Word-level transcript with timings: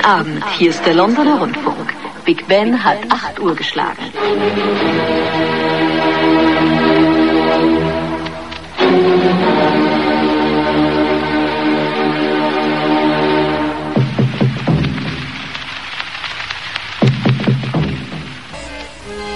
Guten 0.00 0.12
Abend, 0.12 0.44
hier 0.56 0.70
ist 0.70 0.86
der 0.86 0.94
Londoner 0.94 1.40
Rundfunk. 1.40 1.92
Big 2.24 2.48
Ben 2.48 2.82
hat 2.82 2.96
8 3.10 3.38
Uhr 3.38 3.54
geschlagen. 3.54 3.98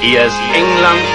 Hier 0.01 0.25
ist 0.25 0.41
England, 0.55 1.14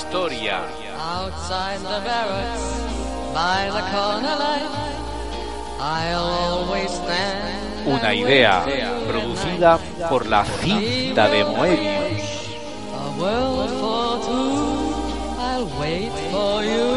historia. 0.00 0.64
Outside 0.96 1.80
the 1.80 2.00
barracks, 2.08 2.64
by 3.34 3.68
the 3.76 3.84
corner 3.92 4.36
light, 4.44 4.72
I'll 5.78 6.28
always 6.44 6.90
stand. 6.90 7.86
Una 7.86 8.14
idea 8.14 8.64
producida 9.06 9.78
por 10.08 10.26
la 10.26 10.44
cinta 10.44 11.28
de 11.28 11.44
Moebius. 11.44 12.22
A 12.94 13.08
world 13.20 13.70
for 13.82 14.20
two, 14.28 14.60
I'll 15.38 15.68
wait 15.78 16.12
for 16.32 16.64
you 16.64 16.88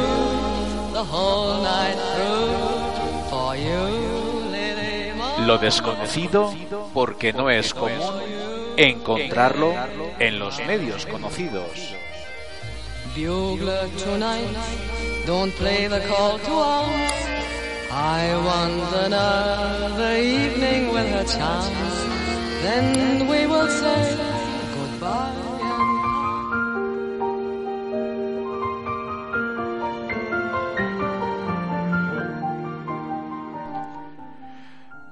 the 0.94 1.04
whole 1.04 1.62
night 1.62 2.00
through. 2.14 3.30
For 3.30 3.56
you, 3.56 4.14
Lo 5.46 5.58
desconocido 5.58 6.54
porque 6.94 7.34
no 7.34 7.50
es 7.50 7.74
común 7.74 8.14
encontrarlo 8.78 9.74
en 10.20 10.40
los 10.40 10.60
medios 10.66 11.06
conocidos. 11.06 11.96
Bugler 13.16 13.88
tonight, 13.98 14.48
don't 15.28 15.54
play 15.54 15.88
the 15.88 16.00
call 16.08 16.40
to 16.40 16.52
arms. 16.52 17.14
I 17.92 18.34
want 18.44 19.06
another 19.06 20.18
evening 20.18 20.92
with 20.92 21.08
her 21.12 21.24
charms. 21.24 21.96
Then 22.64 23.28
we 23.28 23.46
will 23.46 23.68
say 23.68 24.18
goodbye. 24.74 25.44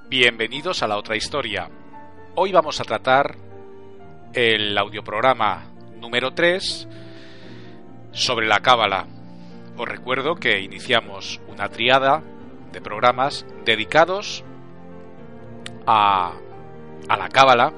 Bienvenidos 0.09 0.81
a 0.81 0.87
la 0.87 0.97
otra 0.97 1.15
historia. 1.15 1.69
Hoy 2.33 2.51
vamos 2.51 2.81
a 2.81 2.83
tratar 2.83 3.35
el 4.33 4.75
audioprograma 4.75 5.65
número 5.99 6.33
3 6.33 6.87
sobre 8.11 8.47
la 8.47 8.59
cábala. 8.59 9.07
Os 9.77 9.87
recuerdo 9.87 10.35
que 10.35 10.59
iniciamos 10.59 11.39
una 11.47 11.69
triada 11.69 12.21
de 12.71 12.81
programas 12.81 13.45
dedicados 13.65 14.43
a, 15.85 16.33
la 17.07 17.29
cábala. 17.29 17.73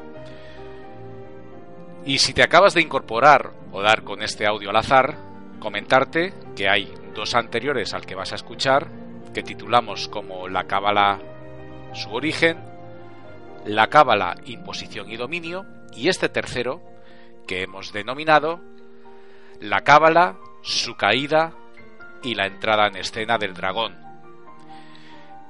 Y 2.05 2.19
si 2.19 2.33
te 2.33 2.43
acabas 2.43 2.73
de 2.73 2.81
incorporar 2.81 3.51
o 3.72 3.81
dar 3.81 4.03
con 4.03 4.22
este 4.22 4.45
audio 4.45 4.69
al 4.69 4.75
azar, 4.75 5.17
comentarte 5.59 6.33
que 6.55 6.69
hay 6.69 6.93
dos 7.16 7.35
anteriores 7.35 7.93
al 7.93 8.05
que 8.05 8.16
vas 8.16 8.31
a 8.33 8.35
escuchar 8.35 8.88
que 9.33 9.43
titulamos 9.43 10.07
como 10.09 10.47
La 10.47 10.66
cábala 10.66 11.19
su 11.93 12.11
origen, 12.11 12.57
la 13.66 13.88
cábala, 13.88 14.35
imposición 14.45 15.09
y 15.09 15.17
dominio, 15.17 15.66
y 15.95 16.09
este 16.09 16.29
tercero, 16.29 16.81
que 17.47 17.63
hemos 17.63 17.93
denominado 17.93 18.61
la 19.63 19.81
cábala, 19.81 20.35
su 20.62 20.96
caída 20.96 21.53
y 22.22 22.35
la 22.35 22.47
entrada 22.47 22.88
en 22.88 22.97
escena 22.97 23.38
del 23.38 23.53
dragón. 23.53 23.97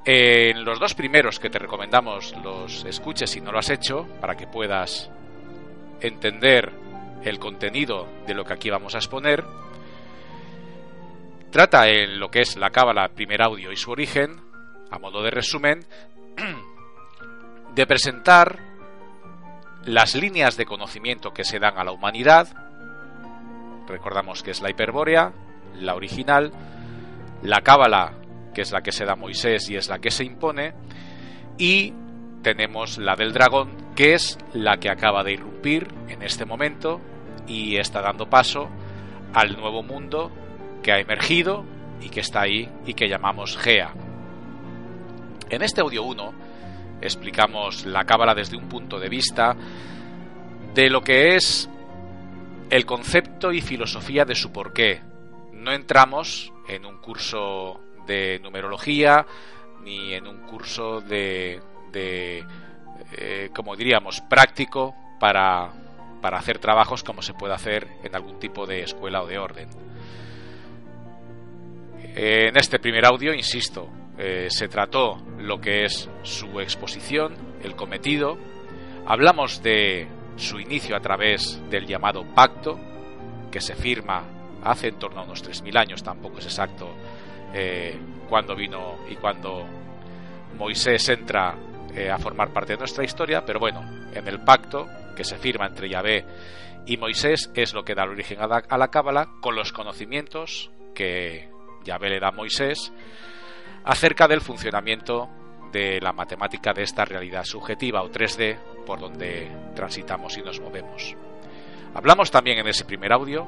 En 0.05 0.63
los 0.63 0.79
dos 0.79 0.93
primeros 0.93 1.39
que 1.39 1.49
te 1.49 1.57
recomendamos 1.57 2.35
los 2.43 2.85
escuches 2.85 3.31
si 3.31 3.41
no 3.41 3.51
lo 3.51 3.57
has 3.57 3.71
hecho, 3.71 4.07
para 4.21 4.35
que 4.35 4.45
puedas 4.45 5.09
entender 5.99 6.71
el 7.23 7.39
contenido 7.39 8.07
de 8.27 8.35
lo 8.35 8.43
que 8.45 8.53
aquí 8.53 8.69
vamos 8.69 8.93
a 8.93 8.99
exponer, 8.99 9.43
trata 11.49 11.87
en 11.87 12.19
lo 12.19 12.29
que 12.29 12.41
es 12.41 12.55
la 12.55 12.69
cábala, 12.69 13.09
primer 13.15 13.41
audio 13.41 13.71
y 13.71 13.77
su 13.77 13.89
origen, 13.89 14.41
a 14.91 14.99
modo 14.99 15.23
de 15.23 15.31
resumen, 15.31 15.85
de 17.73 17.87
presentar 17.87 18.59
las 19.85 20.13
líneas 20.13 20.55
de 20.55 20.65
conocimiento 20.65 21.33
que 21.33 21.43
se 21.43 21.57
dan 21.57 21.79
a 21.79 21.83
la 21.83 21.91
humanidad. 21.91 22.72
Recordamos 23.93 24.41
que 24.41 24.49
es 24.49 24.59
la 24.63 24.71
hiperbórea, 24.71 25.33
la 25.75 25.93
original, 25.93 26.51
la 27.43 27.61
cábala, 27.61 28.13
que 28.51 28.63
es 28.63 28.71
la 28.71 28.81
que 28.81 28.91
se 28.91 29.05
da 29.05 29.15
Moisés 29.15 29.69
y 29.69 29.75
es 29.75 29.87
la 29.87 29.99
que 29.99 30.09
se 30.09 30.25
impone, 30.25 30.73
y 31.59 31.93
tenemos 32.41 32.97
la 32.97 33.15
del 33.15 33.33
dragón, 33.33 33.69
que 33.95 34.15
es 34.15 34.39
la 34.51 34.77
que 34.77 34.89
acaba 34.89 35.23
de 35.23 35.33
irrumpir 35.33 35.89
en 36.07 36.23
este 36.23 36.43
momento 36.43 37.01
y 37.45 37.77
está 37.77 38.01
dando 38.01 38.27
paso 38.27 38.67
al 39.31 39.55
nuevo 39.57 39.83
mundo 39.83 40.31
que 40.81 40.91
ha 40.91 40.99
emergido 40.99 41.63
y 42.01 42.09
que 42.09 42.21
está 42.21 42.41
ahí 42.41 42.67
y 42.87 42.95
que 42.95 43.07
llamamos 43.07 43.55
Gea. 43.57 43.93
En 45.51 45.61
este 45.61 45.81
audio 45.81 46.01
1 46.01 46.33
explicamos 46.99 47.85
la 47.85 48.05
cábala 48.05 48.33
desde 48.33 48.57
un 48.57 48.67
punto 48.67 48.99
de 48.99 49.09
vista 49.09 49.55
de 50.73 50.89
lo 50.89 51.01
que 51.01 51.35
es 51.35 51.69
el 52.69 52.85
concepto 52.85 53.51
y 53.51 53.61
filosofía 53.61 54.25
de 54.25 54.35
su 54.35 54.51
porqué. 54.51 55.01
No 55.51 55.71
entramos 55.71 56.51
en 56.67 56.85
un 56.85 56.97
curso 56.97 57.79
de 58.07 58.39
numerología 58.41 59.25
ni 59.83 60.13
en 60.13 60.27
un 60.27 60.39
curso 60.39 61.01
de, 61.01 61.61
de 61.91 62.45
eh, 63.17 63.49
como 63.53 63.75
diríamos, 63.75 64.21
práctico 64.21 64.95
para, 65.19 65.71
para 66.21 66.37
hacer 66.37 66.59
trabajos 66.59 67.03
como 67.03 67.21
se 67.21 67.33
puede 67.33 67.53
hacer 67.53 67.87
en 68.03 68.15
algún 68.15 68.39
tipo 68.39 68.65
de 68.65 68.81
escuela 68.81 69.21
o 69.21 69.27
de 69.27 69.37
orden. 69.37 69.69
En 72.15 72.55
este 72.57 72.79
primer 72.79 73.05
audio, 73.05 73.33
insisto, 73.33 73.89
eh, 74.17 74.47
se 74.49 74.67
trató 74.67 75.21
lo 75.39 75.59
que 75.59 75.85
es 75.85 76.09
su 76.21 76.59
exposición, 76.59 77.35
el 77.63 77.75
cometido, 77.75 78.37
hablamos 79.05 79.63
de 79.63 80.07
su 80.35 80.59
inicio 80.59 80.95
a 80.95 80.99
través 80.99 81.61
del 81.69 81.85
llamado 81.85 82.23
pacto, 82.33 82.79
que 83.51 83.61
se 83.61 83.75
firma 83.75 84.23
hace 84.63 84.87
en 84.87 84.99
torno 84.99 85.21
a 85.21 85.23
unos 85.23 85.43
3.000 85.43 85.77
años, 85.77 86.03
tampoco 86.03 86.39
es 86.39 86.45
exacto 86.45 86.89
eh, 87.53 87.97
cuándo 88.29 88.55
vino 88.55 88.97
y 89.09 89.15
cuándo 89.15 89.65
Moisés 90.57 91.07
entra 91.09 91.55
eh, 91.93 92.09
a 92.09 92.17
formar 92.17 92.51
parte 92.51 92.73
de 92.73 92.79
nuestra 92.79 93.03
historia, 93.03 93.43
pero 93.45 93.59
bueno, 93.59 93.81
en 94.13 94.27
el 94.27 94.39
pacto 94.41 94.87
que 95.15 95.23
se 95.23 95.37
firma 95.37 95.67
entre 95.67 95.89
Yahvé 95.89 96.25
y 96.85 96.97
Moisés 96.97 97.51
es 97.53 97.73
lo 97.73 97.83
que 97.83 97.95
da 97.95 98.03
origen 98.03 98.41
a 98.41 98.47
la, 98.47 98.63
a 98.67 98.77
la 98.77 98.89
Cábala 98.89 99.29
con 99.41 99.55
los 99.55 99.71
conocimientos 99.71 100.71
que 100.95 101.49
Yahvé 101.83 102.09
le 102.09 102.19
da 102.19 102.29
a 102.29 102.31
Moisés 102.31 102.91
acerca 103.83 104.27
del 104.27 104.41
funcionamiento 104.41 105.29
de 105.73 105.99
la 105.99 106.13
matemática 106.13 106.71
de 106.71 106.83
esta 106.83 107.03
realidad 107.03 107.43
subjetiva 107.43 108.03
o 108.03 108.09
3D 108.09 108.57
por 108.85 108.99
donde 109.01 109.51
transitamos 109.75 110.37
y 110.37 110.41
nos 110.41 110.61
movemos. 110.61 111.17
Hablamos 111.93 112.31
también 112.31 112.59
en 112.59 112.67
ese 112.67 112.85
primer 112.85 113.11
audio 113.11 113.47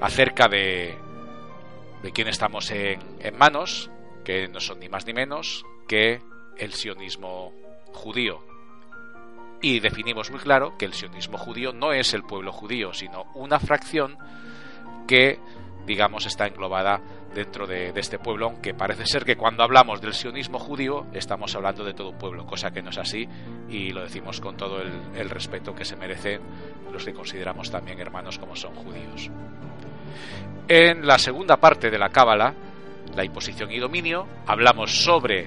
acerca 0.00 0.46
de, 0.46 0.96
de 2.02 2.12
quién 2.12 2.28
estamos 2.28 2.70
en, 2.70 3.00
en 3.18 3.36
manos, 3.36 3.90
que 4.24 4.46
no 4.48 4.60
son 4.60 4.78
ni 4.78 4.88
más 4.88 5.06
ni 5.06 5.14
menos 5.14 5.64
que 5.88 6.20
el 6.58 6.72
sionismo 6.72 7.52
judío. 7.92 8.40
Y 9.60 9.80
definimos 9.80 10.30
muy 10.30 10.40
claro 10.40 10.76
que 10.76 10.84
el 10.84 10.92
sionismo 10.92 11.38
judío 11.38 11.72
no 11.72 11.92
es 11.92 12.12
el 12.12 12.22
pueblo 12.22 12.52
judío, 12.52 12.92
sino 12.92 13.24
una 13.34 13.58
fracción 13.58 14.18
que, 15.08 15.38
digamos, 15.86 16.26
está 16.26 16.46
englobada 16.46 17.00
dentro 17.34 17.66
de, 17.66 17.92
este 17.96 18.18
pueblo, 18.18 18.46
aunque 18.46 18.74
parece 18.74 19.06
ser 19.06 19.24
que 19.24 19.36
cuando 19.36 19.62
hablamos 19.62 20.00
del 20.00 20.14
sionismo 20.14 20.58
judío 20.58 21.06
estamos 21.12 21.54
hablando 21.54 21.84
de 21.84 21.94
todo 21.94 22.10
un 22.10 22.18
pueblo, 22.18 22.46
cosa 22.46 22.70
que 22.70 22.82
no 22.82 22.90
es 22.90 22.98
así 22.98 23.28
y 23.68 23.90
lo 23.90 24.02
decimos 24.02 24.40
con 24.40 24.56
todo 24.56 24.80
el, 24.80 24.92
el 25.16 25.30
respeto 25.30 25.74
que 25.74 25.84
se 25.84 25.96
merecen 25.96 26.40
los 26.92 27.04
que 27.04 27.12
consideramos 27.12 27.70
también 27.70 27.98
hermanos 28.00 28.38
como 28.38 28.54
son 28.54 28.74
judíos. 28.74 29.30
En 30.68 31.06
la 31.06 31.18
segunda 31.18 31.56
parte 31.58 31.90
de 31.90 31.98
la 31.98 32.08
Cábala, 32.08 32.54
la 33.14 33.24
imposición 33.24 33.70
y 33.70 33.78
dominio, 33.78 34.26
hablamos 34.46 35.02
sobre 35.02 35.46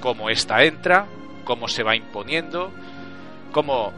cómo 0.00 0.30
ésta 0.30 0.64
entra, 0.64 1.06
cómo 1.44 1.68
se 1.68 1.82
va 1.82 1.94
imponiendo, 1.94 2.72
cómo 3.52 3.92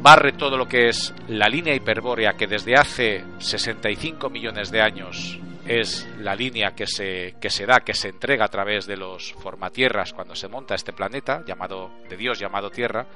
barre 0.00 0.32
todo 0.32 0.56
lo 0.56 0.68
que 0.68 0.88
es 0.88 1.14
la 1.28 1.48
línea 1.48 1.74
hiperbórea 1.74 2.34
que 2.34 2.46
desde 2.46 2.76
hace 2.76 3.24
65 3.38 4.30
millones 4.30 4.70
de 4.70 4.80
años 4.80 5.38
es 5.66 6.08
la 6.18 6.34
línea 6.34 6.70
que 6.74 6.86
se, 6.86 7.34
que 7.40 7.50
se 7.50 7.66
da, 7.66 7.80
que 7.80 7.94
se 7.94 8.08
entrega 8.08 8.46
a 8.46 8.48
través 8.48 8.86
de 8.86 8.96
los 8.96 9.34
formatierras 9.34 10.14
cuando 10.14 10.34
se 10.34 10.48
monta 10.48 10.74
este 10.74 10.92
planeta, 10.94 11.44
llamado 11.46 11.90
de 12.08 12.16
Dios, 12.16 12.38
llamado 12.38 12.70
Tierra. 12.70 13.06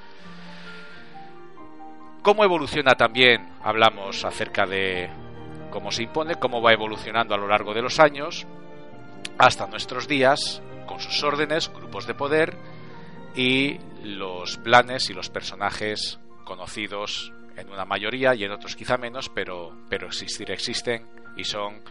¿Cómo 2.21 2.43
evoluciona 2.43 2.93
también? 2.93 3.49
Hablamos 3.63 4.23
acerca 4.23 4.65
de 4.65 5.09
cómo 5.71 5.91
se 5.91 6.03
impone, 6.03 6.35
cómo 6.35 6.61
va 6.61 6.73
evolucionando 6.73 7.33
a 7.33 7.39
lo 7.39 7.47
largo 7.47 7.73
de 7.73 7.81
los 7.81 7.99
años, 7.99 8.45
hasta 9.39 9.65
nuestros 9.65 10.07
días, 10.07 10.61
con 10.85 10.99
sus 10.99 11.23
órdenes, 11.23 11.73
grupos 11.73 12.05
de 12.05 12.13
poder 12.13 12.55
y 13.35 13.79
los 14.03 14.57
planes 14.57 15.09
y 15.09 15.13
los 15.13 15.29
personajes 15.29 16.19
conocidos 16.43 17.31
en 17.57 17.69
una 17.69 17.85
mayoría 17.85 18.35
y 18.35 18.43
en 18.43 18.51
otros 18.51 18.75
quizá 18.75 18.97
menos, 18.97 19.29
pero, 19.29 19.75
pero 19.89 20.07
existir 20.07 20.51
existen 20.51 21.05
y 21.35 21.43
son 21.43 21.81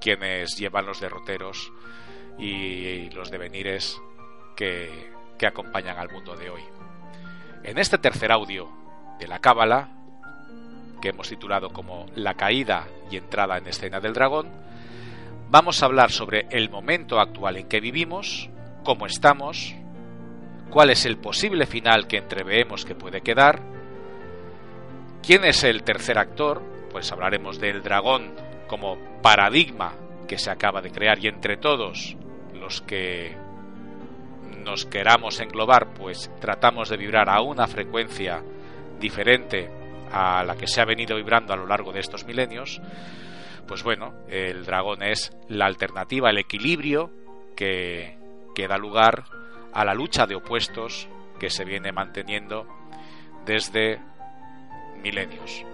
quienes 0.00 0.56
llevan 0.56 0.86
los 0.86 1.00
derroteros 1.00 1.72
y 2.38 3.10
los 3.10 3.30
devenires 3.30 4.00
que, 4.56 5.10
que 5.38 5.46
acompañan 5.46 5.98
al 5.98 6.10
mundo 6.10 6.36
de 6.36 6.50
hoy. 6.50 6.62
En 7.62 7.78
este 7.78 7.98
tercer 7.98 8.32
audio 8.32 8.70
de 9.18 9.28
la 9.28 9.38
Cábala, 9.38 9.90
que 11.00 11.10
hemos 11.10 11.28
titulado 11.28 11.70
como 11.70 12.06
La 12.14 12.34
caída 12.34 12.86
y 13.10 13.16
entrada 13.16 13.58
en 13.58 13.66
escena 13.66 14.00
del 14.00 14.14
dragón, 14.14 14.48
vamos 15.50 15.82
a 15.82 15.86
hablar 15.86 16.10
sobre 16.10 16.46
el 16.50 16.70
momento 16.70 17.20
actual 17.20 17.56
en 17.56 17.68
que 17.68 17.80
vivimos, 17.80 18.48
cómo 18.84 19.06
estamos, 19.06 19.74
cuál 20.70 20.90
es 20.90 21.04
el 21.04 21.18
posible 21.18 21.66
final 21.66 22.06
que 22.06 22.18
entreveemos 22.18 22.84
que 22.84 22.94
puede 22.94 23.20
quedar, 23.20 23.60
quién 25.22 25.44
es 25.44 25.64
el 25.64 25.82
tercer 25.82 26.18
actor, 26.18 26.62
pues 26.90 27.10
hablaremos 27.12 27.58
del 27.60 27.82
dragón 27.82 28.32
como 28.66 28.98
paradigma 29.22 29.94
que 30.28 30.38
se 30.38 30.50
acaba 30.50 30.80
de 30.80 30.90
crear 30.90 31.18
y 31.18 31.28
entre 31.28 31.56
todos 31.56 32.16
los 32.54 32.80
que 32.82 33.36
nos 34.64 34.86
queramos 34.86 35.40
englobar, 35.40 35.94
pues 35.94 36.30
tratamos 36.40 36.88
de 36.88 36.96
vibrar 36.96 37.28
a 37.28 37.40
una 37.40 37.66
frecuencia 37.66 38.42
diferente 39.00 39.70
a 40.12 40.44
la 40.44 40.56
que 40.56 40.66
se 40.66 40.80
ha 40.80 40.84
venido 40.84 41.16
vibrando 41.16 41.52
a 41.52 41.56
lo 41.56 41.66
largo 41.66 41.92
de 41.92 42.00
estos 42.00 42.24
milenios, 42.24 42.80
pues 43.66 43.82
bueno, 43.82 44.14
el 44.28 44.64
dragón 44.64 45.02
es 45.02 45.32
la 45.48 45.66
alternativa, 45.66 46.30
el 46.30 46.38
equilibrio 46.38 47.10
que, 47.56 48.16
que 48.54 48.68
da 48.68 48.76
lugar 48.78 49.24
a 49.72 49.84
la 49.84 49.94
lucha 49.94 50.26
de 50.26 50.34
opuestos 50.34 51.08
que 51.38 51.50
se 51.50 51.64
viene 51.64 51.92
manteniendo 51.92 52.66
desde 53.46 54.00
milenios 55.00 55.64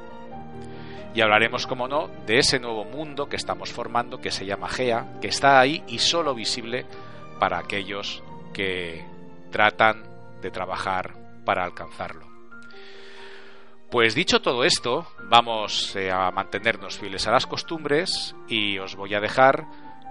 y 1.16 1.22
hablaremos, 1.22 1.66
como 1.66 1.88
no, 1.88 2.10
de 2.26 2.38
ese 2.38 2.60
nuevo 2.60 2.84
mundo 2.84 3.26
que 3.26 3.36
estamos 3.36 3.72
formando 3.72 4.20
que 4.20 4.30
se 4.30 4.44
llama 4.44 4.68
Gea, 4.68 5.18
que 5.22 5.28
está 5.28 5.58
ahí 5.58 5.82
y 5.88 5.98
solo 5.98 6.34
visible 6.34 6.84
para 7.40 7.56
aquellos 7.56 8.22
que 8.52 9.02
tratan 9.50 10.04
de 10.42 10.50
trabajar 10.50 11.14
para 11.46 11.64
alcanzarlo. 11.64 12.26
Pues 13.90 14.14
dicho 14.14 14.42
todo 14.42 14.62
esto, 14.64 15.06
vamos 15.30 15.96
eh, 15.96 16.10
a 16.10 16.30
mantenernos 16.32 16.98
fieles 16.98 17.26
a 17.26 17.30
las 17.30 17.46
costumbres 17.46 18.36
y 18.46 18.78
os 18.78 18.94
voy 18.94 19.14
a 19.14 19.20
dejar 19.20 19.64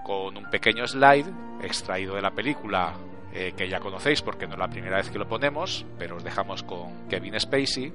con 0.04 0.36
un 0.36 0.50
pequeño 0.50 0.88
slide 0.88 1.30
extraído 1.62 2.16
de 2.16 2.22
la 2.22 2.32
película 2.32 2.94
eh, 3.32 3.52
que 3.56 3.68
ya 3.68 3.78
conocéis 3.78 4.22
porque 4.22 4.48
no 4.48 4.54
es 4.54 4.58
la 4.58 4.68
primera 4.68 4.96
vez 4.96 5.08
que 5.10 5.20
lo 5.20 5.28
ponemos, 5.28 5.86
pero 6.00 6.16
os 6.16 6.24
dejamos 6.24 6.64
con 6.64 7.06
Kevin 7.08 7.38
Spacey. 7.38 7.92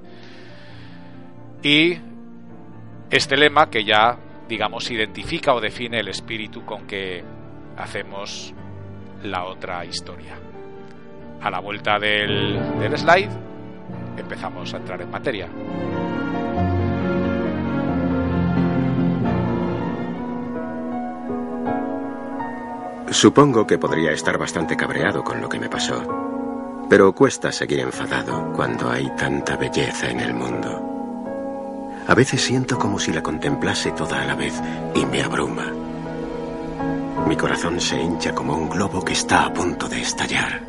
Y 1.62 1.96
este 3.10 3.36
lema 3.36 3.70
que 3.70 3.84
ya, 3.84 4.18
digamos, 4.48 4.90
identifica 4.90 5.54
o 5.54 5.60
define 5.60 6.00
el 6.00 6.08
espíritu 6.08 6.64
con 6.64 6.86
que 6.86 7.22
hacemos 7.76 8.52
la 9.22 9.44
otra 9.44 9.84
historia. 9.84 10.34
A 11.40 11.50
la 11.50 11.60
vuelta 11.60 11.98
del, 11.98 12.58
del 12.80 12.98
slide 12.98 13.30
empezamos 14.16 14.74
a 14.74 14.76
entrar 14.78 15.00
en 15.02 15.10
materia. 15.10 15.48
Supongo 23.10 23.66
que 23.66 23.78
podría 23.78 24.12
estar 24.12 24.38
bastante 24.38 24.74
cabreado 24.74 25.22
con 25.22 25.40
lo 25.40 25.48
que 25.48 25.60
me 25.60 25.68
pasó, 25.68 26.86
pero 26.88 27.12
cuesta 27.12 27.52
seguir 27.52 27.80
enfadado 27.80 28.52
cuando 28.54 28.90
hay 28.90 29.06
tanta 29.16 29.56
belleza 29.56 30.10
en 30.10 30.20
el 30.20 30.32
mundo. 30.32 30.91
A 32.06 32.14
veces 32.14 32.42
siento 32.42 32.78
como 32.78 32.98
si 32.98 33.12
la 33.12 33.22
contemplase 33.22 33.92
toda 33.92 34.22
a 34.22 34.24
la 34.24 34.34
vez 34.34 34.60
y 34.94 35.06
me 35.06 35.22
abruma. 35.22 35.72
Mi 37.28 37.36
corazón 37.36 37.80
se 37.80 38.00
hincha 38.00 38.34
como 38.34 38.56
un 38.56 38.68
globo 38.68 39.04
que 39.04 39.12
está 39.12 39.44
a 39.44 39.52
punto 39.52 39.88
de 39.88 40.00
estallar. 40.00 40.60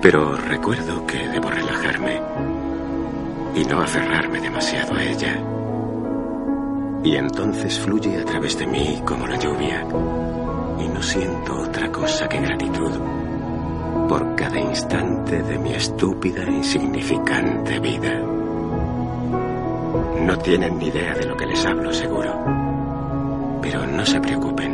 Pero 0.00 0.36
recuerdo 0.36 1.04
que 1.06 1.28
debo 1.28 1.50
relajarme 1.50 2.20
y 3.54 3.64
no 3.64 3.80
aferrarme 3.80 4.40
demasiado 4.40 4.94
a 4.94 5.02
ella. 5.02 5.38
Y 7.04 7.16
entonces 7.16 7.78
fluye 7.80 8.20
a 8.20 8.24
través 8.24 8.56
de 8.58 8.66
mí 8.66 9.02
como 9.04 9.26
la 9.26 9.36
lluvia. 9.36 9.84
Y 10.80 10.88
no 10.88 11.02
siento 11.02 11.60
otra 11.60 11.90
cosa 11.90 12.28
que 12.28 12.40
gratitud 12.40 12.92
por 14.08 14.34
cada 14.36 14.58
instante 14.58 15.42
de 15.42 15.58
mi 15.58 15.74
estúpida 15.74 16.44
e 16.44 16.52
insignificante 16.52 17.78
vida. 17.80 18.41
No 20.20 20.38
tienen 20.38 20.78
ni 20.78 20.86
idea 20.88 21.14
de 21.14 21.26
lo 21.26 21.36
que 21.36 21.46
les 21.46 21.64
hablo, 21.66 21.92
seguro. 21.92 22.32
Pero 23.62 23.86
no 23.86 24.04
se 24.04 24.20
preocupen. 24.20 24.72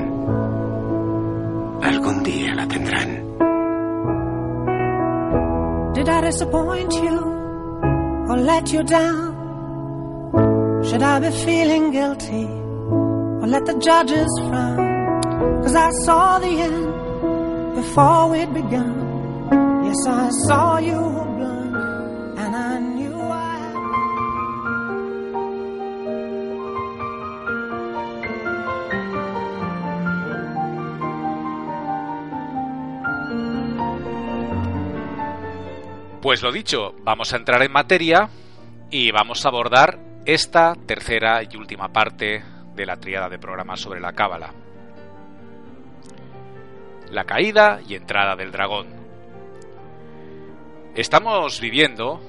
Algún 1.82 2.23
día 2.23 2.55
la 2.55 2.67
tendrán. 2.67 3.25
Did 5.94 6.08
I 6.08 6.20
disappoint 6.23 6.93
you 6.93 7.19
or 8.29 8.37
let 8.38 8.73
you 8.73 8.82
down? 8.82 9.35
Should 10.85 11.02
I 11.02 11.19
be 11.20 11.31
feeling 11.31 11.91
guilty 11.91 12.44
or 12.44 13.46
let 13.46 13.64
the 13.67 13.75
judges 13.79 14.29
frown? 14.48 15.63
Cause 15.63 15.74
I 15.74 15.91
saw 16.05 16.39
the 16.39 16.46
end 16.46 17.74
before 17.74 18.31
we'd 18.31 18.53
begun. 18.55 18.94
Yes, 19.84 20.06
I 20.06 20.31
saw 20.46 20.79
you 20.79 21.28
Pues 36.20 36.43
lo 36.43 36.51
dicho, 36.51 36.96
vamos 37.05 37.32
a 37.32 37.37
entrar 37.37 37.63
en 37.63 37.70
materia 37.70 38.29
y 38.91 39.13
vamos 39.13 39.44
a 39.44 39.51
abordar 39.51 40.01
esta 40.25 40.75
tercera 40.75 41.44
y 41.44 41.56
última 41.56 41.93
parte 41.93 42.43
de 42.75 42.87
la 42.87 42.96
triada 42.96 43.29
de 43.29 43.39
programas 43.39 43.81
sobre 43.81 44.01
la 44.01 44.13
cábala. 44.13 44.53
La 47.13 47.22
caída 47.22 47.81
y 47.87 47.94
entrada 47.94 48.34
del 48.34 48.51
dragón. 48.51 48.89
Estamos 50.96 51.60
viviendo 51.60 52.20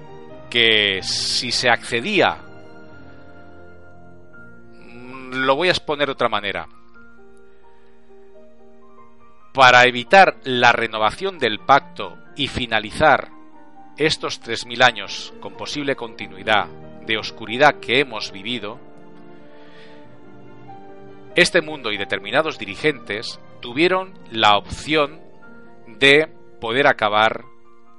que 0.51 1.01
si 1.03 1.53
se 1.53 1.71
accedía, 1.71 2.43
lo 5.35 5.57
voy 5.57 5.69
a 5.69 5.73
exponer 5.73 6.07
de 6.07 6.13
otra 6.13 6.29
manera, 6.29 6.69
para 9.53 9.85
evitar 9.85 10.39
la 10.45 10.73
renovación 10.73 11.39
del 11.39 11.61
pacto 11.61 12.19
y 12.37 12.49
finalizar 12.49 13.31
estos 13.97 14.43
3.000 14.43 14.83
años 14.83 15.33
con 15.41 15.57
posible 15.57 15.95
continuidad 15.95 16.67
de 17.07 17.19
oscuridad 17.19 17.79
que 17.81 18.01
hemos 18.01 18.33
vivido, 18.33 18.81
este 21.37 21.63
mundo 21.63 21.93
y 21.93 21.97
determinados 21.97 22.59
dirigentes 22.59 23.41
tuvieron 23.61 24.15
la 24.31 24.57
opción 24.57 25.21
de 25.87 26.29
poder 26.61 26.87
acabar 26.87 27.45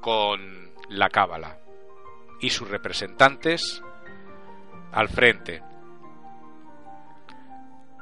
con 0.02 0.72
la 0.90 1.10
cábala 1.10 1.60
y 2.40 2.50
sus 2.50 2.70
representantes 2.70 3.82
al 4.92 5.10
frente. 5.10 5.62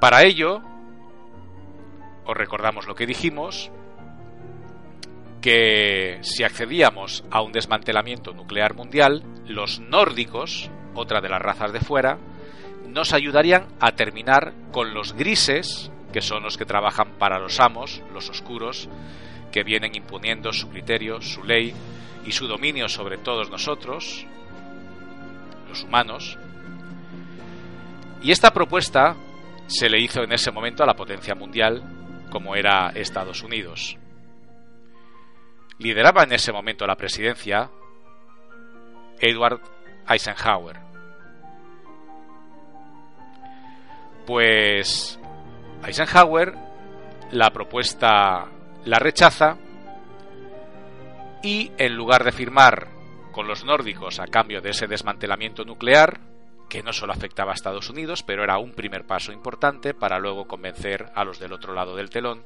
Para 0.03 0.23
ello, 0.25 0.61
os 2.25 2.35
recordamos 2.35 2.87
lo 2.87 2.93
que 2.93 3.05
dijimos, 3.05 3.71
que 5.41 6.19
si 6.23 6.43
accedíamos 6.43 7.23
a 7.31 7.41
un 7.41 7.53
desmantelamiento 7.53 8.33
nuclear 8.33 8.73
mundial, 8.73 9.23
los 9.47 9.79
nórdicos, 9.79 10.69
otra 10.93 11.21
de 11.21 11.29
las 11.29 11.41
razas 11.41 11.71
de 11.71 11.79
fuera, 11.79 12.17
nos 12.85 13.13
ayudarían 13.13 13.67
a 13.79 13.93
terminar 13.93 14.51
con 14.73 14.93
los 14.93 15.13
grises, 15.13 15.89
que 16.11 16.21
son 16.21 16.43
los 16.43 16.57
que 16.57 16.65
trabajan 16.65 17.13
para 17.17 17.39
los 17.39 17.61
amos, 17.61 18.01
los 18.13 18.29
oscuros, 18.29 18.89
que 19.53 19.63
vienen 19.63 19.95
imponiendo 19.95 20.51
su 20.51 20.67
criterio, 20.67 21.21
su 21.21 21.45
ley 21.45 21.73
y 22.25 22.33
su 22.33 22.49
dominio 22.49 22.89
sobre 22.89 23.17
todos 23.19 23.49
nosotros, 23.49 24.25
los 25.69 25.81
humanos. 25.85 26.37
Y 28.21 28.33
esta 28.33 28.51
propuesta 28.51 29.15
se 29.67 29.89
le 29.89 29.99
hizo 29.99 30.23
en 30.23 30.31
ese 30.31 30.51
momento 30.51 30.83
a 30.83 30.87
la 30.87 30.95
potencia 30.95 31.35
mundial 31.35 31.83
como 32.29 32.55
era 32.55 32.89
Estados 32.95 33.43
Unidos. 33.43 33.97
Lideraba 35.79 36.23
en 36.23 36.33
ese 36.33 36.51
momento 36.51 36.85
la 36.85 36.95
presidencia 36.95 37.69
Edward 39.19 39.61
Eisenhower. 40.07 40.79
Pues 44.25 45.19
Eisenhower 45.85 46.55
la 47.31 47.51
propuesta 47.51 48.47
la 48.85 48.99
rechaza 48.99 49.57
y 51.41 51.71
en 51.77 51.95
lugar 51.95 52.23
de 52.23 52.31
firmar 52.31 52.87
con 53.31 53.47
los 53.47 53.65
nórdicos 53.65 54.19
a 54.19 54.27
cambio 54.27 54.61
de 54.61 54.69
ese 54.69 54.87
desmantelamiento 54.87 55.65
nuclear, 55.65 56.19
que 56.69 56.83
no 56.83 56.93
solo 56.93 57.13
afectaba 57.13 57.51
a 57.51 57.55
Estados 57.55 57.89
Unidos, 57.89 58.23
pero 58.23 58.43
era 58.43 58.57
un 58.57 58.73
primer 58.73 59.05
paso 59.05 59.31
importante 59.31 59.93
para 59.93 60.19
luego 60.19 60.47
convencer 60.47 61.11
a 61.15 61.23
los 61.23 61.39
del 61.39 61.53
otro 61.53 61.73
lado 61.73 61.95
del 61.95 62.09
telón, 62.09 62.43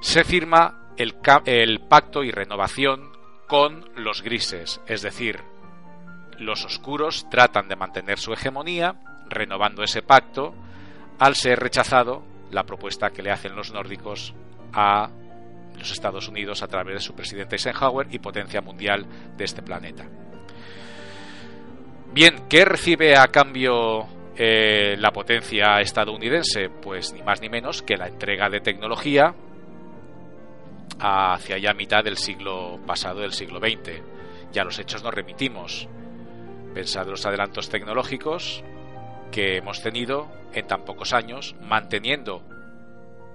se 0.00 0.22
firma 0.22 0.84
el, 0.96 1.80
pacto 1.80 2.22
y 2.22 2.30
renovación 2.30 3.10
con 3.46 3.88
los 3.96 4.22
grises, 4.22 4.80
es 4.86 5.02
decir, 5.02 5.40
los 6.38 6.64
oscuros 6.64 7.28
tratan 7.30 7.68
de 7.68 7.76
mantener 7.76 8.18
su 8.18 8.32
hegemonía, 8.32 8.96
renovando 9.28 9.82
ese 9.82 10.02
pacto, 10.02 10.54
al 11.18 11.36
ser 11.36 11.58
rechazado 11.58 12.22
la 12.50 12.64
propuesta 12.64 13.10
que 13.10 13.22
le 13.22 13.30
hacen 13.30 13.56
los 13.56 13.72
nórdicos 13.72 14.34
a 14.72 15.08
los 15.78 15.90
Estados 15.90 16.28
Unidos 16.28 16.62
a 16.62 16.68
través 16.68 16.96
de 16.96 17.00
su 17.00 17.14
presidente 17.14 17.56
Eisenhower 17.56 18.06
y 18.10 18.18
potencia 18.18 18.60
mundial 18.60 19.06
de 19.36 19.44
este 19.44 19.62
planeta. 19.62 20.04
Bien, 22.14 22.46
¿qué 22.48 22.64
recibe 22.64 23.18
a 23.18 23.26
cambio 23.26 24.06
eh, 24.36 24.94
la 24.96 25.10
potencia 25.10 25.80
estadounidense? 25.80 26.70
Pues 26.70 27.12
ni 27.12 27.24
más 27.24 27.40
ni 27.40 27.48
menos 27.48 27.82
que 27.82 27.96
la 27.96 28.06
entrega 28.06 28.48
de 28.48 28.60
tecnología 28.60 29.34
hacia 31.00 31.58
ya 31.58 31.74
mitad 31.74 32.04
del 32.04 32.16
siglo 32.16 32.78
pasado, 32.86 33.18
del 33.18 33.32
siglo 33.32 33.58
XX. 33.58 34.00
Ya 34.52 34.62
los 34.62 34.78
hechos 34.78 35.02
nos 35.02 35.12
remitimos. 35.12 35.88
Pensad 36.72 37.08
los 37.08 37.26
adelantos 37.26 37.68
tecnológicos 37.68 38.62
que 39.32 39.56
hemos 39.56 39.82
tenido 39.82 40.28
en 40.52 40.68
tan 40.68 40.84
pocos 40.84 41.14
años, 41.14 41.56
manteniendo 41.62 42.44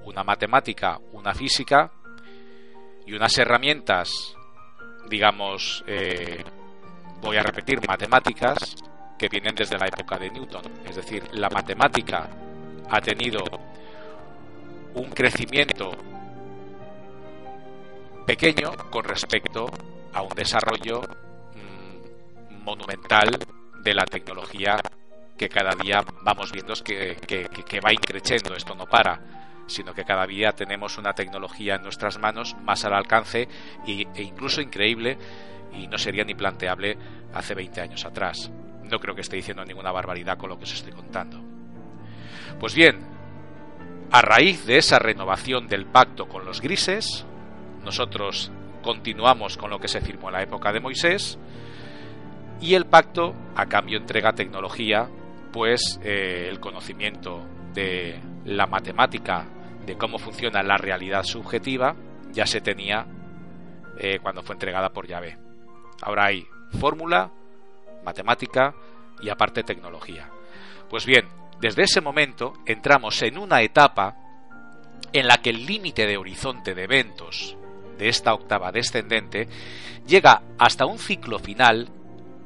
una 0.06 0.24
matemática, 0.24 1.00
una 1.12 1.34
física 1.34 1.92
y 3.06 3.12
unas 3.12 3.38
herramientas, 3.38 4.38
digamos, 5.10 5.84
eh, 5.86 6.46
voy 7.22 7.38
a 7.38 7.44
repetir, 7.44 7.80
matemáticas 7.88 8.76
que 9.18 9.28
vienen 9.28 9.56
desde 9.56 9.78
la 9.78 9.88
época 9.88 10.18
de 10.18 10.30
Newton. 10.30 10.64
Es 10.86 10.96
decir, 10.96 11.24
la 11.34 11.50
matemática 11.50 12.30
ha 12.90 13.02
tenido 13.02 13.44
un 14.96 15.10
crecimiento 15.12 15.92
pequeño 18.26 18.72
con 18.90 19.04
respecto 19.04 19.70
a 20.14 20.22
un 20.22 20.30
desarrollo 20.30 21.02
mm, 21.02 22.64
monumental 22.64 23.38
de 23.84 23.94
la 23.94 24.06
tecnología 24.06 24.78
que 25.38 25.50
cada 25.50 25.72
día 25.76 26.04
vamos 26.22 26.52
viendo 26.52 26.74
que, 26.84 27.16
va 27.84 27.94
increciendo, 27.94 28.54
esto 28.56 28.76
no 28.76 28.86
para, 28.86 29.64
sino 29.68 29.94
que 29.94 30.04
cada 30.04 30.26
día 30.28 30.52
tenemos 30.52 30.98
una 30.98 31.14
tecnología 31.14 31.76
en 31.76 31.84
nuestras 31.84 32.20
manos 32.20 32.56
más 32.62 32.84
al 32.84 32.94
alcance 32.94 33.48
e 33.88 34.22
incluso 34.22 34.62
increíble 34.62 35.18
y 35.74 35.88
no 35.88 35.98
sería 35.98 36.24
ni 36.24 36.36
planteable 36.36 36.98
hace 37.34 37.56
20 37.56 37.82
años 37.82 38.06
atrás. 38.06 38.52
No 38.84 39.00
creo 39.00 39.16
que 39.16 39.22
esté 39.22 39.36
diciendo 39.36 39.64
ninguna 39.64 39.92
barbaridad 39.92 40.38
con 40.38 40.50
lo 40.50 40.58
que 40.58 40.64
os 40.64 40.74
estoy 40.74 40.92
contando. 40.92 41.42
Pues 42.60 42.74
bien, 42.76 43.00
a 44.12 44.22
raíz 44.22 44.66
de 44.66 44.78
esa 44.78 45.00
renovación 45.00 45.68
del 45.68 45.86
pacto 45.86 46.28
con 46.28 46.46
los 46.46 46.62
grises, 46.62 47.26
nosotros 47.84 48.52
continuamos 48.82 49.58
con 49.58 49.70
lo 49.70 49.80
que 49.80 49.88
se 49.88 50.02
firmó 50.02 50.30
en 50.30 50.34
la 50.34 50.44
época 50.44 50.72
de 50.72 50.80
Moisés 50.80 51.38
y 52.62 52.74
el 52.74 52.86
pacto 52.86 53.34
a 53.56 53.68
cambio 53.68 53.98
entrega 53.98 54.34
tecnología, 54.34 55.08
pues 55.52 56.00
eh, 56.04 56.48
el 56.50 56.60
conocimiento 56.60 57.46
de 57.74 58.20
la 58.46 58.68
matemática, 58.68 59.46
de 59.86 59.98
cómo 59.98 60.18
funciona 60.18 60.64
la 60.64 60.78
realidad 60.78 61.24
subjetiva, 61.24 61.96
ya 62.32 62.46
se 62.46 62.62
tenía 62.62 63.06
eh, 63.98 64.20
cuando 64.22 64.44
fue 64.44 64.56
entregada 64.56 64.90
por 64.90 65.08
Yahvé. 65.08 65.49
Ahora 66.02 66.26
hay 66.26 66.48
fórmula, 66.80 67.32
matemática 68.04 68.74
y 69.22 69.30
aparte 69.30 69.64
tecnología. 69.64 70.30
Pues 70.90 71.06
bien, 71.06 71.28
desde 71.60 71.84
ese 71.84 72.02
momento 72.02 72.54
entramos 72.66 73.22
en 73.22 73.38
una 73.38 73.62
etapa 73.62 74.16
en 75.12 75.28
la 75.28 75.38
que 75.38 75.50
el 75.50 75.66
límite 75.66 76.06
de 76.06 76.18
horizonte 76.18 76.74
de 76.74 76.84
eventos 76.84 77.58
de 77.98 78.10
esta 78.10 78.34
octava 78.34 78.72
descendente 78.72 79.48
llega 80.08 80.42
hasta 80.58 80.86
un 80.86 81.00
ciclo 81.00 81.40
final 81.40 81.90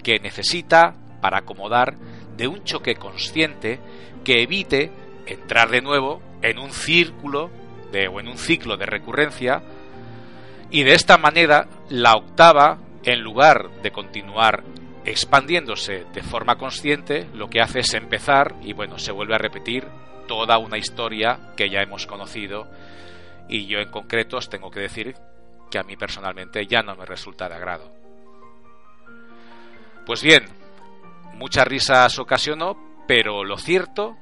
que 0.02 0.20
necesita, 0.20 0.96
para 1.22 1.40
acomodar, 1.40 1.96
de 2.36 2.48
un 2.48 2.64
choque 2.64 2.96
consciente 2.96 3.80
que 4.24 4.42
evite 4.42 4.92
entrar 5.26 5.70
de 5.70 5.82
nuevo 5.82 6.22
en 6.42 6.60
un 6.60 6.72
círculo 6.72 7.50
de, 7.92 8.08
o 8.08 8.20
en 8.20 8.28
un 8.28 8.38
ciclo 8.38 8.76
de 8.76 8.86
recurrencia 8.86 9.62
y 10.70 10.84
de 10.84 10.94
esta 10.94 11.18
manera 11.18 11.68
la 11.90 12.16
octava 12.16 12.80
en 13.04 13.22
lugar 13.22 13.70
de 13.82 13.92
continuar 13.92 14.64
expandiéndose 15.06 16.06
de 16.14 16.24
forma 16.24 16.56
consciente, 16.56 17.28
lo 17.34 17.50
que 17.50 17.62
hace 17.62 17.80
es 17.80 17.94
empezar 17.94 18.56
y 18.62 18.74
bueno, 18.74 18.98
se 18.98 19.12
vuelve 19.12 19.36
a 19.36 19.40
repetir 19.40 19.86
toda 20.28 20.58
una 20.58 20.78
historia 20.78 21.54
que 21.58 21.70
ya 21.70 21.82
hemos 21.82 22.08
conocido 22.08 22.68
y 23.50 23.66
yo 23.68 23.80
en 23.80 23.92
concreto 23.92 24.38
os 24.38 24.50
tengo 24.50 24.72
que 24.72 24.80
decir 24.80 25.16
que 25.70 25.78
a 25.78 25.84
mí 25.84 25.98
personalmente 25.98 26.66
ya 26.66 26.82
no 26.82 26.96
me 26.96 27.06
resulta 27.06 27.50
de 27.50 27.56
agrado. 27.56 27.92
Pues 30.06 30.22
bien, 30.22 30.46
muchas 31.34 31.68
risas 31.68 32.18
ocasionó, 32.20 32.78
pero 33.08 33.44
lo 33.44 33.58
cierto, 33.58 34.16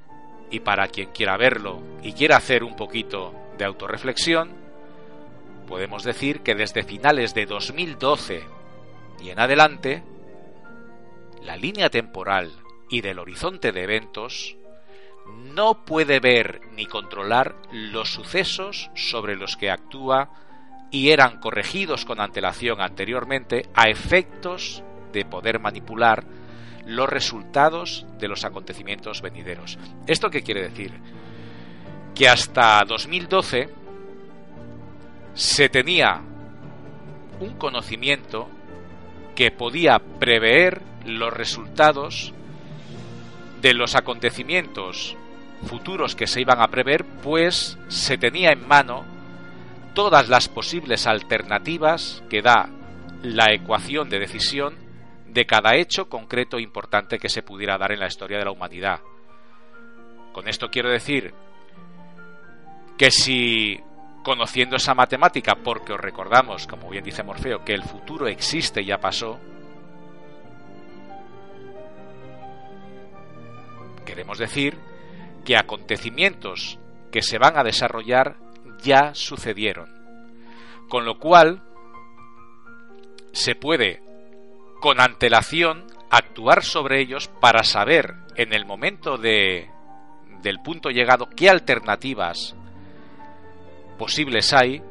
y 0.50 0.60
para 0.62 0.88
quien 0.88 1.12
quiera 1.12 1.38
verlo 1.38 1.82
y 2.02 2.14
quiera 2.14 2.38
hacer 2.38 2.64
un 2.64 2.76
poquito 2.76 3.34
de 3.58 3.66
autorreflexión, 3.66 4.52
podemos 5.68 6.04
decir 6.04 6.42
que 6.42 6.56
desde 6.56 6.84
finales 6.84 7.34
de 7.34 7.46
2012 7.46 8.61
y 9.22 9.30
en 9.30 9.40
adelante, 9.40 10.04
la 11.44 11.56
línea 11.56 11.90
temporal 11.90 12.52
y 12.90 13.02
del 13.02 13.20
horizonte 13.20 13.72
de 13.72 13.84
eventos 13.84 14.58
no 15.54 15.86
puede 15.86 16.20
ver 16.20 16.62
ni 16.74 16.86
controlar 16.86 17.56
los 17.72 18.12
sucesos 18.12 18.90
sobre 18.96 19.36
los 19.36 19.56
que 19.58 19.70
actúa 19.70 20.30
y 20.92 21.12
eran 21.12 21.40
corregidos 21.40 22.04
con 22.06 22.20
antelación 22.20 22.82
anteriormente 22.82 23.68
a 23.74 23.90
efectos 23.90 24.84
de 25.14 25.24
poder 25.26 25.60
manipular 25.60 26.26
los 26.86 27.10
resultados 27.10 28.06
de 28.20 28.28
los 28.28 28.44
acontecimientos 28.44 29.22
venideros. 29.22 29.78
¿Esto 30.08 30.30
qué 30.30 30.42
quiere 30.42 30.64
decir? 30.64 30.94
Que 32.16 32.28
hasta 32.28 32.84
2012 32.86 33.70
se 35.34 35.70
tenía 35.70 36.22
un 37.40 37.54
conocimiento 37.58 38.50
que 39.36 39.52
podía 39.52 40.00
prever 40.20 40.82
los 41.06 41.34
resultados 41.34 42.34
de 43.62 43.74
los 43.74 43.96
acontecimientos 43.96 45.16
futuros 45.66 46.16
que 46.16 46.28
se 46.28 46.42
iban 46.42 46.62
a 46.62 46.68
prever, 46.68 47.06
pues 47.24 47.78
se 47.88 48.18
tenía 48.18 48.52
en 48.52 48.68
mano 48.68 49.06
todas 49.94 50.30
las 50.30 50.50
posibles 50.50 51.06
alternativas 51.08 52.24
que 52.30 52.42
da 52.42 52.70
la 53.22 53.54
ecuación 53.54 54.10
de 54.10 54.20
decisión 54.20 54.76
de 55.28 55.46
cada 55.46 55.76
hecho 55.76 56.10
concreto 56.10 56.58
e 56.58 56.62
importante 56.62 57.20
que 57.20 57.30
se 57.30 57.44
pudiera 57.44 57.78
dar 57.78 57.92
en 57.92 58.00
la 58.00 58.08
historia 58.08 58.38
de 58.38 58.46
la 58.46 58.52
humanidad. 58.52 59.00
Con 60.34 60.48
esto 60.48 60.70
quiero 60.70 60.90
decir 60.90 61.34
que 62.98 63.12
si 63.12 63.80
conociendo 64.24 64.76
esa 64.76 64.94
matemática, 64.94 65.56
porque 65.56 65.94
os 65.94 66.00
recordamos, 66.00 66.68
como 66.68 66.90
bien 66.90 67.04
dice 67.04 67.24
Morfeo, 67.24 67.64
que 67.64 67.74
el 67.74 67.84
futuro 67.84 68.28
existe 68.28 68.82
y 68.82 68.86
ya 68.86 69.00
pasó, 69.00 69.40
queremos 74.06 74.38
decir 74.38 74.78
que 75.46 75.58
acontecimientos 75.58 76.80
que 77.12 77.22
se 77.22 77.38
van 77.38 77.58
a 77.58 77.64
desarrollar 77.64 78.38
ya 78.82 79.14
sucedieron. 79.14 79.90
Con 80.90 81.06
lo 81.06 81.20
cual, 81.20 81.64
se 83.32 83.56
puede, 83.56 84.02
con 84.82 85.00
antelación, 85.00 85.88
actuar 86.10 86.64
sobre 86.64 87.00
ellos 87.00 87.30
para 87.40 87.64
saber 87.64 88.16
en 88.36 88.54
el 88.54 88.66
momento 88.66 89.18
de, 89.18 89.70
del 90.42 90.60
punto 90.60 90.90
llegado 90.90 91.30
qué 91.30 91.50
alternativas 91.50 92.56
posibles 94.02 94.52
hay, 94.52 94.82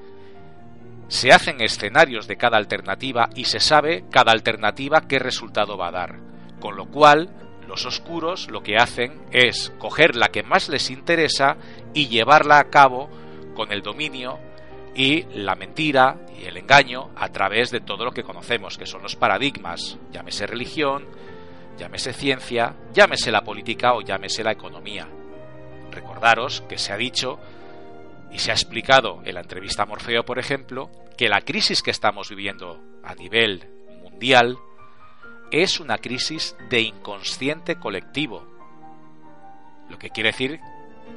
se 1.09 1.33
hacen 1.33 1.61
escenarios 1.61 2.29
de 2.29 2.37
cada 2.37 2.59
alternativa 2.59 3.29
y 3.35 3.47
se 3.47 3.59
sabe 3.59 4.05
cada 4.09 4.31
alternativa 4.31 5.09
qué 5.09 5.19
resultado 5.19 5.77
va 5.77 5.89
a 5.89 5.91
dar. 5.91 6.21
Con 6.61 6.77
lo 6.77 6.87
cual, 6.87 7.29
los 7.67 7.87
oscuros 7.87 8.49
lo 8.53 8.63
que 8.63 8.77
hacen 8.77 9.21
es 9.33 9.73
coger 9.81 10.15
la 10.15 10.29
que 10.29 10.45
más 10.45 10.69
les 10.69 10.91
interesa 10.91 11.57
y 11.93 12.07
llevarla 12.07 12.61
a 12.61 12.71
cabo 12.71 13.11
con 13.57 13.73
el 13.73 13.83
dominio 13.83 14.39
y 14.95 15.25
la 15.35 15.57
mentira 15.57 16.21
y 16.41 16.45
el 16.45 16.57
engaño 16.57 17.11
a 17.17 17.31
través 17.31 17.73
de 17.73 17.81
todo 17.81 18.05
lo 18.05 18.13
que 18.13 18.23
conocemos, 18.23 18.79
que 18.79 18.87
son 18.87 19.03
los 19.03 19.17
paradigmas, 19.17 19.99
llámese 20.13 20.47
religión, 20.47 21.05
llámese 21.77 22.13
ciencia, 22.13 22.77
llámese 22.93 23.33
la 23.33 23.43
política 23.43 23.93
o 23.95 24.03
llámese 24.03 24.45
la 24.45 24.53
economía. 24.53 25.09
Recordaros 25.91 26.61
que 26.69 26.79
se 26.79 26.93
ha 26.93 26.97
dicho 26.97 27.41
y 28.33 28.39
se 28.39 28.51
ha 28.51 28.55
explicado 28.55 29.23
en 29.25 29.35
la 29.35 29.41
entrevista 29.41 29.87
Morfeo, 29.87 30.25
por 30.25 30.39
ejemplo, 30.39 30.91
que 31.17 31.29
la 31.29 31.41
crisis 31.41 31.83
que 31.83 31.91
estamos 31.91 32.31
viviendo 32.31 32.81
a 33.03 33.15
nivel 33.15 33.65
mundial 34.03 34.59
es 35.51 35.81
una 35.81 35.99
crisis 35.99 36.57
de 36.69 36.81
inconsciente 36.81 37.77
colectivo. 37.77 38.47
Lo 39.89 39.99
que 39.99 40.11
quiere 40.11 40.31
decir 40.31 40.61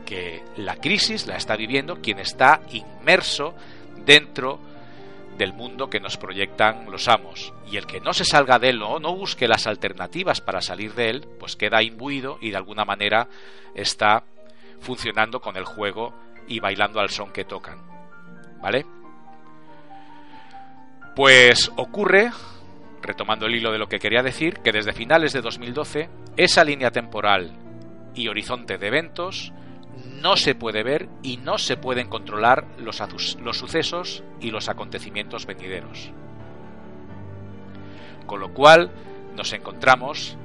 que 0.06 0.44
la 0.58 0.76
crisis 0.78 1.28
la 1.28 1.38
está 1.38 1.56
viviendo 1.56 2.02
quien 2.02 2.20
está 2.20 2.62
inmerso 2.72 3.54
dentro 4.06 4.60
del 5.38 5.54
mundo 5.54 5.90
que 5.90 6.00
nos 6.00 6.18
proyectan 6.18 6.90
los 6.92 7.08
amos. 7.08 7.54
Y 7.72 7.78
el 7.78 7.86
que 7.86 8.00
no 8.00 8.14
se 8.14 8.26
salga 8.26 8.60
de 8.60 8.70
él 8.70 8.82
o 8.82 9.00
no 9.00 9.16
busque 9.16 9.48
las 9.48 9.68
alternativas 9.68 10.42
para 10.42 10.62
salir 10.62 10.94
de 10.94 11.10
él, 11.10 11.28
pues 11.40 11.56
queda 11.56 11.82
imbuido 11.82 12.38
y 12.42 12.52
de 12.52 12.58
alguna 12.58 12.86
manera 12.86 13.28
está 13.76 14.24
funcionando 14.80 15.40
con 15.40 15.56
el 15.56 15.66
juego 15.66 16.14
y 16.48 16.60
bailando 16.60 17.00
al 17.00 17.10
son 17.10 17.32
que 17.32 17.46
tocan. 17.46 17.80
¿Vale? 18.62 18.86
Pues 21.16 21.72
ocurre 21.76 22.32
retomando 23.04 23.46
el 23.46 23.56
hilo 23.56 23.72
de 23.72 23.78
lo 23.78 23.88
que 23.88 24.00
quería 24.00 24.24
decir, 24.24 24.60
que 24.60 24.72
desde 24.72 24.94
finales 24.94 25.34
de 25.34 25.42
2012 25.42 26.10
esa 26.38 26.64
línea 26.64 26.90
temporal 26.90 27.52
y 28.16 28.28
horizonte 28.28 28.78
de 28.78 28.88
eventos 28.88 29.52
no 30.22 30.38
se 30.38 30.56
puede 30.56 30.84
ver 30.84 31.10
y 31.22 31.38
no 31.38 31.58
se 31.58 31.78
pueden 31.78 32.08
controlar 32.08 32.66
los, 32.78 33.02
los 33.40 33.58
sucesos 33.58 34.24
y 34.40 34.50
los 34.50 34.70
acontecimientos 34.70 35.46
venideros. 35.46 36.12
Con 38.26 38.40
lo 38.40 38.54
cual 38.54 38.92
nos 39.36 39.54
encontramos 39.54 40.38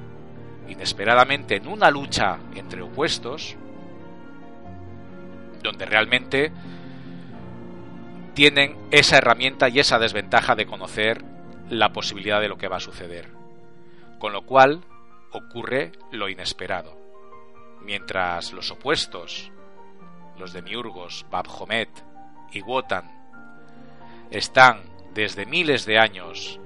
inesperadamente 0.67 1.55
en 1.55 1.67
una 1.67 1.89
lucha 1.89 2.37
entre 2.55 2.81
opuestos 2.81 3.55
donde 5.61 5.85
realmente 5.85 6.51
tienen 8.33 8.77
esa 8.91 9.17
herramienta 9.17 9.69
y 9.69 9.79
esa 9.79 9.99
desventaja 9.99 10.55
de 10.55 10.65
conocer 10.65 11.23
la 11.69 11.89
posibilidad 11.89 12.39
de 12.39 12.47
lo 12.47 12.57
que 12.57 12.67
va 12.67 12.77
a 12.77 12.81
suceder. 12.81 13.29
Con 14.17 14.33
lo 14.33 14.43
cual 14.43 14.81
ocurre 15.31 15.91
lo 16.11 16.29
inesperado. 16.29 16.97
Mientras 17.81 18.53
los 18.53 18.71
opuestos, 18.71 19.51
los 20.37 20.53
demiurgos, 20.53 21.25
Babhomet 21.29 21.89
y 22.51 22.61
Wotan, 22.61 23.09
están 24.31 24.81
desde 25.13 25.45
miles 25.45 25.85
de 25.85 25.99
años 25.99 26.59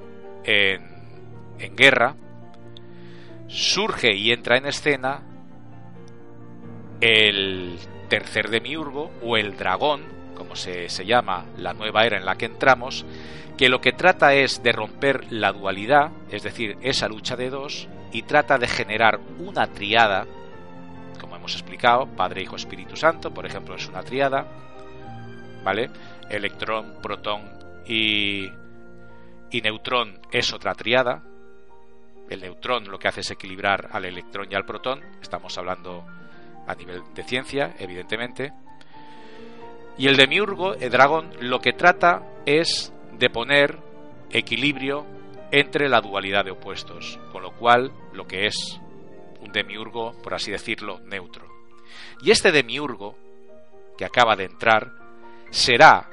en, 0.43 0.86
en 1.60 1.75
guerra, 1.75 2.15
surge 3.47 4.13
y 4.15 4.32
entra 4.32 4.58
en 4.58 4.65
escena 4.65 5.21
el 7.03 7.77
tercer 8.07 8.49
demiurgo 8.49 9.11
o 9.21 9.35
el 9.35 9.57
dragón, 9.57 10.05
como 10.35 10.55
se, 10.55 10.87
se 10.87 11.05
llama 11.05 11.45
la 11.57 11.73
nueva 11.73 12.05
era 12.05 12.17
en 12.17 12.25
la 12.25 12.37
que 12.37 12.45
entramos, 12.45 13.05
que 13.57 13.67
lo 13.67 13.81
que 13.81 13.91
trata 13.91 14.33
es 14.33 14.63
de 14.63 14.71
romper 14.71 15.29
la 15.29 15.51
dualidad, 15.51 16.11
es 16.31 16.43
decir, 16.43 16.77
esa 16.81 17.09
lucha 17.09 17.35
de 17.35 17.49
dos, 17.49 17.89
y 18.13 18.21
trata 18.21 18.57
de 18.57 18.69
generar 18.69 19.19
una 19.37 19.67
triada, 19.67 20.25
como 21.19 21.35
hemos 21.35 21.55
explicado, 21.55 22.07
Padre, 22.07 22.43
Hijo, 22.43 22.55
Espíritu 22.55 22.95
Santo, 22.95 23.33
por 23.33 23.45
ejemplo, 23.45 23.75
es 23.75 23.85
una 23.89 24.03
triada, 24.03 24.47
¿vale? 25.61 25.89
Electrón, 26.29 26.99
protón 27.01 27.41
y, 27.85 28.49
y 29.51 29.61
neutrón 29.61 30.21
es 30.31 30.53
otra 30.53 30.73
triada. 30.73 31.21
El 32.29 32.39
neutrón 32.39 32.89
lo 32.89 32.97
que 32.97 33.09
hace 33.09 33.21
es 33.21 33.31
equilibrar 33.31 33.89
al 33.91 34.05
electrón 34.05 34.47
y 34.49 34.55
al 34.55 34.65
protón, 34.65 35.01
estamos 35.21 35.57
hablando 35.57 36.05
a 36.67 36.76
nivel 36.76 37.02
de 37.13 37.23
ciencia, 37.23 37.76
evidentemente. 37.80 38.54
Y 39.97 40.08
el 40.08 40.17
demiurgo, 40.17 40.73
el 40.76 40.89
dragón, 40.89 41.32
lo 41.39 41.60
que 41.60 41.73
trata 41.73 42.23
es 42.45 42.93
de 43.13 43.30
poner 43.30 43.78
equilibrio 44.32 45.06
entre 45.52 45.88
la 45.88 46.02
dualidad 46.02 46.45
de 46.45 46.52
opuestos, 46.52 47.19
con 47.32 47.43
lo 47.43 47.52
cual 47.52 47.91
lo 48.13 48.26
que 48.26 48.47
es 48.47 48.82
un 49.39 49.52
demiurgo, 49.52 50.13
por 50.23 50.34
así 50.34 50.52
decirlo, 50.52 50.99
neutro. 51.02 51.47
Y 52.23 52.32
este 52.32 52.52
demiurgo, 52.52 53.15
que 53.97 54.06
acaba 54.06 54.36
de 54.36 54.45
entrar, 54.45 54.91
será 55.52 56.10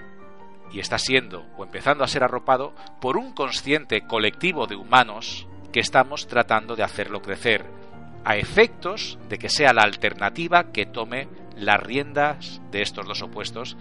y 0.72 0.80
está 0.80 0.98
siendo 0.98 1.46
o 1.56 1.64
empezando 1.64 2.04
a 2.04 2.08
ser 2.08 2.22
arropado 2.22 2.74
por 3.00 3.16
un 3.16 3.32
consciente 3.32 4.06
colectivo 4.06 4.66
de 4.66 4.76
humanos 4.76 5.46
que 5.72 5.80
estamos 5.80 6.26
tratando 6.26 6.76
de 6.76 6.82
hacerlo 6.82 7.22
crecer, 7.22 7.64
a 8.24 8.36
efectos 8.36 9.18
de 9.28 9.38
que 9.38 9.48
sea 9.48 9.72
la 9.72 9.82
alternativa 9.82 10.72
que 10.72 10.86
tome 10.86 11.28
las 11.56 11.80
riendas 11.80 12.60
de 12.70 12.82
estos 12.82 13.06
dos 13.06 13.22
opuestos 13.22 13.76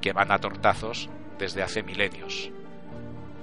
que 0.00 0.12
van 0.12 0.32
a 0.32 0.38
tortazos 0.38 1.08
desde 1.38 1.62
hace 1.62 1.82
milenios. 1.82 2.50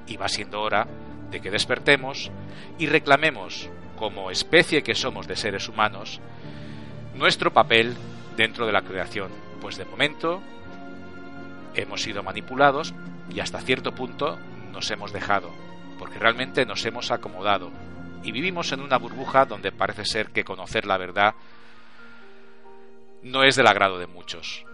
Y 0.07 0.17
va 0.17 0.27
siendo 0.27 0.61
hora 0.61 0.87
de 1.29 1.41
que 1.41 1.51
despertemos 1.51 2.31
y 2.77 2.87
reclamemos, 2.87 3.69
como 3.97 4.31
especie 4.31 4.83
que 4.83 4.95
somos 4.95 5.27
de 5.27 5.35
seres 5.35 5.69
humanos, 5.69 6.19
nuestro 7.15 7.53
papel 7.53 7.95
dentro 8.35 8.65
de 8.65 8.71
la 8.71 8.81
creación? 8.81 9.31
Pues 9.61 9.77
de 9.77 9.85
momento 9.85 10.41
hemos 11.75 12.01
sido 12.01 12.23
manipulados 12.23 12.93
y 13.29 13.39
hasta 13.39 13.61
cierto 13.61 13.93
punto 13.93 14.37
nos 14.71 14.89
hemos 14.91 15.13
dejado, 15.13 15.51
porque 15.99 16.19
realmente 16.19 16.65
nos 16.65 16.85
hemos 16.85 17.11
acomodado 17.11 17.71
y 18.23 18.31
vivimos 18.31 18.71
en 18.71 18.81
una 18.81 18.97
burbuja 18.97 19.45
donde 19.45 19.71
parece 19.71 20.05
ser 20.05 20.31
que 20.31 20.43
conocer 20.43 20.85
la 20.85 20.97
verdad 20.97 21.33
no 23.23 23.43
es 23.43 23.55
del 23.55 23.67
agrado 23.67 23.99
de 23.99 24.07
muchos. 24.07 24.65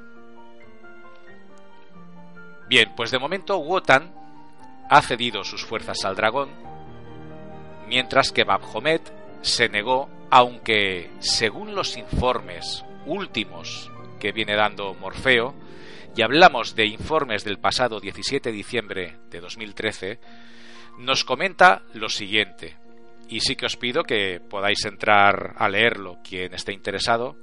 Bien, 2.70 2.94
pues 2.96 3.12
de 3.12 3.20
momento 3.20 3.58
Wotan 3.58 4.14
ha 4.90 5.02
cedido 5.02 5.44
sus 5.44 5.66
fuerzas 5.66 6.04
al 6.06 6.16
dragón, 6.16 6.50
mientras 7.88 8.32
que 8.32 8.44
Babhomet 8.44 9.02
se 9.42 9.70
negó, 9.70 10.10
aunque 10.30 11.10
según 11.20 11.76
los 11.76 11.98
informes 11.98 12.84
últimos 13.06 13.92
que 14.20 14.32
viene 14.32 14.56
dando 14.56 14.94
Morfeo, 14.96 15.54
y 16.16 16.24
hablamos 16.24 16.76
de 16.76 16.88
informes 16.88 17.44
del 17.44 17.60
pasado 17.60 18.00
17 18.00 18.50
de 18.50 18.56
diciembre 18.56 19.18
de 19.30 19.40
2013, 19.40 20.20
nos 20.98 21.24
comenta 21.24 21.84
lo 21.94 22.10
siguiente, 22.10 22.76
y 23.30 23.42
sí 23.42 23.56
que 23.56 23.66
os 23.66 23.76
pido 23.78 24.04
que 24.04 24.40
podáis 24.40 24.86
entrar 24.86 25.56
a 25.58 25.68
leerlo 25.70 26.20
quien 26.24 26.54
esté 26.54 26.72
interesado 26.74 27.36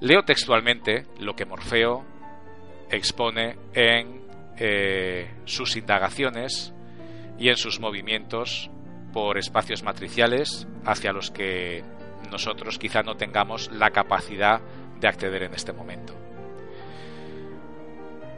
Leo 0.00 0.24
textualmente 0.24 1.06
lo 1.20 1.36
que 1.36 1.46
Morfeo 1.46 2.04
expone 2.90 3.56
en 3.72 4.24
eh, 4.58 5.32
sus 5.44 5.76
indagaciones 5.76 6.74
y 7.38 7.48
en 7.48 7.56
sus 7.56 7.80
movimientos 7.80 8.70
por 9.12 9.38
espacios 9.38 9.82
matriciales 9.82 10.68
hacia 10.84 11.12
los 11.12 11.30
que 11.30 11.82
nosotros 12.30 12.78
quizá 12.78 13.02
no 13.02 13.16
tengamos 13.16 13.72
la 13.72 13.90
capacidad 13.90 14.60
de 15.04 15.08
acceder 15.08 15.42
en 15.42 15.52
este 15.52 15.74
momento. 15.74 16.14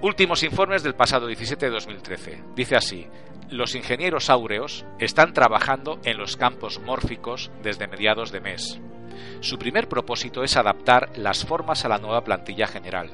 Últimos 0.02 0.42
informes 0.42 0.82
del 0.82 0.96
pasado 0.96 1.28
17 1.28 1.66
de 1.66 1.70
2013. 1.70 2.42
Dice 2.56 2.74
así, 2.74 3.06
los 3.50 3.76
ingenieros 3.76 4.30
áureos 4.30 4.84
están 4.98 5.32
trabajando 5.32 6.00
en 6.04 6.18
los 6.18 6.36
campos 6.36 6.80
mórficos 6.80 7.52
desde 7.62 7.86
mediados 7.86 8.32
de 8.32 8.40
mes. 8.40 8.80
Su 9.40 9.58
primer 9.58 9.88
propósito 9.88 10.42
es 10.42 10.56
adaptar 10.56 11.16
las 11.16 11.44
formas 11.44 11.84
a 11.84 11.88
la 11.88 11.98
nueva 11.98 12.24
plantilla 12.24 12.66
general. 12.66 13.10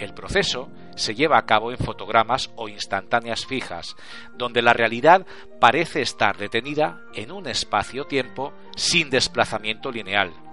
El 0.00 0.12
proceso 0.12 0.68
se 0.96 1.14
lleva 1.14 1.38
a 1.38 1.46
cabo 1.46 1.70
en 1.70 1.78
fotogramas 1.78 2.50
o 2.56 2.68
instantáneas 2.68 3.46
fijas, 3.46 3.94
donde 4.36 4.62
la 4.62 4.72
realidad 4.72 5.24
parece 5.60 6.02
estar 6.02 6.36
detenida 6.38 7.00
en 7.14 7.30
un 7.30 7.46
espacio-tiempo 7.46 8.52
sin 8.74 9.10
desplazamiento 9.10 9.92
lineal. 9.92 10.43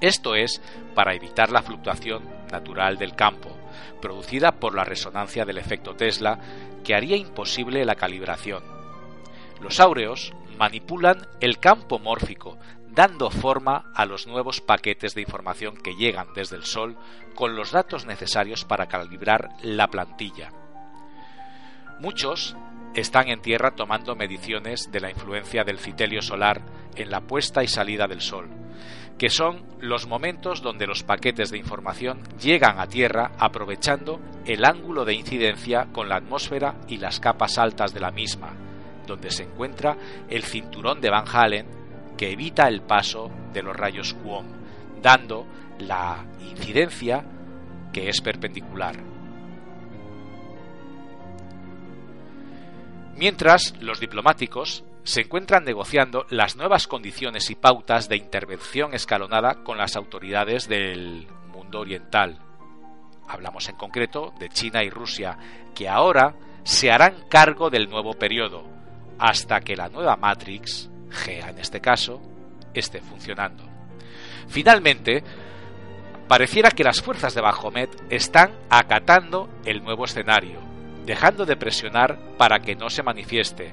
Esto 0.00 0.34
es 0.36 0.62
para 0.94 1.14
evitar 1.14 1.50
la 1.50 1.62
fluctuación 1.62 2.22
natural 2.52 2.98
del 2.98 3.14
campo, 3.14 3.50
producida 4.00 4.52
por 4.52 4.74
la 4.74 4.84
resonancia 4.84 5.44
del 5.44 5.58
efecto 5.58 5.94
Tesla, 5.96 6.38
que 6.84 6.94
haría 6.94 7.16
imposible 7.16 7.84
la 7.84 7.96
calibración. 7.96 8.62
Los 9.60 9.80
áureos 9.80 10.32
manipulan 10.56 11.26
el 11.40 11.58
campo 11.58 11.98
mórfico, 11.98 12.58
dando 12.90 13.30
forma 13.30 13.92
a 13.94 14.06
los 14.06 14.26
nuevos 14.26 14.60
paquetes 14.60 15.14
de 15.14 15.20
información 15.20 15.76
que 15.76 15.94
llegan 15.94 16.32
desde 16.34 16.56
el 16.56 16.64
Sol 16.64 16.96
con 17.34 17.56
los 17.56 17.72
datos 17.72 18.06
necesarios 18.06 18.64
para 18.64 18.86
calibrar 18.86 19.50
la 19.62 19.88
plantilla. 19.88 20.52
Muchos 22.00 22.56
están 22.94 23.28
en 23.28 23.40
tierra 23.40 23.72
tomando 23.72 24.16
mediciones 24.16 24.90
de 24.90 25.00
la 25.00 25.10
influencia 25.10 25.64
del 25.64 25.78
citelio 25.78 26.22
solar 26.22 26.62
en 26.96 27.10
la 27.10 27.20
puesta 27.20 27.62
y 27.62 27.68
salida 27.68 28.06
del 28.06 28.20
Sol, 28.20 28.48
que 29.18 29.30
son 29.30 29.64
los 29.80 30.06
momentos 30.06 30.62
donde 30.62 30.86
los 30.86 31.02
paquetes 31.02 31.50
de 31.50 31.58
información 31.58 32.20
llegan 32.40 32.78
a 32.78 32.86
Tierra 32.86 33.32
aprovechando 33.38 34.20
el 34.46 34.64
ángulo 34.64 35.04
de 35.04 35.14
incidencia 35.14 35.88
con 35.92 36.08
la 36.08 36.16
atmósfera 36.16 36.76
y 36.86 36.98
las 36.98 37.18
capas 37.18 37.58
altas 37.58 37.92
de 37.92 38.00
la 38.00 38.12
misma, 38.12 38.54
donde 39.06 39.30
se 39.30 39.42
encuentra 39.42 39.96
el 40.30 40.44
cinturón 40.44 41.00
de 41.00 41.10
Van 41.10 41.26
Halen 41.26 41.66
que 42.16 42.30
evita 42.30 42.68
el 42.68 42.82
paso 42.82 43.30
de 43.52 43.62
los 43.62 43.76
rayos 43.76 44.14
QOM, 44.14 44.46
dando 45.02 45.46
la 45.80 46.24
incidencia 46.40 47.24
que 47.92 48.08
es 48.08 48.20
perpendicular. 48.20 48.96
Mientras, 53.16 53.74
los 53.80 53.98
diplomáticos 53.98 54.84
se 55.08 55.22
encuentran 55.22 55.64
negociando 55.64 56.26
las 56.28 56.56
nuevas 56.56 56.86
condiciones 56.86 57.48
y 57.48 57.54
pautas 57.54 58.10
de 58.10 58.18
intervención 58.18 58.92
escalonada 58.92 59.64
con 59.64 59.78
las 59.78 59.96
autoridades 59.96 60.68
del 60.68 61.26
mundo 61.50 61.80
oriental. 61.80 62.38
Hablamos 63.26 63.70
en 63.70 63.76
concreto 63.76 64.34
de 64.38 64.50
China 64.50 64.84
y 64.84 64.90
Rusia, 64.90 65.38
que 65.74 65.88
ahora 65.88 66.34
se 66.62 66.90
harán 66.90 67.24
cargo 67.30 67.70
del 67.70 67.88
nuevo 67.88 68.12
periodo, 68.12 68.64
hasta 69.18 69.60
que 69.60 69.76
la 69.76 69.88
nueva 69.88 70.16
Matrix, 70.16 70.90
GEA 71.08 71.48
en 71.48 71.58
este 71.58 71.80
caso, 71.80 72.20
esté 72.74 73.00
funcionando. 73.00 73.64
Finalmente, 74.48 75.24
pareciera 76.28 76.70
que 76.70 76.84
las 76.84 77.00
fuerzas 77.00 77.32
de 77.32 77.40
Bajomet 77.40 77.88
están 78.10 78.58
acatando 78.68 79.48
el 79.64 79.82
nuevo 79.82 80.04
escenario, 80.04 80.60
dejando 81.06 81.46
de 81.46 81.56
presionar 81.56 82.36
para 82.36 82.58
que 82.58 82.76
no 82.76 82.90
se 82.90 83.02
manifieste, 83.02 83.72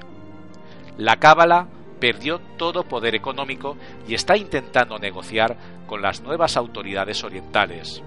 la 0.98 1.16
Cábala 1.16 1.68
perdió 2.00 2.38
todo 2.58 2.84
poder 2.84 3.14
económico 3.14 3.76
y 4.06 4.14
está 4.14 4.36
intentando 4.36 4.98
negociar 4.98 5.56
con 5.86 6.02
las 6.02 6.20
nuevas 6.20 6.56
autoridades 6.56 7.24
orientales. 7.24 8.02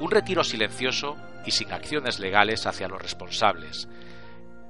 Un 0.00 0.10
retiro 0.10 0.44
silencioso 0.44 1.16
y 1.44 1.50
sin 1.52 1.72
acciones 1.72 2.18
legales 2.18 2.66
hacia 2.66 2.88
los 2.88 3.00
responsables. 3.00 3.88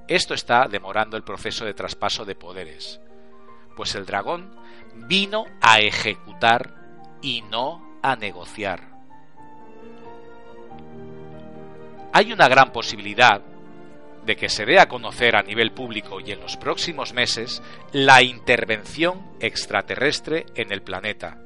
Esto 0.07 0.33
está 0.33 0.67
demorando 0.67 1.17
el 1.17 1.23
proceso 1.23 1.65
de 1.65 1.73
traspaso 1.73 2.23
de 2.23 2.35
poderes, 2.35 3.01
pues 3.75 3.93
el 3.95 4.05
dragón 4.05 4.55
vino 5.07 5.45
a 5.61 5.79
ejecutar 5.79 6.73
y 7.21 7.41
no 7.41 7.99
a 8.01 8.15
negociar. 8.15 8.95
Hay 12.13 12.31
una 12.31 12.47
gran 12.47 12.71
posibilidad 12.71 13.41
de 14.27 14.35
que 14.35 14.49
se 14.49 14.65
dé 14.65 14.77
a 14.77 14.89
conocer 14.89 15.37
a 15.37 15.41
nivel 15.41 15.71
público 15.71 16.19
y 16.19 16.31
en 16.31 16.41
los 16.41 16.57
próximos 16.57 17.13
meses 17.13 17.63
la 17.93 18.21
intervención 18.21 19.25
extraterrestre 19.39 20.45
en 20.53 20.73
el 20.73 20.83
planeta. 20.83 21.39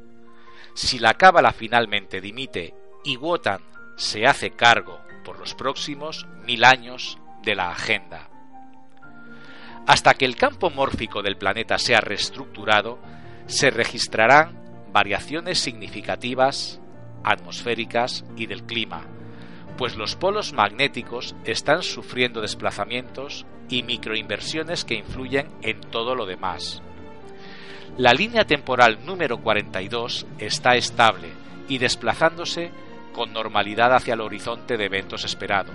Si 0.74 0.98
la 0.98 1.14
Cábala 1.14 1.52
finalmente 1.52 2.20
dimite 2.20 2.74
y 3.06 3.18
Wotan 3.18 3.62
se 3.98 4.26
hace 4.26 4.52
cargo 4.52 5.00
por 5.24 5.38
los 5.38 5.54
próximos 5.54 6.26
mil 6.44 6.64
años 6.64 7.20
de 7.44 7.54
la 7.54 7.70
agenda. 7.70 8.30
Hasta 9.86 10.16
que 10.16 10.26
el 10.26 10.36
campo 10.36 10.72
mórfico 10.72 11.22
del 11.22 11.38
planeta 11.38 11.78
sea 11.78 12.02
reestructurado, 12.02 12.98
se 13.46 13.70
registrarán 13.70 14.60
variaciones 14.92 15.60
significativas 15.60 16.82
atmosféricas 17.24 18.26
y 18.36 18.48
del 18.48 18.64
clima, 18.64 19.06
pues 19.82 19.96
los 19.96 20.16
polos 20.16 20.54
magnéticos 20.54 21.36
están 21.44 21.82
sufriendo 21.82 22.40
desplazamientos 22.40 23.48
y 23.68 23.82
microinversiones 23.82 24.86
que 24.86 24.94
influyen 24.94 25.50
en 25.64 25.82
todo 25.82 26.14
lo 26.14 26.28
demás. 26.28 26.84
La 27.98 28.14
línea 28.14 28.46
temporal 28.46 29.04
número 29.08 29.42
42 29.42 30.28
está 30.38 30.76
estable 30.76 31.30
y 31.68 31.80
desplazándose 31.80 32.70
con 33.12 33.34
normalidad 33.34 33.96
hacia 33.96 34.14
el 34.14 34.22
horizonte 34.22 34.78
de 34.78 34.86
eventos 34.86 35.26
esperado. 35.26 35.74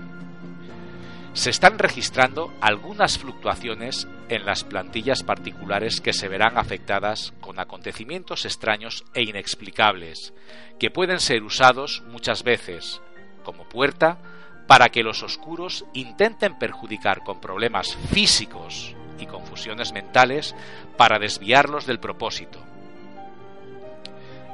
Se 1.33 1.51
están 1.51 1.77
registrando 1.77 2.55
algunas 2.61 3.19
fluctuaciones 3.19 4.07
en 4.29 4.47
las 4.47 4.63
plantillas 4.63 5.25
particulares 5.25 6.01
que 6.01 6.13
se 6.13 6.29
verán 6.29 6.59
afectadas 6.59 7.35
con 7.41 7.59
acontecimientos 7.59 8.45
extraños 8.45 9.05
e 9.15 9.23
inexplicables, 9.23 10.33
que 10.79 10.93
pueden 10.93 11.19
ser 11.19 11.43
usados 11.43 12.05
muchas 12.07 12.45
veces, 12.45 13.03
como 13.47 13.63
puerta 13.63 14.19
para 14.67 14.89
que 14.89 15.05
los 15.05 15.23
oscuros 15.23 15.85
intenten 15.95 16.59
perjudicar 16.59 17.23
con 17.23 17.41
problemas 17.41 17.97
físicos 18.13 18.97
y 19.21 19.27
confusiones 19.27 19.93
mentales 19.93 20.57
para 20.97 21.21
desviarlos 21.21 21.87
del 21.87 22.01
propósito. 22.01 22.59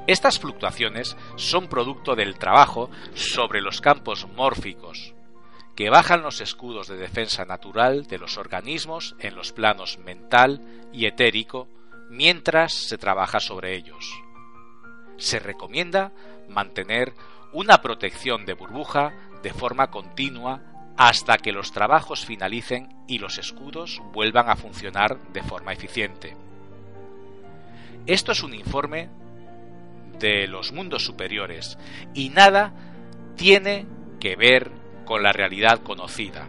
Estas 0.07 0.39
fluctuaciones 0.39 1.17
son 1.37 1.69
producto 1.69 2.15
del 2.15 2.39
trabajo 2.39 2.91
sobre 3.15 3.63
los 3.63 3.81
campos 3.81 4.29
mórficos, 4.37 5.15
que 5.75 5.89
bajan 5.89 6.23
los 6.23 6.43
escudos 6.43 6.89
de 6.89 6.97
defensa 6.97 7.47
natural 7.47 8.07
de 8.07 8.19
los 8.19 8.37
organismos 8.37 9.17
en 9.21 9.35
los 9.35 9.53
planos 9.53 9.99
mental 9.99 10.61
y 10.93 11.07
etérico 11.07 11.67
mientras 12.11 12.75
se 12.75 12.99
trabaja 12.99 13.41
sobre 13.41 13.75
ellos. 13.75 14.13
Se 15.17 15.39
recomienda 15.39 16.13
mantener 16.49 17.15
una 17.53 17.83
protección 17.83 18.47
de 18.47 18.55
burbuja 18.55 19.13
de 19.43 19.53
forma 19.53 19.91
continua 19.91 20.61
hasta 20.97 21.39
que 21.39 21.53
los 21.53 21.73
trabajos 21.73 22.25
finalicen 22.25 22.95
y 23.07 23.19
los 23.19 23.39
escudos 23.39 24.01
vuelvan 24.13 24.49
a 24.49 24.57
funcionar 24.57 25.19
de 25.33 25.43
forma 25.43 25.73
eficiente. 25.73 26.37
Esto 28.07 28.33
es 28.33 28.43
un 28.43 28.55
informe 28.55 29.09
de 30.19 30.47
los 30.47 30.73
mundos 30.73 31.05
superiores 31.05 31.79
y 32.15 32.31
nada 32.31 32.73
tiene 33.37 33.87
que 34.21 34.37
ver 34.37 34.71
con 35.05 35.23
la 35.23 35.33
realidad 35.33 35.83
conocida. 35.83 36.49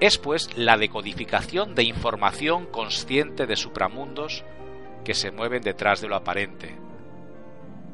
Es 0.00 0.18
pues 0.18 0.56
la 0.56 0.76
decodificación 0.76 1.74
de 1.74 1.84
información 1.84 2.66
consciente 2.66 3.46
de 3.46 3.56
supramundos 3.56 4.44
que 5.04 5.14
se 5.14 5.30
mueven 5.30 5.62
detrás 5.62 6.00
de 6.00 6.08
lo 6.08 6.16
aparente. 6.16 6.76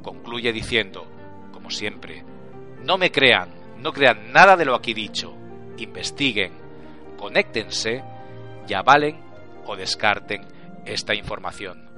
Concluye 0.03 0.53
diciendo, 0.53 1.07
siempre, 1.71 2.25
no 2.83 2.99
me 2.99 3.11
crean, 3.11 3.51
no 3.79 3.93
crean 3.93 4.33
nada 4.33 4.57
de 4.57 4.65
lo 4.65 4.75
aquí 4.75 4.95
dicho, 4.95 5.35
investiguen, 5.77 6.53
conéctense 7.17 8.03
y 8.69 8.75
avalen 8.75 9.21
o 9.67 9.77
descarten 9.77 10.47
esta 10.85 11.15
información. 11.15 11.89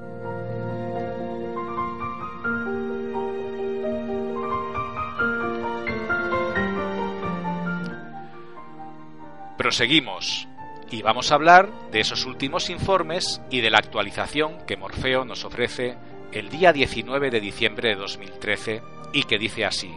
Proseguimos 9.56 10.48
y 10.90 11.02
vamos 11.02 11.30
a 11.30 11.34
hablar 11.34 11.70
de 11.92 12.00
esos 12.00 12.24
últimos 12.24 12.70
informes 12.70 13.42
y 13.50 13.60
de 13.60 13.70
la 13.70 13.78
actualización 13.78 14.64
que 14.66 14.76
Morfeo 14.78 15.24
nos 15.24 15.44
ofrece 15.44 15.96
el 16.32 16.48
día 16.48 16.72
19 16.72 17.30
de 17.30 17.40
diciembre 17.40 17.90
de 17.90 17.96
2013 17.96 18.82
y 19.12 19.24
que 19.24 19.38
dice 19.38 19.64
así. 19.64 19.92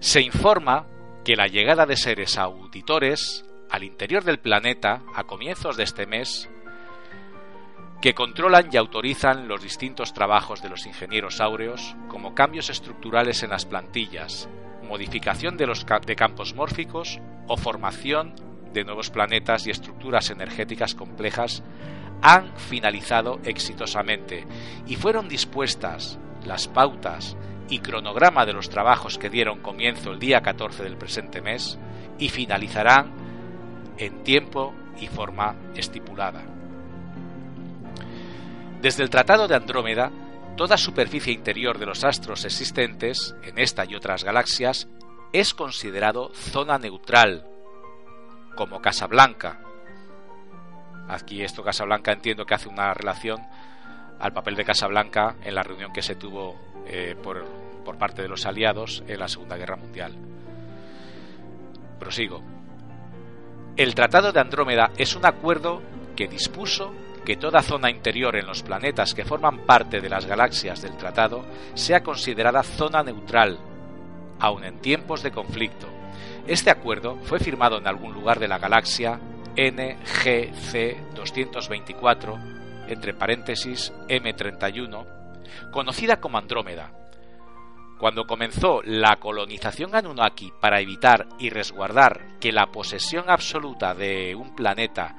Se 0.00 0.20
informa 0.20 0.86
que 1.24 1.36
la 1.36 1.46
llegada 1.46 1.86
de 1.86 1.96
seres 1.96 2.36
auditores 2.36 3.44
al 3.70 3.84
interior 3.84 4.24
del 4.24 4.38
planeta 4.38 5.02
a 5.14 5.24
comienzos 5.24 5.76
de 5.76 5.84
este 5.84 6.06
mes 6.06 6.48
que 8.00 8.14
controlan 8.14 8.68
y 8.70 8.76
autorizan 8.76 9.48
los 9.48 9.62
distintos 9.62 10.12
trabajos 10.12 10.60
de 10.60 10.68
los 10.68 10.84
ingenieros 10.84 11.40
áureos, 11.40 11.96
como 12.08 12.34
cambios 12.34 12.68
estructurales 12.68 13.42
en 13.42 13.50
las 13.50 13.64
plantillas, 13.64 14.48
modificación 14.86 15.56
de 15.56 15.66
los 15.66 15.86
de 16.04 16.14
campos 16.14 16.54
mórficos 16.54 17.18
o 17.48 17.56
formación 17.56 18.34
de 18.74 18.84
nuevos 18.84 19.08
planetas 19.08 19.66
y 19.66 19.70
estructuras 19.70 20.28
energéticas 20.28 20.94
complejas 20.94 21.62
han 22.20 22.54
finalizado 22.58 23.40
exitosamente 23.44 24.46
y 24.86 24.96
fueron 24.96 25.28
dispuestas 25.28 26.18
las 26.44 26.68
pautas 26.68 27.36
y 27.68 27.78
cronograma 27.78 28.44
de 28.46 28.52
los 28.52 28.68
trabajos 28.68 29.18
que 29.18 29.30
dieron 29.30 29.60
comienzo 29.60 30.10
el 30.10 30.18
día 30.18 30.42
14 30.42 30.82
del 30.82 30.96
presente 30.96 31.40
mes 31.40 31.78
y 32.18 32.28
finalizarán 32.28 33.12
en 33.98 34.22
tiempo 34.22 34.74
y 35.00 35.06
forma 35.06 35.56
estipulada. 35.74 36.42
Desde 38.80 39.02
el 39.02 39.10
Tratado 39.10 39.48
de 39.48 39.56
Andrómeda, 39.56 40.10
toda 40.56 40.76
superficie 40.76 41.32
interior 41.32 41.78
de 41.78 41.86
los 41.86 42.04
astros 42.04 42.44
existentes 42.44 43.34
en 43.42 43.58
esta 43.58 43.84
y 43.86 43.94
otras 43.94 44.24
galaxias 44.24 44.88
es 45.32 45.54
considerado 45.54 46.30
zona 46.34 46.78
neutral 46.78 47.46
como 48.54 48.80
Casablanca. 48.80 49.60
Aquí 51.08 51.42
esto 51.42 51.62
Casablanca 51.62 52.12
entiendo 52.12 52.46
que 52.46 52.54
hace 52.54 52.68
una 52.68 52.94
relación 52.94 53.40
al 54.20 54.32
papel 54.32 54.54
de 54.54 54.64
Casablanca 54.64 55.36
en 55.42 55.54
la 55.54 55.62
reunión 55.62 55.92
que 55.92 56.02
se 56.02 56.14
tuvo 56.14 56.73
eh, 56.86 57.16
por, 57.22 57.44
por 57.84 57.98
parte 57.98 58.22
de 58.22 58.28
los 58.28 58.46
aliados 58.46 59.02
en 59.06 59.18
la 59.18 59.28
Segunda 59.28 59.56
Guerra 59.56 59.76
Mundial. 59.76 60.14
Prosigo. 61.98 62.42
El 63.76 63.94
Tratado 63.94 64.32
de 64.32 64.40
Andrómeda 64.40 64.90
es 64.96 65.16
un 65.16 65.26
acuerdo 65.26 65.82
que 66.14 66.28
dispuso 66.28 66.92
que 67.24 67.36
toda 67.36 67.62
zona 67.62 67.90
interior 67.90 68.36
en 68.36 68.46
los 68.46 68.62
planetas 68.62 69.14
que 69.14 69.24
forman 69.24 69.60
parte 69.60 70.00
de 70.00 70.10
las 70.10 70.26
galaxias 70.26 70.82
del 70.82 70.96
tratado 70.96 71.44
sea 71.72 72.02
considerada 72.02 72.62
zona 72.62 73.02
neutral, 73.02 73.58
aun 74.38 74.64
en 74.64 74.78
tiempos 74.78 75.22
de 75.22 75.30
conflicto, 75.30 75.88
este 76.46 76.70
acuerdo 76.70 77.16
fue 77.22 77.38
firmado 77.38 77.78
en 77.78 77.86
algún 77.86 78.12
lugar 78.12 78.38
de 78.38 78.48
la 78.48 78.58
galaxia 78.58 79.18
NGC 79.56 81.14
224, 81.14 82.38
entre 82.88 83.14
paréntesis 83.14 83.94
M31, 84.08 85.06
conocida 85.70 86.20
como 86.20 86.38
Andrómeda. 86.38 86.92
Cuando 87.98 88.26
comenzó 88.26 88.82
la 88.82 89.16
colonización 89.16 89.94
Anunnaki 89.94 90.52
para 90.60 90.80
evitar 90.80 91.28
y 91.38 91.50
resguardar 91.50 92.38
que 92.40 92.52
la 92.52 92.66
posesión 92.66 93.30
absoluta 93.30 93.94
de 93.94 94.34
un 94.34 94.54
planeta 94.54 95.14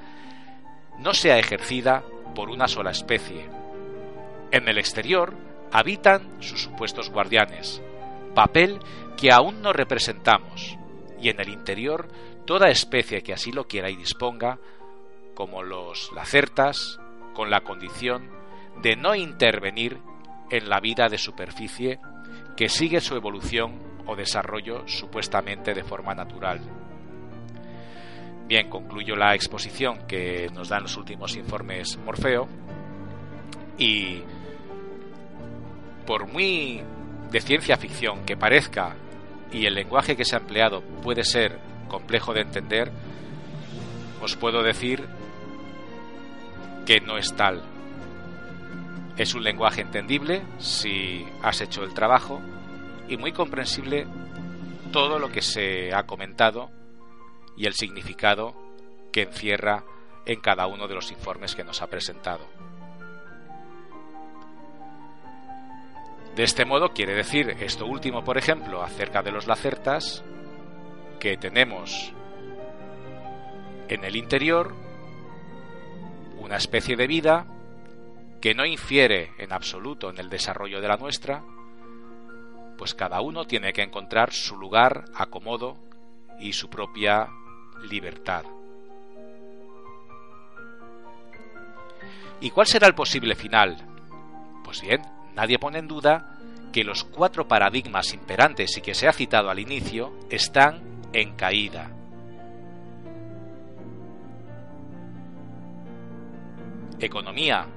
no 0.99 1.13
sea 1.13 1.37
ejercida 1.39 2.03
por 2.35 2.49
una 2.49 2.67
sola 2.67 2.91
especie. 2.91 3.49
En 4.51 4.67
el 4.67 4.77
exterior 4.77 5.33
habitan 5.71 6.41
sus 6.41 6.61
supuestos 6.61 7.09
guardianes, 7.09 7.81
papel 8.33 8.79
que 9.17 9.31
aún 9.31 9.61
no 9.61 9.73
representamos, 9.73 10.77
y 11.19 11.29
en 11.29 11.39
el 11.39 11.49
interior 11.49 12.07
toda 12.45 12.69
especie 12.69 13.23
que 13.23 13.33
así 13.33 13.51
lo 13.51 13.67
quiera 13.67 13.89
y 13.89 13.95
disponga, 13.95 14.59
como 15.33 15.63
los 15.63 16.11
lacertas, 16.13 16.99
con 17.33 17.49
la 17.49 17.61
condición 17.61 18.29
de 18.81 18.95
no 18.95 19.15
intervenir 19.15 19.99
en 20.49 20.69
la 20.69 20.79
vida 20.79 21.07
de 21.09 21.17
superficie 21.17 21.99
que 22.55 22.69
sigue 22.69 23.01
su 23.01 23.15
evolución 23.15 23.79
o 24.05 24.15
desarrollo 24.15 24.87
supuestamente 24.87 25.73
de 25.73 25.83
forma 25.83 26.13
natural. 26.13 26.61
Bien, 28.47 28.69
concluyo 28.69 29.15
la 29.15 29.33
exposición 29.33 30.05
que 30.07 30.49
nos 30.53 30.69
dan 30.69 30.83
los 30.83 30.97
últimos 30.97 31.35
informes 31.35 31.97
Morfeo 31.97 32.47
y 33.77 34.21
por 36.05 36.31
muy 36.31 36.81
de 37.31 37.41
ciencia 37.41 37.77
ficción 37.77 38.23
que 38.23 38.37
parezca 38.37 38.95
y 39.51 39.65
el 39.65 39.73
lenguaje 39.73 40.15
que 40.15 40.25
se 40.25 40.35
ha 40.35 40.39
empleado 40.39 40.81
puede 41.01 41.23
ser 41.23 41.59
complejo 41.87 42.33
de 42.33 42.41
entender, 42.41 42.91
os 44.21 44.35
puedo 44.35 44.61
decir 44.61 45.05
que 46.85 46.99
no 47.01 47.17
es 47.17 47.35
tal. 47.35 47.74
Es 49.17 49.33
un 49.33 49.43
lenguaje 49.43 49.81
entendible 49.81 50.41
si 50.59 51.25
has 51.41 51.61
hecho 51.61 51.83
el 51.83 51.93
trabajo 51.93 52.41
y 53.07 53.15
muy 53.15 53.31
comprensible 53.31 54.07
todo 54.91 55.19
lo 55.19 55.31
que 55.31 55.41
se 55.41 55.93
ha 55.93 56.05
comentado 56.05 56.69
y 57.55 57.65
el 57.65 57.73
significado 57.73 58.53
que 59.13 59.21
encierra 59.21 59.85
en 60.25 60.41
cada 60.41 60.67
uno 60.67 60.87
de 60.87 60.95
los 60.95 61.11
informes 61.11 61.55
que 61.55 61.63
nos 61.63 61.81
ha 61.81 61.87
presentado. 61.87 62.45
De 66.35 66.43
este 66.43 66.65
modo 66.65 66.89
quiere 66.89 67.13
decir 67.13 67.55
esto 67.61 67.85
último, 67.85 68.25
por 68.25 68.37
ejemplo, 68.37 68.83
acerca 68.83 69.21
de 69.21 69.31
los 69.31 69.47
lacertas, 69.47 70.25
que 71.21 71.37
tenemos 71.37 72.11
en 73.87 74.03
el 74.03 74.17
interior 74.17 74.73
una 76.37 76.57
especie 76.57 76.97
de 76.97 77.07
vida 77.07 77.47
que 78.41 78.53
no 78.53 78.65
infiere 78.65 79.31
en 79.37 79.53
absoluto 79.53 80.09
en 80.09 80.19
el 80.19 80.29
desarrollo 80.29 80.81
de 80.81 80.87
la 80.87 80.97
nuestra, 80.97 81.43
pues 82.77 82.93
cada 82.93 83.21
uno 83.21 83.45
tiene 83.45 83.73
que 83.73 83.81
encontrar 83.81 84.33
su 84.33 84.57
lugar, 84.57 85.05
acomodo 85.15 85.77
y 86.39 86.53
su 86.53 86.69
propia 86.69 87.29
libertad. 87.89 88.43
¿Y 92.41 92.49
cuál 92.49 92.67
será 92.67 92.87
el 92.87 92.95
posible 92.95 93.35
final? 93.35 93.77
Pues 94.63 94.81
bien, 94.81 95.01
Nadie 95.35 95.59
pone 95.59 95.79
en 95.79 95.87
duda 95.87 96.37
que 96.71 96.85
los 96.85 97.03
cuatro 97.03 97.47
paradigmas 97.47 98.13
imperantes 98.13 98.77
y 98.77 98.81
que 98.81 98.95
se 98.95 99.07
ha 99.07 99.13
citado 99.13 99.49
al 99.49 99.59
inicio 99.59 100.13
están 100.29 100.81
en 101.11 101.35
caída. 101.35 101.91
Economía. 106.99 107.67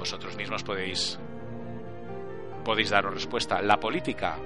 Vosotros 0.00 0.36
mismos 0.36 0.64
podéis 0.64 1.20
podéis 2.64 2.90
daros 2.90 3.14
respuesta. 3.14 3.62
La 3.62 3.78
política. 3.78 4.36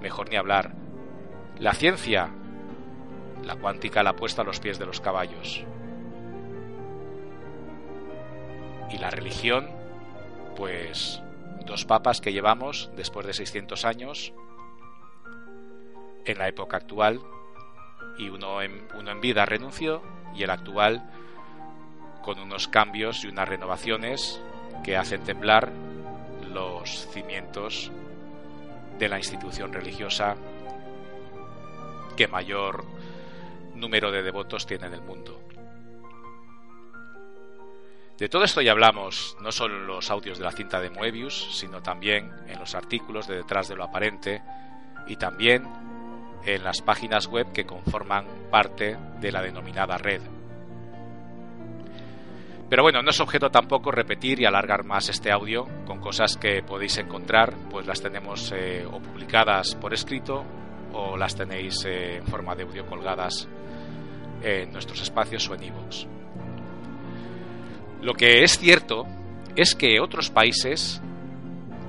mejor 0.00 0.28
ni 0.28 0.36
hablar. 0.36 0.72
La 1.60 1.74
ciencia. 1.74 2.28
La 3.44 3.54
cuántica 3.54 4.02
la 4.02 4.10
ha 4.10 4.16
puesto 4.16 4.42
a 4.42 4.44
los 4.44 4.58
pies 4.58 4.80
de 4.80 4.86
los 4.86 5.00
caballos. 5.00 5.64
y 8.92 8.98
la 8.98 9.10
religión, 9.10 9.68
pues 10.56 11.22
dos 11.64 11.84
papas 11.84 12.20
que 12.20 12.32
llevamos 12.32 12.90
después 12.96 13.26
de 13.26 13.32
600 13.32 13.84
años 13.84 14.34
en 16.24 16.38
la 16.38 16.48
época 16.48 16.76
actual 16.76 17.20
y 18.18 18.28
uno 18.28 18.60
en, 18.60 18.86
uno 18.98 19.10
en 19.10 19.20
vida 19.20 19.46
renunció 19.46 20.02
y 20.34 20.42
el 20.42 20.50
actual 20.50 21.10
con 22.22 22.38
unos 22.38 22.68
cambios 22.68 23.24
y 23.24 23.28
unas 23.28 23.48
renovaciones 23.48 24.40
que 24.82 24.96
hacen 24.96 25.22
temblar 25.22 25.72
los 26.52 27.08
cimientos 27.08 27.90
de 28.98 29.08
la 29.08 29.18
institución 29.18 29.72
religiosa 29.72 30.36
que 32.16 32.28
mayor 32.28 32.84
número 33.74 34.10
de 34.10 34.22
devotos 34.22 34.66
tiene 34.66 34.86
en 34.86 34.94
el 34.94 35.02
mundo. 35.02 35.40
De 38.18 38.28
todo 38.28 38.44
esto 38.44 38.60
ya 38.60 38.72
hablamos 38.72 39.36
no 39.40 39.50
solo 39.50 39.76
en 39.78 39.86
los 39.86 40.10
audios 40.10 40.38
de 40.38 40.44
la 40.44 40.52
cinta 40.52 40.80
de 40.80 40.90
Moebius, 40.90 41.58
sino 41.58 41.82
también 41.82 42.30
en 42.46 42.58
los 42.58 42.74
artículos 42.74 43.26
de 43.26 43.36
Detrás 43.36 43.68
de 43.68 43.74
lo 43.74 43.84
Aparente 43.84 44.42
y 45.08 45.16
también 45.16 45.66
en 46.44 46.62
las 46.62 46.82
páginas 46.82 47.26
web 47.26 47.50
que 47.52 47.66
conforman 47.66 48.26
parte 48.50 48.96
de 49.20 49.32
la 49.32 49.42
denominada 49.42 49.98
red. 49.98 50.22
Pero 52.72 52.84
bueno, 52.84 53.02
no 53.02 53.10
es 53.10 53.20
objeto 53.20 53.50
tampoco 53.50 53.90
repetir 53.90 54.40
y 54.40 54.46
alargar 54.46 54.82
más 54.82 55.10
este 55.10 55.30
audio 55.30 55.66
con 55.84 56.00
cosas 56.00 56.38
que 56.38 56.62
podéis 56.62 56.96
encontrar, 56.96 57.52
pues 57.70 57.86
las 57.86 58.00
tenemos 58.00 58.50
eh, 58.56 58.86
o 58.90 58.98
publicadas 58.98 59.74
por 59.74 59.92
escrito 59.92 60.42
o 60.94 61.18
las 61.18 61.36
tenéis 61.36 61.84
eh, 61.84 62.16
en 62.16 62.26
forma 62.26 62.54
de 62.54 62.62
audio 62.62 62.86
colgadas 62.86 63.46
en 64.42 64.72
nuestros 64.72 65.02
espacios 65.02 65.46
o 65.50 65.54
en 65.54 65.64
iVoox. 65.64 66.06
Lo 68.00 68.14
que 68.14 68.42
es 68.42 68.58
cierto 68.58 69.04
es 69.54 69.74
que 69.74 70.00
otros 70.00 70.30
países 70.30 71.02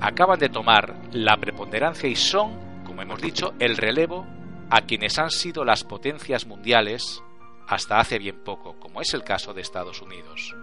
acaban 0.02 0.38
de 0.38 0.50
tomar 0.50 0.96
la 1.12 1.38
preponderancia 1.38 2.10
y 2.10 2.14
son, 2.14 2.82
como 2.84 3.00
hemos 3.00 3.22
dicho, 3.22 3.54
el 3.58 3.78
relevo 3.78 4.26
a 4.68 4.82
quienes 4.82 5.18
han 5.18 5.30
sido 5.30 5.64
las 5.64 5.82
potencias 5.82 6.46
mundiales 6.46 7.22
hasta 7.66 8.00
hace 8.00 8.18
bien 8.18 8.44
poco, 8.44 8.78
como 8.78 9.00
es 9.00 9.14
el 9.14 9.24
caso 9.24 9.54
de 9.54 9.62
Estados 9.62 10.02
Unidos. 10.02 10.54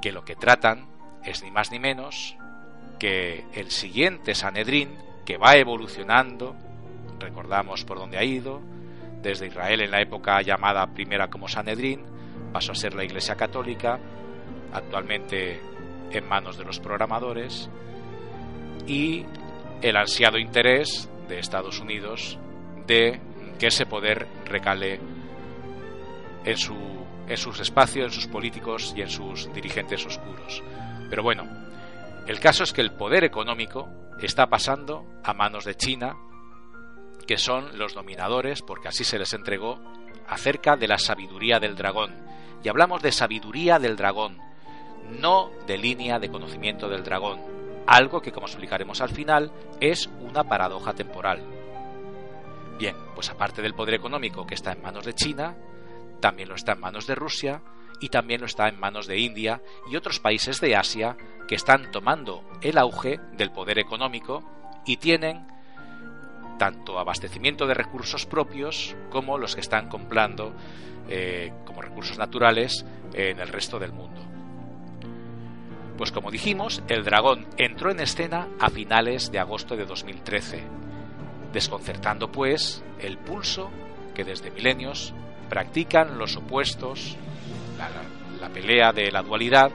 Que 0.00 0.12
lo 0.12 0.24
que 0.24 0.36
tratan 0.36 0.86
es 1.24 1.42
ni 1.42 1.50
más 1.50 1.70
ni 1.70 1.78
menos 1.78 2.36
que 2.98 3.44
el 3.54 3.70
siguiente 3.70 4.34
Sanedrín 4.34 4.90
que 5.24 5.36
va 5.36 5.56
evolucionando, 5.56 6.56
recordamos 7.18 7.84
por 7.84 7.98
dónde 7.98 8.18
ha 8.18 8.24
ido, 8.24 8.60
desde 9.22 9.46
Israel 9.46 9.80
en 9.82 9.90
la 9.90 10.00
época 10.00 10.40
llamada 10.42 10.86
primera 10.88 11.28
como 11.28 11.48
Sanedrín, 11.48 12.04
pasó 12.52 12.72
a 12.72 12.74
ser 12.74 12.94
la 12.94 13.04
Iglesia 13.04 13.36
Católica, 13.36 13.98
actualmente 14.72 15.60
en 16.10 16.28
manos 16.28 16.56
de 16.58 16.64
los 16.64 16.80
programadores, 16.80 17.70
y 18.86 19.24
el 19.82 19.96
ansiado 19.96 20.38
interés 20.38 21.08
de 21.28 21.38
Estados 21.38 21.80
Unidos 21.80 22.38
de 22.86 23.20
que 23.58 23.68
ese 23.68 23.86
poder 23.86 24.26
recale 24.46 24.98
en, 26.44 26.56
su, 26.56 26.74
en 27.30 27.36
sus 27.36 27.60
espacios, 27.60 28.06
en 28.06 28.12
sus 28.12 28.26
políticos 28.26 28.92
y 28.96 29.02
en 29.02 29.08
sus 29.08 29.52
dirigentes 29.54 30.04
oscuros. 30.04 30.62
Pero 31.08 31.22
bueno, 31.22 31.48
el 32.26 32.40
caso 32.40 32.64
es 32.64 32.72
que 32.72 32.80
el 32.80 32.90
poder 32.90 33.22
económico 33.22 33.88
está 34.20 34.48
pasando 34.48 35.06
a 35.22 35.32
manos 35.32 35.64
de 35.64 35.76
China, 35.76 36.16
que 37.28 37.38
son 37.38 37.78
los 37.78 37.94
dominadores, 37.94 38.62
porque 38.62 38.88
así 38.88 39.04
se 39.04 39.18
les 39.18 39.32
entregó, 39.32 39.80
acerca 40.28 40.76
de 40.76 40.88
la 40.88 40.98
sabiduría 40.98 41.60
del 41.60 41.76
dragón. 41.76 42.12
Y 42.64 42.68
hablamos 42.68 43.00
de 43.00 43.12
sabiduría 43.12 43.78
del 43.78 43.96
dragón, 43.96 44.36
no 45.20 45.50
de 45.68 45.78
línea 45.78 46.18
de 46.18 46.30
conocimiento 46.30 46.88
del 46.88 47.04
dragón, 47.04 47.40
algo 47.86 48.20
que, 48.20 48.32
como 48.32 48.46
explicaremos 48.48 49.00
al 49.00 49.10
final, 49.10 49.52
es 49.80 50.10
una 50.20 50.42
paradoja 50.42 50.94
temporal. 50.94 51.42
Bien, 52.76 52.96
pues 53.14 53.30
aparte 53.30 53.62
del 53.62 53.74
poder 53.74 53.94
económico 53.94 54.44
que 54.44 54.54
está 54.54 54.72
en 54.72 54.82
manos 54.82 55.04
de 55.04 55.14
China, 55.14 55.54
también 56.20 56.48
lo 56.48 56.54
está 56.54 56.72
en 56.72 56.80
manos 56.80 57.06
de 57.06 57.14
Rusia 57.14 57.62
y 58.00 58.08
también 58.08 58.40
lo 58.40 58.46
está 58.46 58.68
en 58.68 58.78
manos 58.78 59.06
de 59.06 59.18
India 59.18 59.62
y 59.90 59.96
otros 59.96 60.20
países 60.20 60.60
de 60.60 60.76
Asia 60.76 61.16
que 61.48 61.54
están 61.54 61.90
tomando 61.90 62.44
el 62.62 62.78
auge 62.78 63.20
del 63.36 63.50
poder 63.50 63.78
económico 63.78 64.42
y 64.86 64.96
tienen 64.96 65.46
tanto 66.58 66.98
abastecimiento 66.98 67.66
de 67.66 67.74
recursos 67.74 68.26
propios 68.26 68.94
como 69.10 69.38
los 69.38 69.54
que 69.54 69.60
están 69.60 69.88
comprando 69.88 70.54
eh, 71.08 71.52
como 71.64 71.82
recursos 71.82 72.18
naturales 72.18 72.84
en 73.14 73.40
el 73.40 73.48
resto 73.48 73.78
del 73.78 73.92
mundo. 73.92 74.20
Pues 75.96 76.12
como 76.12 76.30
dijimos, 76.30 76.82
el 76.88 77.04
dragón 77.04 77.46
entró 77.56 77.90
en 77.90 78.00
escena 78.00 78.48
a 78.58 78.70
finales 78.70 79.32
de 79.32 79.38
agosto 79.38 79.76
de 79.76 79.84
2013, 79.84 80.62
desconcertando 81.52 82.30
pues 82.30 82.82
el 83.00 83.18
pulso 83.18 83.70
que 84.14 84.24
desde 84.24 84.50
milenios 84.50 85.14
practican 85.50 86.16
los 86.16 86.36
opuestos, 86.36 87.16
la, 88.40 88.48
pelea 88.48 88.92
de 88.92 89.10
la 89.10 89.22
dualidad, 89.22 89.70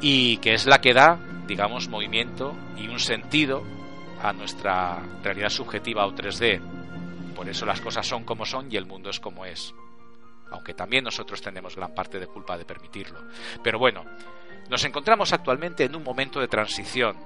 y 0.00 0.36
que 0.38 0.52
es 0.52 0.66
la 0.66 0.80
que 0.80 0.92
da, 0.92 1.18
digamos, 1.46 1.88
movimiento 1.88 2.54
y 2.76 2.88
un 2.88 2.98
sentido 2.98 3.62
a 4.22 4.32
nuestra 4.32 5.00
realidad 5.22 5.48
subjetiva 5.48 6.04
o 6.04 6.12
3D. 6.12 6.60
Por 7.34 7.48
eso 7.48 7.64
las 7.64 7.80
cosas 7.80 8.06
son 8.06 8.24
como 8.24 8.44
son 8.44 8.70
y 8.70 8.76
el 8.76 8.86
mundo 8.86 9.08
es 9.08 9.20
como 9.20 9.46
es. 9.46 9.74
Aunque 10.50 10.74
también 10.74 11.04
nosotros 11.04 11.40
tenemos 11.40 11.74
gran 11.74 11.94
parte 11.94 12.18
de 12.18 12.26
culpa 12.26 12.58
de 12.58 12.64
permitirlo. 12.64 13.20
Pero 13.62 13.78
bueno, 13.78 14.04
nos 14.68 14.84
encontramos 14.84 15.32
actualmente 15.32 15.84
en 15.84 15.96
un 15.96 16.04
momento 16.04 16.40
de 16.40 16.48
transición, 16.48 17.16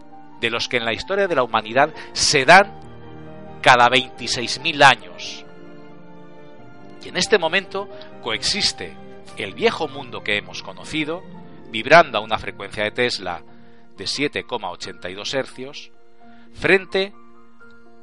de 0.40 0.50
los 0.50 0.68
que 0.68 0.76
en 0.76 0.84
la 0.84 0.92
historia 0.92 1.26
de 1.26 1.34
la 1.34 1.42
humanidad 1.42 1.92
se 2.12 2.44
dan 2.44 2.80
cada 3.60 3.88
26.000 3.88 4.82
años. 4.82 5.44
Y 7.04 7.08
en 7.08 7.16
este 7.16 7.38
momento 7.38 7.88
coexiste 8.22 8.96
el 9.36 9.54
viejo 9.54 9.88
mundo 9.88 10.22
que 10.22 10.36
hemos 10.36 10.62
conocido, 10.62 11.22
vibrando 11.70 12.18
a 12.18 12.22
una 12.22 12.38
frecuencia 12.38 12.84
de 12.84 12.90
Tesla 12.90 13.42
de 13.96 14.04
7,82 14.04 15.34
hercios, 15.34 15.92
frente 16.54 17.12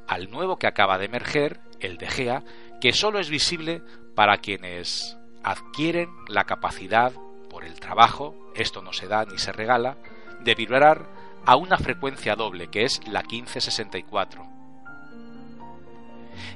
al 0.07 0.29
nuevo 0.29 0.57
que 0.57 0.67
acaba 0.67 0.97
de 0.97 1.05
emerger, 1.05 1.59
el 1.79 1.97
de 1.97 2.07
Gea, 2.07 2.43
que 2.79 2.93
solo 2.93 3.19
es 3.19 3.29
visible 3.29 3.81
para 4.15 4.37
quienes 4.37 5.17
adquieren 5.43 6.09
la 6.27 6.45
capacidad 6.45 7.13
por 7.49 7.65
el 7.65 7.79
trabajo, 7.79 8.35
esto 8.55 8.81
no 8.81 8.93
se 8.93 9.07
da 9.07 9.25
ni 9.25 9.37
se 9.37 9.51
regala, 9.51 9.97
de 10.41 10.55
vibrar 10.55 11.07
a 11.45 11.55
una 11.55 11.77
frecuencia 11.77 12.35
doble, 12.35 12.67
que 12.67 12.83
es 12.83 12.99
la 13.07 13.21
1564. 13.21 14.45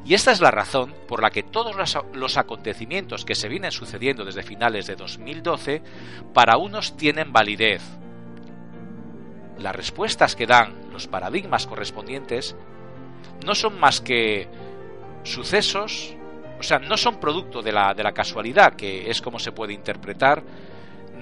Y 0.05 0.13
esta 0.13 0.31
es 0.31 0.41
la 0.41 0.51
razón 0.51 0.93
por 1.07 1.21
la 1.21 1.29
que 1.29 1.43
todos 1.43 1.75
los 2.13 2.37
acontecimientos 2.37 3.25
que 3.25 3.35
se 3.35 3.49
vienen 3.49 3.71
sucediendo 3.71 4.25
desde 4.25 4.43
finales 4.43 4.87
de 4.87 4.95
2012 4.95 5.81
para 6.33 6.57
unos 6.57 6.97
tienen 6.97 7.31
validez, 7.33 7.81
las 9.59 9.75
respuestas 9.75 10.35
que 10.35 10.47
dan 10.47 10.73
los 10.91 11.07
paradigmas 11.07 11.67
correspondientes 11.67 12.55
no 13.45 13.55
son 13.55 13.79
más 13.79 14.01
que 14.01 14.47
sucesos, 15.23 16.15
o 16.59 16.63
sea, 16.63 16.79
no 16.79 16.97
son 16.97 17.19
producto 17.19 17.61
de 17.61 17.71
la, 17.71 17.93
de 17.93 18.03
la 18.03 18.13
casualidad, 18.13 18.73
que 18.75 19.09
es 19.09 19.21
como 19.21 19.39
se 19.39 19.51
puede 19.51 19.73
interpretar, 19.73 20.43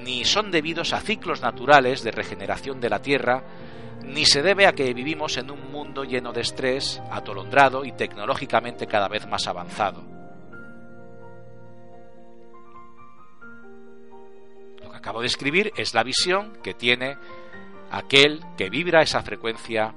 ni 0.03 0.25
son 0.25 0.51
debidos 0.51 0.93
a 0.93 0.99
ciclos 0.99 1.41
naturales 1.41 2.03
de 2.03 2.11
regeneración 2.11 2.79
de 2.79 2.89
la 2.89 3.01
Tierra, 3.01 3.43
ni 4.03 4.25
se 4.25 4.41
debe 4.41 4.67
a 4.67 4.73
que 4.73 4.93
vivimos 4.93 5.37
en 5.37 5.51
un 5.51 5.71
mundo 5.71 6.03
lleno 6.03 6.33
de 6.33 6.41
estrés, 6.41 7.01
atolondrado 7.11 7.85
y 7.85 7.91
tecnológicamente 7.91 8.87
cada 8.87 9.07
vez 9.07 9.27
más 9.27 9.47
avanzado. 9.47 10.03
Lo 14.81 14.91
que 14.91 14.97
acabo 14.97 15.21
de 15.21 15.27
escribir 15.27 15.71
es 15.75 15.93
la 15.93 16.03
visión 16.03 16.57
que 16.63 16.73
tiene 16.73 17.17
aquel 17.91 18.41
que 18.57 18.69
vibra 18.69 19.01
esa 19.01 19.21
frecuencia 19.21 19.93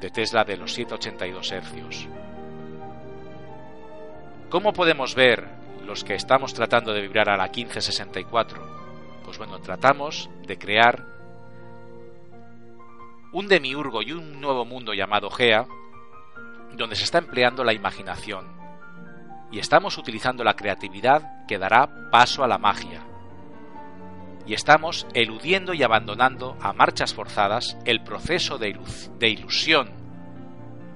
de 0.00 0.10
Tesla 0.10 0.44
de 0.44 0.56
los 0.56 0.72
782 0.74 1.52
hercios. 1.52 2.08
¿Cómo 4.50 4.72
podemos 4.72 5.14
ver 5.14 5.48
los 5.84 6.04
que 6.04 6.14
estamos 6.14 6.54
tratando 6.54 6.92
de 6.92 7.00
vibrar 7.00 7.28
a 7.28 7.36
la 7.36 7.44
1564? 7.46 8.76
Pues 9.24 9.38
bueno, 9.38 9.58
tratamos 9.60 10.30
de 10.46 10.56
crear 10.56 11.15
un 13.32 13.48
demiurgo 13.48 14.02
y 14.02 14.12
un 14.12 14.40
nuevo 14.40 14.64
mundo 14.64 14.94
llamado 14.94 15.30
Gea, 15.30 15.66
donde 16.72 16.96
se 16.96 17.04
está 17.04 17.18
empleando 17.18 17.64
la 17.64 17.72
imaginación. 17.72 18.46
Y 19.50 19.58
estamos 19.58 19.98
utilizando 19.98 20.44
la 20.44 20.54
creatividad 20.54 21.46
que 21.46 21.58
dará 21.58 22.10
paso 22.10 22.42
a 22.42 22.48
la 22.48 22.58
magia, 22.58 23.06
y 24.46 24.54
estamos 24.54 25.06
eludiendo 25.12 25.74
y 25.74 25.82
abandonando 25.82 26.56
a 26.60 26.72
marchas 26.72 27.12
forzadas 27.14 27.76
el 27.84 28.02
proceso 28.02 28.58
de, 28.58 28.68
ilusión 29.28 29.90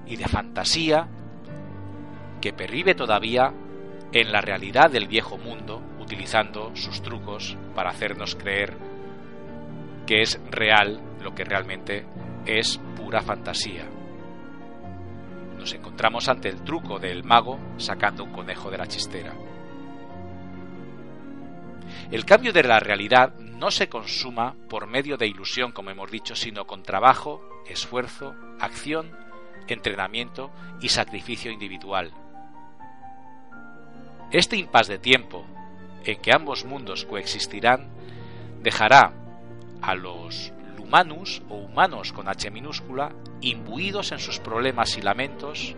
y 0.07 0.15
de 0.15 0.25
fantasía 0.25 1.07
que 2.39 2.53
pervive 2.53 2.95
todavía 2.95 3.53
en 4.13 4.31
la 4.31 4.41
realidad 4.41 4.89
del 4.89 5.07
viejo 5.07 5.37
mundo, 5.37 5.81
utilizando 5.99 6.75
sus 6.75 7.01
trucos 7.01 7.57
para 7.75 7.89
hacernos 7.91 8.35
creer 8.35 8.75
que 10.07 10.21
es 10.21 10.39
real 10.49 10.99
lo 11.21 11.33
que 11.33 11.43
realmente 11.43 12.05
es 12.45 12.79
pura 12.95 13.21
fantasía. 13.21 13.87
Nos 15.57 15.73
encontramos 15.73 16.27
ante 16.27 16.49
el 16.49 16.63
truco 16.63 16.99
del 16.99 17.23
mago 17.23 17.59
sacando 17.77 18.23
un 18.23 18.31
conejo 18.31 18.71
de 18.71 18.77
la 18.77 18.87
chistera. 18.87 19.33
El 22.09 22.25
cambio 22.25 22.51
de 22.51 22.63
la 22.63 22.79
realidad 22.79 23.35
no 23.39 23.69
se 23.69 23.87
consuma 23.87 24.55
por 24.69 24.87
medio 24.87 25.17
de 25.17 25.27
ilusión, 25.27 25.71
como 25.71 25.91
hemos 25.91 26.09
dicho, 26.09 26.35
sino 26.35 26.65
con 26.65 26.83
trabajo, 26.83 27.41
esfuerzo, 27.67 28.35
acción, 28.59 29.11
entrenamiento 29.67 30.51
y 30.81 30.89
sacrificio 30.89 31.51
individual. 31.51 32.11
Este 34.31 34.57
impas 34.57 34.87
de 34.87 34.97
tiempo 34.97 35.45
en 36.05 36.19
que 36.19 36.33
ambos 36.33 36.65
mundos 36.65 37.05
coexistirán 37.05 37.87
dejará 38.61 39.13
a 39.81 39.95
los 39.95 40.53
humanus 40.91 41.41
o 41.47 41.55
humanos 41.55 42.11
con 42.11 42.27
H 42.27 42.51
minúscula 42.51 43.13
imbuidos 43.39 44.11
en 44.11 44.19
sus 44.19 44.39
problemas 44.39 44.97
y 44.97 45.01
lamentos 45.01 45.73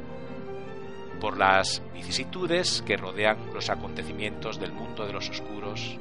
por 1.21 1.37
las 1.37 1.83
vicisitudes 1.93 2.81
que 2.81 2.97
rodean 2.97 3.37
los 3.53 3.69
acontecimientos 3.69 4.59
del 4.59 4.73
mundo 4.73 5.05
de 5.05 5.13
los 5.13 5.29
oscuros 5.29 5.99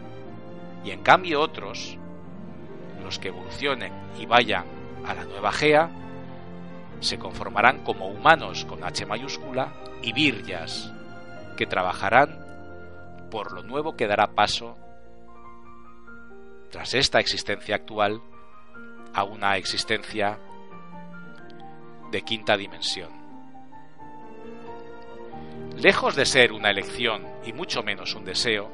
y 0.83 0.93
en 0.93 1.03
cambio 1.03 1.43
otros, 1.43 1.99
los 3.05 3.19
que 3.19 3.29
evolucionen 3.29 3.93
y 4.19 4.25
vayan 4.25 4.65
a 5.07 5.13
la 5.13 5.25
nueva 5.25 5.53
Gea, 5.53 5.91
se 7.01 7.19
conformarán 7.19 7.85
como 7.85 8.09
humanos 8.09 8.65
con 8.65 8.83
H 8.83 9.05
mayúscula 9.05 9.75
y 10.01 10.15
virjas, 10.15 10.91
que 11.59 11.67
trabajarán 11.67 12.47
por 13.31 13.53
lo 13.53 13.63
nuevo 13.63 13.95
que 13.95 14.07
dará 14.07 14.35
paso, 14.35 14.77
tras 16.71 16.95
esta 16.95 17.21
existencia 17.21 17.77
actual, 17.77 18.23
a 19.15 19.25
una 19.25 19.57
existencia 19.57 20.39
de 22.11 22.23
quinta 22.23 22.57
dimensión. 22.57 23.11
Lejos 25.77 26.15
de 26.15 26.27
ser 26.27 26.53
una 26.53 26.71
elección 26.71 27.27
y 27.45 27.53
mucho 27.53 27.83
menos 27.83 28.15
un 28.15 28.25
deseo, 28.25 28.71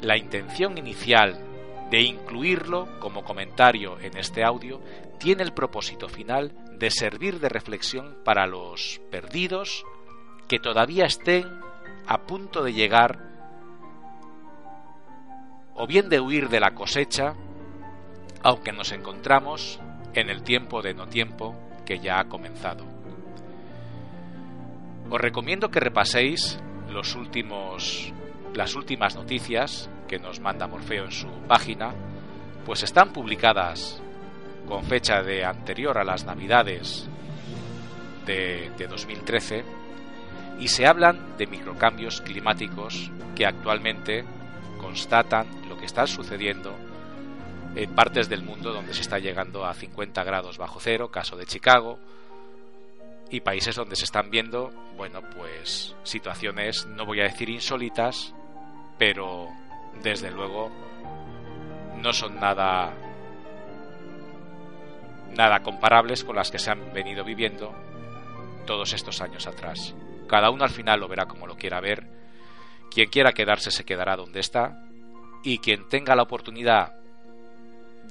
la 0.00 0.16
intención 0.16 0.78
inicial 0.78 1.38
de 1.90 2.00
incluirlo 2.02 2.88
como 3.00 3.24
comentario 3.24 3.98
en 4.00 4.16
este 4.16 4.44
audio 4.44 4.80
tiene 5.18 5.42
el 5.42 5.52
propósito 5.52 6.08
final 6.08 6.52
de 6.78 6.90
servir 6.90 7.40
de 7.40 7.48
reflexión 7.48 8.16
para 8.24 8.46
los 8.46 9.00
perdidos 9.10 9.84
que 10.48 10.58
todavía 10.58 11.04
estén 11.04 11.46
a 12.06 12.22
punto 12.22 12.62
de 12.64 12.72
llegar 12.72 13.30
o 15.74 15.86
bien 15.86 16.08
de 16.08 16.20
huir 16.20 16.48
de 16.48 16.60
la 16.60 16.74
cosecha, 16.74 17.34
aunque 18.42 18.72
nos 18.72 18.92
encontramos 18.92 19.80
en 20.14 20.30
el 20.30 20.42
tiempo 20.42 20.82
de 20.82 20.94
no 20.94 21.06
tiempo 21.06 21.54
que 21.84 21.98
ya 21.98 22.20
ha 22.20 22.24
comenzado. 22.24 22.84
Os 25.10 25.20
recomiendo 25.20 25.70
que 25.70 25.80
repaséis 25.80 26.60
las 26.92 27.14
últimas 27.16 29.16
noticias 29.16 29.90
que 30.08 30.18
nos 30.18 30.40
manda 30.40 30.66
Morfeo 30.66 31.04
en 31.04 31.12
su 31.12 31.28
página, 31.48 31.92
pues 32.64 32.82
están 32.82 33.12
publicadas 33.12 34.00
con 34.66 34.84
fecha 34.84 35.22
de 35.22 35.44
anterior 35.44 35.98
a 35.98 36.04
las 36.04 36.24
Navidades 36.24 37.08
de, 38.26 38.70
de 38.76 38.86
2013 38.86 39.64
y 40.58 40.68
se 40.68 40.86
hablan 40.86 41.36
de 41.38 41.46
microcambios 41.46 42.20
climáticos 42.20 43.10
que 43.34 43.46
actualmente 43.46 44.24
constatan 44.78 45.46
lo 45.68 45.76
que 45.76 45.86
está 45.86 46.06
sucediendo 46.06 46.74
en 47.74 47.94
partes 47.94 48.28
del 48.28 48.42
mundo 48.42 48.72
donde 48.72 48.94
se 48.94 49.02
está 49.02 49.18
llegando 49.18 49.64
a 49.64 49.74
50 49.74 50.22
grados 50.24 50.58
bajo 50.58 50.80
cero, 50.80 51.10
caso 51.10 51.36
de 51.36 51.46
Chicago, 51.46 51.98
y 53.30 53.40
países 53.40 53.76
donde 53.76 53.96
se 53.96 54.04
están 54.04 54.30
viendo, 54.30 54.70
bueno, 54.96 55.22
pues 55.36 55.94
situaciones, 56.02 56.86
no 56.86 57.06
voy 57.06 57.20
a 57.20 57.24
decir 57.24 57.48
insólitas, 57.48 58.34
pero 58.98 59.48
desde 60.02 60.30
luego 60.30 60.70
no 61.96 62.12
son 62.12 62.40
nada 62.40 62.92
nada 65.36 65.60
comparables 65.60 66.24
con 66.24 66.34
las 66.34 66.50
que 66.50 66.58
se 66.58 66.72
han 66.72 66.92
venido 66.92 67.24
viviendo 67.24 67.72
todos 68.66 68.92
estos 68.92 69.20
años 69.20 69.46
atrás. 69.46 69.94
Cada 70.26 70.50
uno 70.50 70.64
al 70.64 70.70
final 70.70 71.00
lo 71.00 71.08
verá 71.08 71.26
como 71.26 71.46
lo 71.46 71.56
quiera 71.56 71.80
ver. 71.80 72.06
Quien 72.90 73.08
quiera 73.10 73.32
quedarse 73.32 73.70
se 73.70 73.84
quedará 73.84 74.16
donde 74.16 74.40
está 74.40 74.84
y 75.44 75.58
quien 75.58 75.88
tenga 75.88 76.16
la 76.16 76.24
oportunidad 76.24 76.99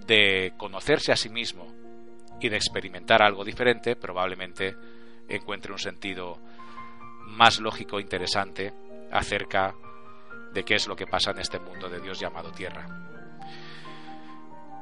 de 0.05 0.53
conocerse 0.57 1.11
a 1.11 1.15
sí 1.15 1.29
mismo 1.29 1.67
y 2.39 2.49
de 2.49 2.55
experimentar 2.55 3.21
algo 3.21 3.43
diferente, 3.43 3.95
probablemente 3.95 4.75
encuentre 5.27 5.71
un 5.71 5.79
sentido 5.79 6.39
más 7.25 7.59
lógico 7.59 7.99
e 7.99 8.01
interesante 8.01 8.73
acerca 9.11 9.75
de 10.53 10.63
qué 10.63 10.75
es 10.75 10.87
lo 10.87 10.95
que 10.95 11.05
pasa 11.05 11.31
en 11.31 11.39
este 11.39 11.59
mundo 11.59 11.89
de 11.89 11.99
Dios 11.99 12.19
llamado 12.19 12.51
Tierra. 12.51 12.87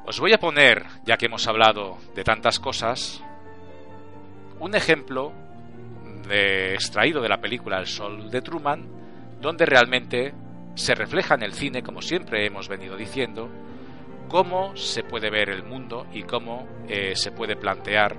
Os 0.06 0.20
voy 0.20 0.32
a 0.32 0.38
poner, 0.38 0.86
ya 1.04 1.18
que 1.18 1.26
hemos 1.26 1.46
hablado 1.46 1.98
de 2.14 2.24
tantas 2.24 2.58
cosas, 2.58 3.22
un 4.58 4.74
ejemplo 4.74 5.32
de, 6.26 6.74
extraído 6.74 7.20
de 7.20 7.28
la 7.28 7.40
película 7.40 7.78
El 7.78 7.86
Sol 7.86 8.30
de 8.30 8.40
Truman, 8.40 8.86
donde 9.40 9.66
realmente 9.66 10.32
se 10.74 10.94
refleja 10.94 11.34
en 11.34 11.42
el 11.42 11.52
cine, 11.52 11.82
como 11.82 12.00
siempre 12.00 12.46
hemos 12.46 12.68
venido 12.68 12.96
diciendo, 12.96 13.50
cómo 14.28 14.76
se 14.76 15.02
puede 15.02 15.30
ver 15.30 15.48
el 15.50 15.64
mundo 15.64 16.06
y 16.12 16.22
cómo 16.22 16.66
eh, 16.86 17.16
se 17.16 17.32
puede 17.32 17.56
plantear 17.56 18.16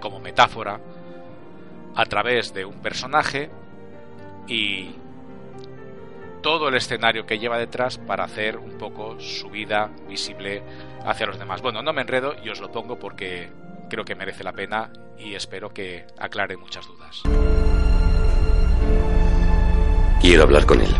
como 0.00 0.20
metáfora 0.20 0.80
a 1.94 2.04
través 2.06 2.54
de 2.54 2.64
un 2.64 2.80
personaje 2.80 3.50
y 4.46 4.94
todo 6.42 6.68
el 6.68 6.74
escenario 6.76 7.26
que 7.26 7.38
lleva 7.38 7.58
detrás 7.58 7.98
para 7.98 8.24
hacer 8.24 8.56
un 8.56 8.78
poco 8.78 9.20
su 9.20 9.50
vida 9.50 9.90
visible 10.08 10.62
hacia 11.04 11.26
los 11.26 11.38
demás. 11.38 11.60
Bueno, 11.60 11.82
no 11.82 11.92
me 11.92 12.00
enredo 12.00 12.34
y 12.42 12.48
os 12.48 12.60
lo 12.60 12.72
pongo 12.72 12.98
porque 12.98 13.50
creo 13.90 14.04
que 14.04 14.14
merece 14.14 14.42
la 14.42 14.52
pena 14.52 14.90
y 15.18 15.34
espero 15.34 15.68
que 15.68 16.06
aclare 16.18 16.56
muchas 16.56 16.86
dudas. 16.86 17.22
Quiero 20.20 20.42
hablar 20.44 20.66
con 20.66 20.80
él. 20.80 20.94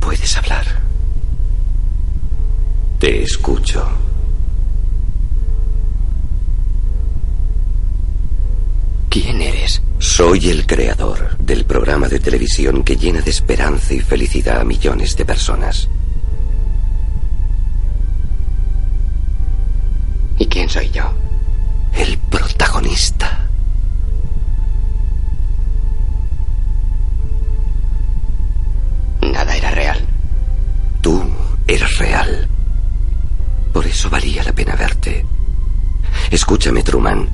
Puedes 0.00 0.36
hablar. 0.36 0.64
Te 2.98 3.22
escucho. 3.22 3.88
¿Quién 9.08 9.42
eres? 9.42 9.82
Soy 9.98 10.48
el 10.50 10.66
creador 10.66 11.36
del 11.38 11.64
programa 11.64 12.08
de 12.08 12.18
televisión 12.18 12.82
que 12.82 12.96
llena 12.96 13.20
de 13.20 13.30
esperanza 13.30 13.94
y 13.94 14.00
felicidad 14.00 14.60
a 14.60 14.64
millones 14.64 15.16
de 15.16 15.24
personas. 15.24 15.88
¿Y 20.38 20.46
quién 20.46 20.68
soy 20.68 20.90
yo? 20.90 21.12
El 21.94 22.18
protagonista. 22.18 23.41
Real. 32.02 32.48
Por 33.72 33.86
eso 33.86 34.10
valía 34.10 34.42
la 34.42 34.52
pena 34.52 34.74
verte. 34.74 35.24
Escúchame, 36.30 36.82
Truman. 36.82 37.28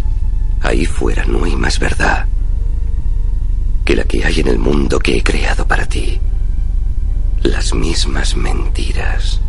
Ahí 0.61 0.85
fuera 0.85 1.25
no 1.25 1.45
hay 1.45 1.57
más 1.57 1.79
verdad 1.79 2.27
que 3.85 3.97
la 3.97 4.05
que 4.05 4.23
hay 4.23 4.41
en 4.41 4.49
el 4.49 4.59
mundo 4.59 4.99
que 4.99 5.17
he 5.17 5.23
creado 5.23 5.67
para 5.67 5.87
ti. 5.87 6.21
Las 7.43 7.73
mismas 7.73 8.37
mentiras, 8.37 9.41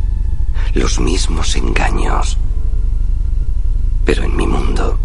los 0.73 0.99
mismos 0.99 1.55
engaños. 1.57 2.37
Pero 4.05 4.23
en 4.23 4.37
mi 4.37 4.47
mundo, 4.47 4.97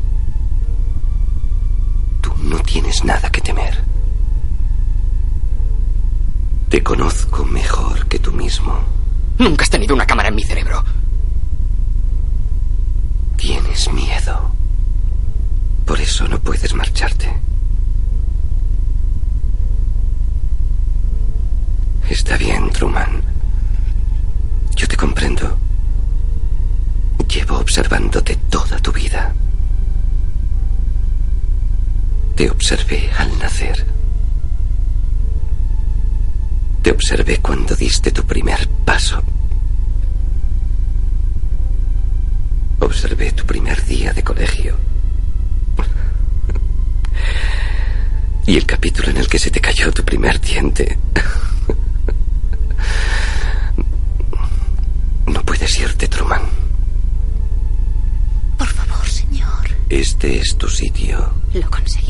tú 2.20 2.30
no 2.44 2.58
tienes 2.60 3.02
nada 3.04 3.28
que 3.30 3.40
temer. 3.40 3.82
Te 6.68 6.82
conozco 6.84 7.44
mejor 7.44 8.06
que 8.06 8.20
tú 8.20 8.30
mismo. 8.30 8.93
Nunca 9.38 9.64
has 9.64 9.70
tenido 9.70 9.94
una 9.94 10.06
cámara 10.06 10.28
en 10.28 10.34
mi 10.34 10.42
cerebro. 10.42 10.84
Tienes 13.36 13.92
miedo. 13.92 14.52
Por 15.84 16.00
eso 16.00 16.26
no 16.28 16.38
puedes 16.40 16.72
marcharte. 16.74 17.28
Está 22.08 22.36
bien, 22.36 22.70
Truman. 22.70 23.22
Yo 24.76 24.86
te 24.86 24.96
comprendo. 24.96 25.58
Llevo 27.28 27.58
observándote 27.58 28.36
toda 28.48 28.78
tu 28.78 28.92
vida. 28.92 29.34
Te 32.36 32.50
observé 32.50 33.10
al 33.18 33.38
nacer. 33.38 33.93
Te 36.84 36.90
observé 36.90 37.38
cuando 37.38 37.74
diste 37.74 38.12
tu 38.12 38.24
primer 38.24 38.68
paso. 38.84 39.22
Observé 42.78 43.32
tu 43.32 43.46
primer 43.46 43.82
día 43.86 44.12
de 44.12 44.22
colegio. 44.22 44.76
Y 48.46 48.58
el 48.58 48.66
capítulo 48.66 49.08
en 49.08 49.16
el 49.16 49.26
que 49.26 49.38
se 49.38 49.50
te 49.50 49.62
cayó 49.62 49.90
tu 49.92 50.04
primer 50.04 50.38
diente. 50.38 50.98
No 55.26 55.42
puedes 55.42 55.80
irte, 55.80 56.06
Truman. 56.06 56.42
Por 58.58 58.68
favor, 58.68 59.08
señor. 59.08 59.70
Este 59.88 60.36
es 60.36 60.54
tu 60.58 60.68
sitio. 60.68 61.32
Lo 61.54 61.70
conseguirás. 61.70 62.03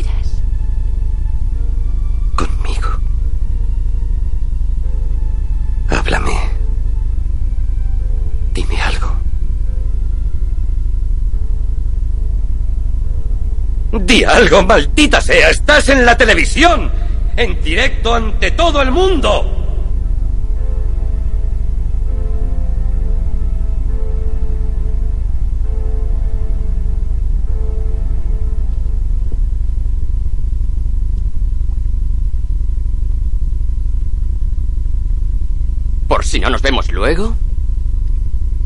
Di 14.15 14.23
algo, 14.23 14.63
maldita 14.63 15.21
sea. 15.21 15.51
Estás 15.51 15.89
en 15.89 16.07
la 16.07 16.17
televisión. 16.17 16.89
En 17.37 17.61
directo 17.61 18.15
ante 18.15 18.53
todo 18.53 18.81
el 18.81 18.93
mundo. 18.93 19.61
Por 36.07 36.25
si 36.25 36.39
no 36.39 36.51
nos 36.51 36.63
vemos 36.63 36.93
luego. 36.93 37.35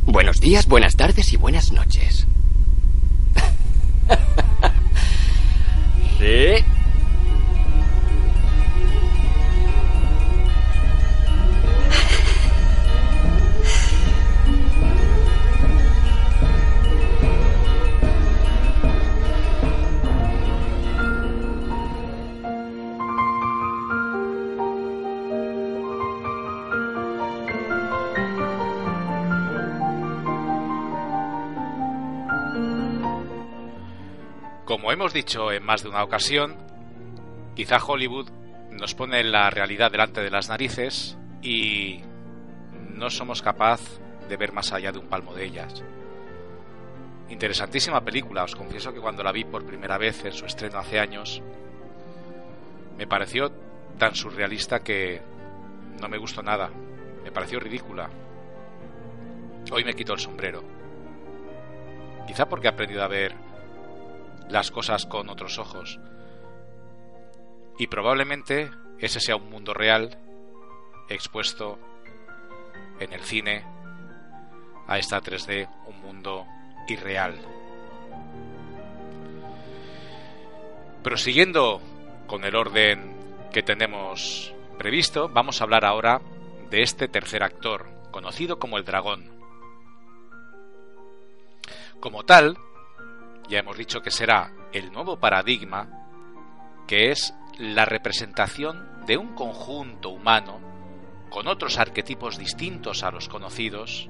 Buenos 0.05 0.42
días, 0.42 0.66
buenas 0.66 0.96
tardes 0.96 1.32
y 1.32 1.38
buenas 1.38 1.72
noches. 1.72 2.18
Dicho 35.19 35.51
en 35.51 35.64
más 35.64 35.83
de 35.83 35.89
una 35.89 36.05
ocasión, 36.05 36.55
quizá 37.57 37.85
Hollywood 37.85 38.31
nos 38.71 38.95
pone 38.95 39.25
la 39.25 39.51
realidad 39.51 39.91
delante 39.91 40.21
de 40.21 40.31
las 40.31 40.49
narices 40.49 41.19
y 41.43 42.01
no 42.95 43.11
somos 43.11 43.43
capaz 43.43 43.81
de 44.29 44.37
ver 44.37 44.53
más 44.53 44.73
allá 44.73 44.93
de 44.93 45.01
un 45.01 45.09
palmo 45.09 45.35
de 45.35 45.45
ellas. 45.45 45.83
Interesantísima 47.31 48.01
película, 48.05 48.45
os 48.45 48.55
confieso 48.55 48.93
que 48.93 49.01
cuando 49.01 49.25
la 49.25 49.33
vi 49.33 49.43
por 49.43 49.66
primera 49.66 49.99
vez 49.99 50.25
en 50.25 50.33
su 50.33 50.47
estreno 50.47 50.79
hace 50.79 51.01
años, 51.01 51.43
me 52.97 53.09
pareció 53.09 53.51
tan 53.99 54.14
surrealista 54.14 54.85
que 54.85 55.21
no 56.01 56.09
me 56.09 56.19
gustó 56.19 56.45
nada, 56.45 56.71
me 57.25 57.33
pareció 57.33 57.59
ridícula. 57.59 58.09
Hoy 59.73 59.83
me 59.83 59.95
quito 59.95 60.12
el 60.12 60.21
sombrero. 60.21 60.62
Quizá 62.25 62.49
porque 62.49 62.69
he 62.69 62.71
aprendido 62.71 63.03
a 63.03 63.09
ver 63.09 63.47
las 64.49 64.70
cosas 64.70 65.07
con 65.07 65.28
otros 65.28 65.59
ojos. 65.59 65.99
Y 67.78 67.86
probablemente 67.86 68.70
ese 68.99 69.20
sea 69.20 69.36
un 69.36 69.49
mundo 69.51 69.74
real 69.74 70.18
expuesto 71.09 71.78
en 73.01 73.12
el 73.12 73.20
cine 73.20 73.64
a 74.86 74.99
esta 74.99 75.20
3D, 75.20 75.68
un 75.86 76.01
mundo 76.01 76.46
irreal. 76.88 77.38
Prosiguiendo 81.03 81.80
con 82.26 82.44
el 82.44 82.57
orden 82.57 83.16
que 83.53 83.62
tenemos 83.62 84.53
previsto, 84.78 85.28
vamos 85.28 85.61
a 85.61 85.64
hablar 85.64 85.84
ahora 85.84 86.20
de 86.70 86.82
este 86.82 87.09
tercer 87.09 87.42
actor, 87.42 87.86
conocido 88.11 88.59
como 88.59 88.78
el 88.78 88.84
dragón. 88.84 89.30
Como 92.01 92.24
tal, 92.24 92.59
ya 93.49 93.59
hemos 93.59 93.76
dicho 93.76 94.01
que 94.01 94.11
será 94.11 94.53
el 94.72 94.92
nuevo 94.92 95.18
paradigma, 95.18 95.88
que 96.86 97.11
es 97.11 97.34
la 97.59 97.84
representación 97.84 99.07
de 99.07 99.16
un 99.16 99.34
conjunto 99.34 100.11
humano 100.11 100.61
con 101.30 101.46
otros 101.46 101.78
arquetipos 101.78 102.38
distintos 102.38 103.03
a 103.03 103.11
los 103.11 103.28
conocidos 103.28 104.09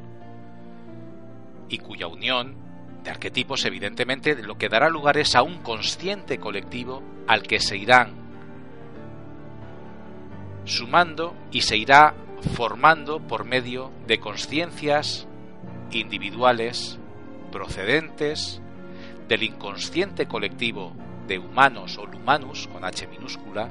y 1.69 1.79
cuya 1.79 2.07
unión 2.07 2.57
de 3.03 3.11
arquetipos 3.11 3.65
evidentemente 3.65 4.41
lo 4.43 4.57
que 4.57 4.69
dará 4.69 4.89
lugar 4.89 5.19
es 5.19 5.35
a 5.35 5.43
un 5.43 5.59
consciente 5.63 6.39
colectivo 6.39 7.03
al 7.27 7.43
que 7.43 7.61
se 7.61 7.77
irán 7.77 8.15
sumando 10.65 11.35
y 11.51 11.63
se 11.63 11.77
irá 11.77 12.15
formando 12.55 13.21
por 13.21 13.45
medio 13.45 13.91
de 14.07 14.21
conciencias 14.21 15.27
individuales 15.91 16.99
procedentes 17.51 18.61
del 19.29 19.43
inconsciente 19.43 20.27
colectivo 20.27 20.93
de 21.27 21.39
humanos 21.39 21.99
o 21.99 22.05
humanus 22.05 22.67
con 22.69 22.85
H 22.85 23.07
minúscula 23.07 23.69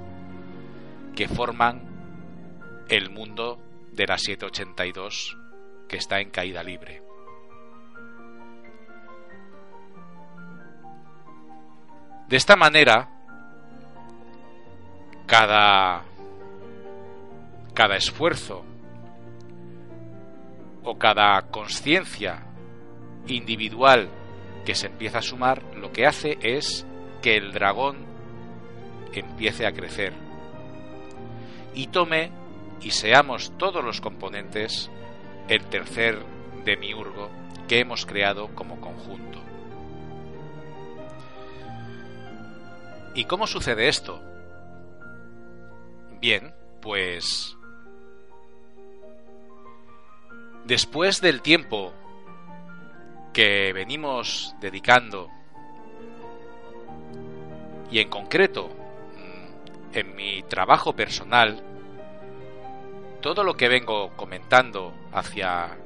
que 1.16 1.28
forman 1.28 1.82
el 2.88 3.10
mundo 3.10 3.60
de 3.92 4.06
la 4.06 4.18
782 4.18 5.38
que 5.90 5.98
está 5.98 6.20
en 6.20 6.30
caída 6.30 6.64
libre. 6.64 7.02
De 12.28 12.36
esta 12.36 12.56
manera, 12.56 13.10
cada, 15.26 16.04
cada 17.74 17.96
esfuerzo 17.96 18.64
o 20.84 20.98
cada 21.00 21.42
conciencia 21.50 22.44
individual 23.28 24.10
que 24.68 24.76
se 24.76 24.88
empieza 24.88 25.20
a 25.20 25.22
sumar, 25.22 25.64
lo 25.78 25.94
que 25.94 26.06
hace 26.06 26.38
es 26.42 26.86
que 27.22 27.38
el 27.38 27.54
dragón 27.54 28.06
empiece 29.14 29.66
a 29.66 29.72
crecer 29.72 30.12
y 31.74 31.88
tome 31.88 32.34
y 32.82 32.92
seamos 32.92 33.58
todos 33.58 33.82
los 33.82 34.02
componentes 34.02 34.92
el 35.48 35.64
tercer 35.68 36.22
demiurgo 36.66 37.30
que 37.70 37.80
hemos 37.80 38.06
creado 38.06 38.54
como 38.56 38.82
conjunto. 38.82 39.40
¿Y 43.16 43.24
cómo 43.24 43.48
sucede 43.48 43.88
esto? 43.88 44.22
Bien, 46.20 46.54
pues 46.82 47.56
después 50.66 51.22
del 51.22 51.42
tiempo 51.42 51.94
que 53.34 53.72
venimos 53.74 54.56
dedicando 54.60 55.30
y 57.92 58.00
en 58.00 58.10
concreto 58.10 58.70
mm, 58.70 59.98
en 59.98 60.16
mi 60.16 60.44
trabajo 60.44 60.96
personal 60.96 61.64
todo 63.22 63.44
lo 63.44 63.56
que 63.56 63.70
vengo 63.70 64.16
comentando 64.16 64.94
hacia 65.12 65.78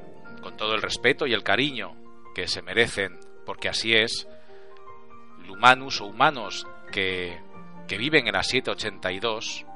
con 0.42 0.56
todo 0.56 0.74
el 0.74 0.82
respeto 0.82 1.26
y 1.26 1.34
el 1.34 1.42
cariño 1.42 1.94
que 2.34 2.48
se 2.48 2.62
merecen 2.62 3.18
porque 3.46 3.68
así 3.68 3.94
es 3.94 4.28
humanus 5.48 6.00
o 6.00 6.06
humanos 6.06 6.66
que, 6.90 7.38
que 7.86 7.98
viven 7.98 8.26
en 8.26 8.34
la 8.34 8.42
782 8.42 9.66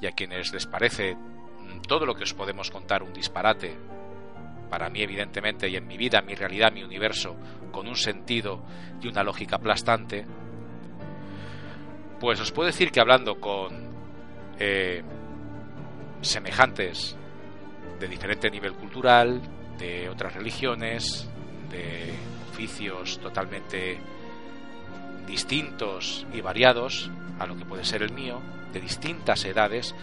y 0.00 0.06
a 0.06 0.12
quienes 0.12 0.52
les 0.52 0.66
parece 0.66 1.14
mm, 1.14 1.80
todo 1.88 2.06
lo 2.06 2.14
que 2.14 2.24
os 2.24 2.34
podemos 2.34 2.70
contar 2.70 3.02
un 3.02 3.12
disparate 3.12 3.76
para 4.68 4.88
mí 4.88 5.02
evidentemente, 5.02 5.68
y 5.68 5.76
en 5.76 5.86
mi 5.86 5.96
vida, 5.96 6.22
mi 6.22 6.34
realidad, 6.34 6.72
mi 6.72 6.82
universo, 6.82 7.36
con 7.70 7.88
un 7.88 7.96
sentido 7.96 8.62
y 9.00 9.08
una 9.08 9.22
lógica 9.22 9.56
aplastante, 9.56 10.24
pues 12.20 12.40
os 12.40 12.52
puedo 12.52 12.66
decir 12.66 12.90
que 12.90 13.00
hablando 13.00 13.38
con 13.40 13.86
eh, 14.58 15.02
semejantes 16.22 17.16
de 18.00 18.08
diferente 18.08 18.50
nivel 18.50 18.74
cultural, 18.74 19.40
de 19.78 20.08
otras 20.08 20.34
religiones, 20.34 21.28
de 21.70 22.14
oficios 22.50 23.18
totalmente 23.20 23.98
distintos 25.26 26.26
y 26.32 26.40
variados, 26.40 27.10
a 27.38 27.46
lo 27.46 27.56
que 27.56 27.64
puede 27.64 27.84
ser 27.84 28.02
el 28.02 28.12
mío, 28.12 28.40
de 28.72 28.80
distintas 28.80 29.44
edades, 29.44 29.94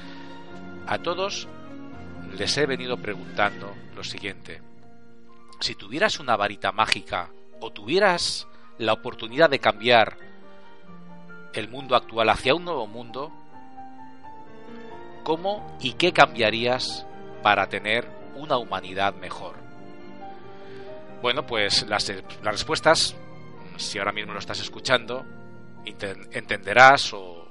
a 0.86 1.00
todos 1.00 1.48
les 2.38 2.58
he 2.58 2.66
venido 2.66 2.98
preguntando 2.98 3.74
lo 3.96 4.04
siguiente. 4.04 4.62
Si 5.60 5.76
tuvieras 5.76 6.20
una 6.20 6.36
varita 6.36 6.72
mágica 6.72 7.30
o 7.60 7.72
tuvieras 7.72 8.48
la 8.78 8.94
oportunidad 8.94 9.50
de 9.50 9.60
cambiar 9.60 10.18
el 11.54 11.70
mundo 11.70 11.96
actual 11.96 12.30
hacia 12.30 12.56
un 12.56 12.66
nuevo 12.66 12.88
mundo, 12.88 13.32
¿cómo 15.24 15.78
y 15.80 15.94
qué 15.94 16.12
cambiarías 16.12 17.06
para 17.42 17.68
tener 17.70 18.10
una 18.36 18.58
humanidad 18.58 19.14
mejor? 19.16 19.56
Bueno, 21.22 21.46
pues 21.46 21.88
las, 21.88 22.10
las 22.10 22.54
respuestas, 22.54 23.16
si 23.78 24.00
ahora 24.00 24.12
mismo 24.12 24.34
lo 24.34 24.40
estás 24.40 24.60
escuchando, 24.60 25.26
entenderás 25.86 27.14
o, 27.14 27.48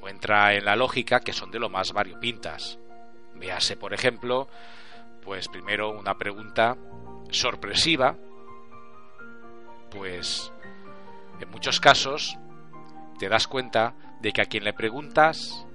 o 0.00 0.08
entra 0.08 0.54
en 0.54 0.64
la 0.64 0.76
lógica 0.76 1.20
que 1.20 1.32
son 1.32 1.50
de 1.50 1.58
lo 1.58 1.68
más 1.68 1.92
variopintas. 1.92 2.78
Véase, 3.40 3.74
por 3.76 3.94
ejemplo, 3.94 4.48
pues 5.22 5.48
primero 5.48 5.90
una 5.90 6.18
pregunta 6.18 6.76
sorpresiva, 7.30 8.16
pues 9.90 10.52
en 11.40 11.50
muchos 11.50 11.80
casos 11.80 12.36
te 13.18 13.30
das 13.30 13.48
cuenta 13.48 13.94
de 14.20 14.32
que 14.32 14.42
a 14.42 14.44
quien 14.44 14.64
le 14.64 14.74
preguntas 14.74 15.66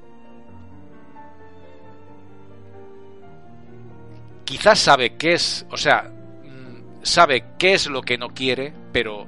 quizás 4.46 4.80
sabe 4.80 5.18
qué 5.18 5.34
es, 5.34 5.66
o 5.72 5.78
sea, 5.78 6.04
mm, 6.04 7.04
sabe 7.04 7.46
qué 7.58 7.74
es 7.74 7.88
lo 7.88 8.04
que 8.04 8.20
no 8.20 8.30
quiere, 8.30 8.74
pero 8.94 9.26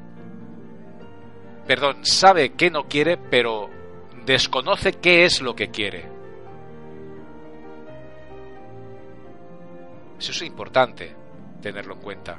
perdón, 1.65 2.05
sabe 2.05 2.53
que 2.53 2.69
no 2.69 2.83
quiere, 2.87 3.17
pero 3.17 3.69
desconoce 4.25 4.93
qué 4.93 5.25
es 5.25 5.41
lo 5.41 5.55
que 5.55 5.69
quiere. 5.69 6.16
Eso 10.19 10.31
es 10.31 10.41
importante 10.41 11.15
tenerlo 11.61 11.95
en 11.95 12.01
cuenta. 12.01 12.37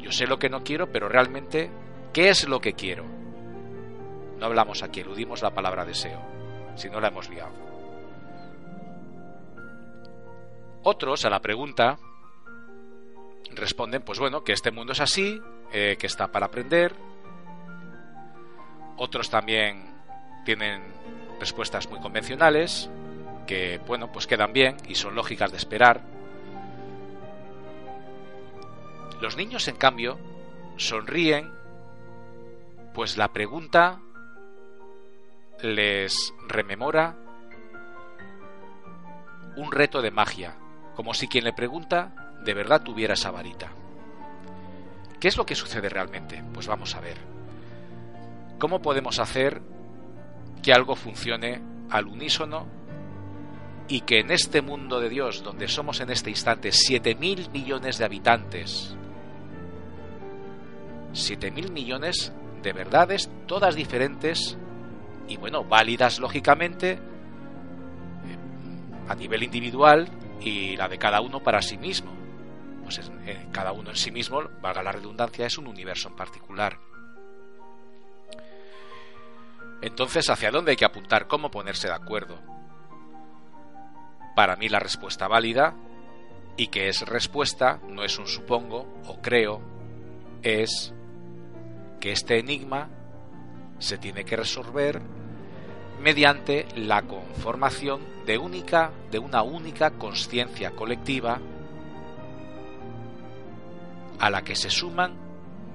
Yo 0.00 0.12
sé 0.12 0.26
lo 0.26 0.38
que 0.38 0.48
no 0.48 0.62
quiero, 0.62 0.90
pero 0.90 1.08
realmente, 1.08 1.70
¿qué 2.12 2.28
es 2.28 2.48
lo 2.48 2.60
que 2.60 2.74
quiero? 2.74 3.04
No 4.38 4.46
hablamos 4.46 4.82
aquí, 4.82 5.00
eludimos 5.00 5.42
la 5.42 5.54
palabra 5.54 5.84
deseo, 5.84 6.20
si 6.74 6.88
no 6.88 7.00
la 7.00 7.08
hemos 7.08 7.28
liado. 7.28 7.52
Otros 10.82 11.24
a 11.24 11.30
la 11.30 11.40
pregunta 11.40 11.98
responden, 13.52 14.02
pues 14.02 14.18
bueno, 14.18 14.44
que 14.44 14.52
este 14.52 14.70
mundo 14.70 14.92
es 14.92 15.00
así, 15.00 15.40
eh, 15.72 15.96
que 15.98 16.06
está 16.06 16.30
para 16.30 16.46
aprender. 16.46 16.94
Otros 18.96 19.28
también 19.28 19.94
tienen 20.44 20.82
respuestas 21.40 21.88
muy 21.90 22.00
convencionales, 22.00 22.88
que 23.46 23.80
bueno, 23.86 24.12
pues 24.12 24.26
quedan 24.26 24.52
bien 24.52 24.76
y 24.86 24.94
son 24.94 25.14
lógicas 25.14 25.50
de 25.50 25.56
esperar. 25.58 26.02
Los 29.20 29.36
niños, 29.36 29.66
en 29.68 29.76
cambio, 29.76 30.18
sonríen, 30.76 31.52
pues 32.94 33.16
la 33.16 33.32
pregunta 33.32 34.00
les 35.62 36.34
rememora 36.48 37.16
un 39.56 39.72
reto 39.72 40.02
de 40.02 40.10
magia, 40.10 40.56
como 40.94 41.14
si 41.14 41.28
quien 41.28 41.44
le 41.44 41.52
pregunta 41.52 42.34
de 42.44 42.54
verdad 42.54 42.82
tuviera 42.82 43.14
esa 43.14 43.30
varita. 43.30 43.70
¿Qué 45.18 45.28
es 45.28 45.36
lo 45.36 45.46
que 45.46 45.54
sucede 45.54 45.88
realmente? 45.88 46.44
Pues 46.52 46.66
vamos 46.66 46.94
a 46.94 47.00
ver. 47.00 47.16
¿Cómo 48.58 48.82
podemos 48.82 49.18
hacer 49.18 49.62
que 50.62 50.72
algo 50.72 50.94
funcione 50.94 51.62
al 51.90 52.06
unísono 52.06 52.66
y 53.88 54.02
que 54.02 54.20
en 54.20 54.30
este 54.30 54.62
mundo 54.62 55.00
de 55.00 55.08
Dios, 55.08 55.42
donde 55.42 55.68
somos 55.68 56.00
en 56.00 56.10
este 56.10 56.30
instante 56.30 56.70
7.000 56.70 57.50
millones 57.50 57.98
de 57.98 58.04
habitantes, 58.04 58.96
7.000 61.16 61.70
millones 61.70 62.32
de 62.62 62.72
verdades, 62.72 63.30
todas 63.46 63.74
diferentes 63.74 64.56
y 65.28 65.36
bueno, 65.36 65.64
válidas 65.64 66.18
lógicamente 66.18 66.92
eh, 66.92 66.98
a 69.08 69.14
nivel 69.14 69.42
individual 69.42 70.08
y 70.40 70.76
la 70.76 70.88
de 70.88 70.98
cada 70.98 71.20
uno 71.20 71.42
para 71.42 71.62
sí 71.62 71.78
mismo. 71.78 72.12
Pues 72.82 73.00
eh, 73.26 73.48
cada 73.50 73.72
uno 73.72 73.90
en 73.90 73.96
sí 73.96 74.12
mismo, 74.12 74.42
valga 74.60 74.82
la 74.82 74.92
redundancia, 74.92 75.46
es 75.46 75.58
un 75.58 75.66
universo 75.66 76.08
en 76.08 76.16
particular. 76.16 76.78
Entonces, 79.82 80.30
¿hacia 80.30 80.50
dónde 80.50 80.72
hay 80.72 80.76
que 80.76 80.84
apuntar? 80.84 81.26
¿Cómo 81.26 81.50
ponerse 81.50 81.88
de 81.88 81.94
acuerdo? 81.94 82.38
Para 84.34 84.56
mí 84.56 84.68
la 84.68 84.78
respuesta 84.78 85.28
válida, 85.28 85.74
y 86.56 86.68
que 86.68 86.88
es 86.88 87.02
respuesta, 87.02 87.80
no 87.88 88.02
es 88.02 88.18
un 88.18 88.26
supongo 88.26 88.86
o 89.06 89.20
creo, 89.20 89.60
es 90.42 90.94
que 92.00 92.12
este 92.12 92.38
enigma 92.38 92.88
se 93.78 93.98
tiene 93.98 94.24
que 94.24 94.36
resolver 94.36 95.00
mediante 96.00 96.66
la 96.76 97.02
conformación 97.02 98.00
de 98.26 98.38
única 98.38 98.90
de 99.10 99.18
una 99.18 99.42
única 99.42 99.92
conciencia 99.92 100.72
colectiva 100.72 101.40
a 104.18 104.30
la 104.30 104.42
que 104.42 104.56
se 104.56 104.70
suman 104.70 105.14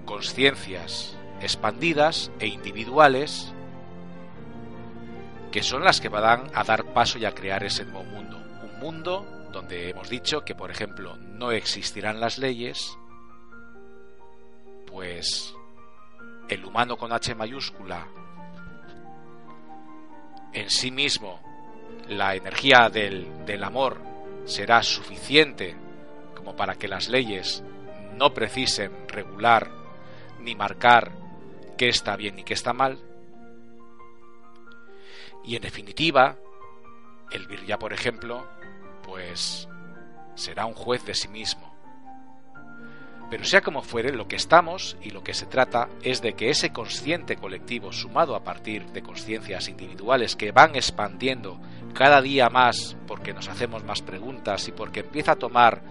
conciencias 0.05 1.17
expandidas 1.41 2.31
e 2.39 2.47
individuales 2.47 3.53
que 5.51 5.63
son 5.63 5.83
las 5.83 5.99
que 5.99 6.09
van 6.09 6.49
a 6.53 6.63
dar 6.63 6.93
paso 6.93 7.17
y 7.19 7.25
a 7.25 7.33
crear 7.33 7.63
ese 7.63 7.83
nuevo 7.83 8.03
mundo. 8.05 8.37
Un 8.63 8.79
mundo 8.79 9.25
donde 9.51 9.89
hemos 9.89 10.09
dicho 10.09 10.45
que, 10.45 10.55
por 10.55 10.71
ejemplo, 10.71 11.17
no 11.17 11.51
existirán 11.51 12.21
las 12.21 12.37
leyes, 12.37 12.97
pues 14.87 15.53
el 16.51 16.65
humano 16.65 16.97
con 16.97 17.11
H 17.11 17.33
mayúscula 17.33 18.07
en 20.53 20.69
sí 20.69 20.91
mismo, 20.91 21.39
la 22.09 22.35
energía 22.35 22.89
del, 22.89 23.45
del 23.45 23.63
amor 23.63 24.01
será 24.45 24.83
suficiente 24.83 25.75
como 26.35 26.55
para 26.55 26.75
que 26.75 26.89
las 26.89 27.07
leyes 27.07 27.63
no 28.15 28.33
precisen 28.33 29.07
regular 29.07 29.71
ni 30.39 30.55
marcar 30.55 31.13
qué 31.77 31.87
está 31.87 32.17
bien 32.17 32.39
y 32.39 32.43
qué 32.43 32.53
está 32.53 32.73
mal. 32.73 32.99
Y 35.45 35.55
en 35.55 35.61
definitiva, 35.61 36.37
el 37.31 37.47
Virya, 37.47 37.79
por 37.79 37.93
ejemplo, 37.93 38.45
pues 39.03 39.69
será 40.35 40.65
un 40.65 40.73
juez 40.73 41.05
de 41.05 41.15
sí 41.15 41.29
mismo. 41.29 41.70
Pero 43.31 43.45
sea 43.45 43.61
como 43.61 43.81
fuere, 43.81 44.11
lo 44.11 44.27
que 44.27 44.35
estamos 44.35 44.97
y 45.01 45.11
lo 45.11 45.23
que 45.23 45.33
se 45.33 45.45
trata 45.45 45.87
es 46.03 46.21
de 46.21 46.33
que 46.33 46.49
ese 46.49 46.73
consciente 46.73 47.37
colectivo, 47.37 47.93
sumado 47.93 48.35
a 48.35 48.43
partir 48.43 48.85
de 48.87 49.01
conciencias 49.01 49.69
individuales 49.69 50.35
que 50.35 50.51
van 50.51 50.75
expandiendo 50.75 51.57
cada 51.93 52.21
día 52.21 52.49
más 52.49 52.97
porque 53.07 53.33
nos 53.33 53.47
hacemos 53.47 53.85
más 53.85 54.01
preguntas 54.01 54.67
y 54.67 54.73
porque 54.73 54.99
empieza 54.99 55.31
a 55.31 55.37
tomar 55.37 55.81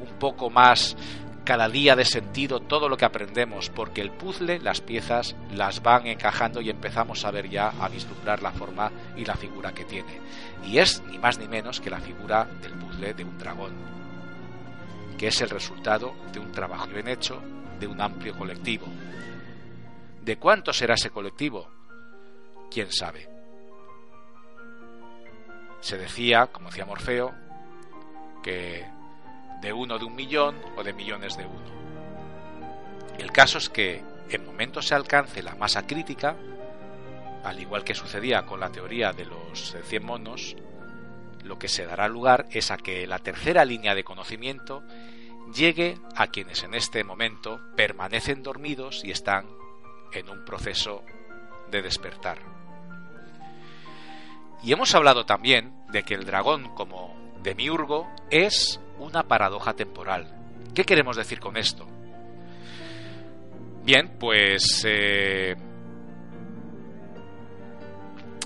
un 0.00 0.18
poco 0.18 0.48
más 0.48 0.96
cada 1.44 1.68
día 1.68 1.96
de 1.96 2.06
sentido 2.06 2.60
todo 2.60 2.88
lo 2.88 2.96
que 2.96 3.04
aprendemos, 3.04 3.68
porque 3.68 4.00
el 4.00 4.10
puzzle, 4.10 4.58
las 4.60 4.80
piezas, 4.80 5.36
las 5.52 5.82
van 5.82 6.06
encajando 6.06 6.62
y 6.62 6.70
empezamos 6.70 7.26
a 7.26 7.30
ver 7.30 7.50
ya, 7.50 7.74
a 7.78 7.90
vislumbrar 7.90 8.40
la 8.40 8.52
forma 8.52 8.90
y 9.18 9.26
la 9.26 9.34
figura 9.34 9.74
que 9.74 9.84
tiene. 9.84 10.18
Y 10.64 10.78
es 10.78 11.02
ni 11.10 11.18
más 11.18 11.38
ni 11.38 11.46
menos 11.46 11.78
que 11.78 11.90
la 11.90 12.00
figura 12.00 12.48
del 12.62 12.72
puzzle 12.72 13.12
de 13.12 13.24
un 13.24 13.36
dragón 13.36 13.89
que 15.20 15.26
es 15.26 15.42
el 15.42 15.50
resultado 15.50 16.14
de 16.32 16.40
un 16.40 16.50
trabajo 16.50 16.86
bien 16.86 17.06
hecho 17.06 17.42
de 17.78 17.86
un 17.86 18.00
amplio 18.00 18.34
colectivo. 18.38 18.86
¿De 20.22 20.38
cuánto 20.38 20.72
será 20.72 20.94
ese 20.94 21.10
colectivo? 21.10 21.68
¿Quién 22.70 22.90
sabe? 22.90 23.28
Se 25.80 25.98
decía, 25.98 26.46
como 26.46 26.70
decía 26.70 26.86
Morfeo, 26.86 27.34
que 28.42 28.86
de 29.60 29.72
uno 29.74 29.98
de 29.98 30.06
un 30.06 30.14
millón 30.14 30.56
o 30.78 30.82
de 30.82 30.94
millones 30.94 31.36
de 31.36 31.44
uno. 31.44 31.70
El 33.18 33.30
caso 33.30 33.58
es 33.58 33.68
que 33.68 34.02
en 34.30 34.46
momento 34.46 34.80
se 34.80 34.94
alcance 34.94 35.42
la 35.42 35.54
masa 35.54 35.86
crítica, 35.86 36.34
al 37.44 37.60
igual 37.60 37.84
que 37.84 37.94
sucedía 37.94 38.46
con 38.46 38.58
la 38.58 38.70
teoría 38.70 39.12
de 39.12 39.26
los 39.26 39.76
100 39.84 40.02
monos, 40.02 40.56
lo 41.44 41.58
que 41.58 41.68
se 41.68 41.86
dará 41.86 42.08
lugar 42.08 42.46
es 42.50 42.70
a 42.70 42.76
que 42.76 43.06
la 43.06 43.18
tercera 43.18 43.64
línea 43.64 43.94
de 43.94 44.04
conocimiento 44.04 44.82
llegue 45.54 45.98
a 46.16 46.28
quienes 46.28 46.62
en 46.62 46.74
este 46.74 47.04
momento 47.04 47.60
permanecen 47.76 48.42
dormidos 48.42 49.02
y 49.04 49.10
están 49.10 49.46
en 50.12 50.28
un 50.28 50.44
proceso 50.44 51.02
de 51.70 51.82
despertar. 51.82 52.38
Y 54.62 54.72
hemos 54.72 54.94
hablado 54.94 55.24
también 55.24 55.72
de 55.90 56.02
que 56.02 56.14
el 56.14 56.26
dragón 56.26 56.74
como 56.74 57.16
demiurgo 57.42 58.08
es 58.30 58.80
una 58.98 59.22
paradoja 59.22 59.74
temporal. 59.74 60.34
¿Qué 60.74 60.84
queremos 60.84 61.16
decir 61.16 61.40
con 61.40 61.56
esto? 61.56 61.86
Bien, 63.82 64.18
pues 64.18 64.84
eh, 64.86 65.56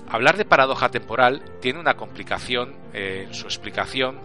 Hablar 0.09 0.37
de 0.37 0.45
paradoja 0.45 0.89
temporal 0.89 1.43
tiene 1.61 1.79
una 1.79 1.95
complicación 1.95 2.75
en 2.93 3.33
su 3.33 3.45
explicación, 3.45 4.19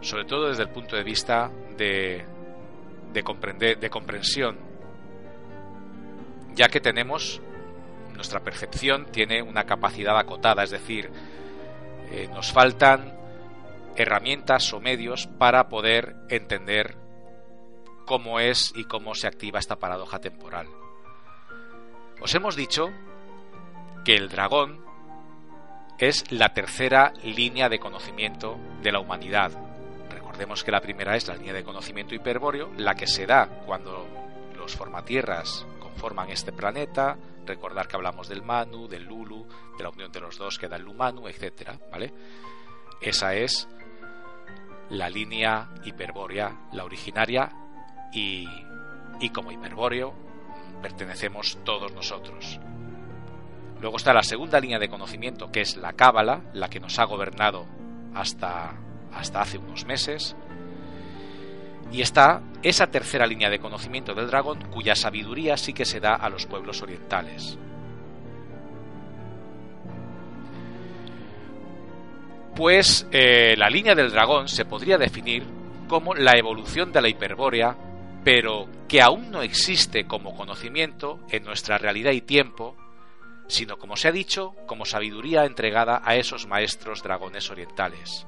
sobre 0.00 0.24
todo 0.24 0.48
desde 0.48 0.62
el 0.62 0.70
punto 0.70 0.96
de 0.96 1.02
vista 1.02 1.50
de, 1.76 2.24
de, 3.12 3.22
comprender, 3.22 3.78
de 3.78 3.90
comprensión, 3.90 4.58
ya 6.54 6.68
que 6.68 6.80
tenemos 6.80 7.40
nuestra 8.14 8.40
percepción 8.40 9.06
tiene 9.06 9.42
una 9.42 9.64
capacidad 9.64 10.16
acotada, 10.18 10.62
es 10.62 10.70
decir, 10.70 11.10
eh, 12.10 12.28
nos 12.32 12.52
faltan 12.52 13.18
herramientas 13.96 14.72
o 14.72 14.80
medios 14.80 15.26
para 15.26 15.68
poder 15.68 16.14
entender 16.28 16.96
cómo 18.06 18.40
es 18.40 18.72
y 18.76 18.84
cómo 18.84 19.14
se 19.14 19.26
activa 19.26 19.58
esta 19.58 19.76
paradoja 19.76 20.20
temporal. 20.20 20.66
Os 22.20 22.34
hemos 22.34 22.54
dicho 22.54 22.90
que 24.04 24.14
el 24.14 24.28
dragón 24.28 24.81
es 26.02 26.32
la 26.32 26.52
tercera 26.52 27.12
línea 27.22 27.68
de 27.68 27.78
conocimiento 27.78 28.58
de 28.82 28.90
la 28.90 28.98
humanidad. 28.98 29.52
Recordemos 30.10 30.64
que 30.64 30.72
la 30.72 30.80
primera 30.80 31.14
es 31.14 31.28
la 31.28 31.36
línea 31.36 31.52
de 31.52 31.62
conocimiento 31.62 32.12
hiperbóreo, 32.12 32.72
la 32.76 32.96
que 32.96 33.06
se 33.06 33.24
da 33.24 33.46
cuando 33.64 34.08
los 34.56 34.74
formatierras 34.74 35.64
conforman 35.78 36.30
este 36.30 36.50
planeta, 36.50 37.16
recordar 37.46 37.86
que 37.86 37.94
hablamos 37.94 38.28
del 38.28 38.42
Manu, 38.42 38.88
del 38.88 39.04
Lulu, 39.04 39.46
de 39.78 39.84
la 39.84 39.90
unión 39.90 40.10
de 40.10 40.18
los 40.18 40.36
dos 40.38 40.58
que 40.58 40.66
da 40.66 40.74
el 40.74 40.82
Lumanu, 40.82 41.28
etcétera, 41.28 41.78
¿vale? 41.92 42.12
Esa 43.00 43.34
es 43.34 43.68
la 44.90 45.08
línea 45.08 45.70
hiperbórea, 45.84 46.66
la 46.72 46.82
originaria, 46.82 47.48
y, 48.12 48.48
y 49.20 49.30
como 49.30 49.52
hiperbóreo 49.52 50.12
pertenecemos 50.82 51.58
todos 51.64 51.92
nosotros. 51.92 52.58
Luego 53.82 53.96
está 53.96 54.14
la 54.14 54.22
segunda 54.22 54.60
línea 54.60 54.78
de 54.78 54.88
conocimiento, 54.88 55.50
que 55.50 55.60
es 55.60 55.76
la 55.76 55.92
Cábala, 55.94 56.42
la 56.54 56.70
que 56.70 56.78
nos 56.78 57.00
ha 57.00 57.04
gobernado 57.04 57.66
hasta, 58.14 58.74
hasta 59.12 59.40
hace 59.40 59.58
unos 59.58 59.84
meses. 59.86 60.36
Y 61.90 62.00
está 62.00 62.42
esa 62.62 62.86
tercera 62.86 63.26
línea 63.26 63.50
de 63.50 63.58
conocimiento 63.58 64.14
del 64.14 64.28
dragón, 64.28 64.60
cuya 64.70 64.94
sabiduría 64.94 65.56
sí 65.56 65.72
que 65.72 65.84
se 65.84 65.98
da 65.98 66.14
a 66.14 66.30
los 66.30 66.46
pueblos 66.46 66.80
orientales. 66.80 67.58
Pues 72.54 73.08
eh, 73.10 73.56
la 73.56 73.68
línea 73.68 73.96
del 73.96 74.12
dragón 74.12 74.46
se 74.46 74.64
podría 74.64 74.96
definir 74.96 75.42
como 75.88 76.14
la 76.14 76.38
evolución 76.38 76.92
de 76.92 77.02
la 77.02 77.08
hiperbórea, 77.08 77.76
pero 78.22 78.68
que 78.86 79.02
aún 79.02 79.32
no 79.32 79.42
existe 79.42 80.04
como 80.06 80.36
conocimiento 80.36 81.18
en 81.30 81.42
nuestra 81.42 81.78
realidad 81.78 82.12
y 82.12 82.20
tiempo, 82.20 82.76
sino 83.48 83.78
como 83.78 83.96
se 83.96 84.08
ha 84.08 84.12
dicho, 84.12 84.54
como 84.66 84.84
sabiduría 84.84 85.44
entregada 85.44 86.00
a 86.04 86.16
esos 86.16 86.46
maestros 86.46 87.02
dragones 87.02 87.50
orientales. 87.50 88.26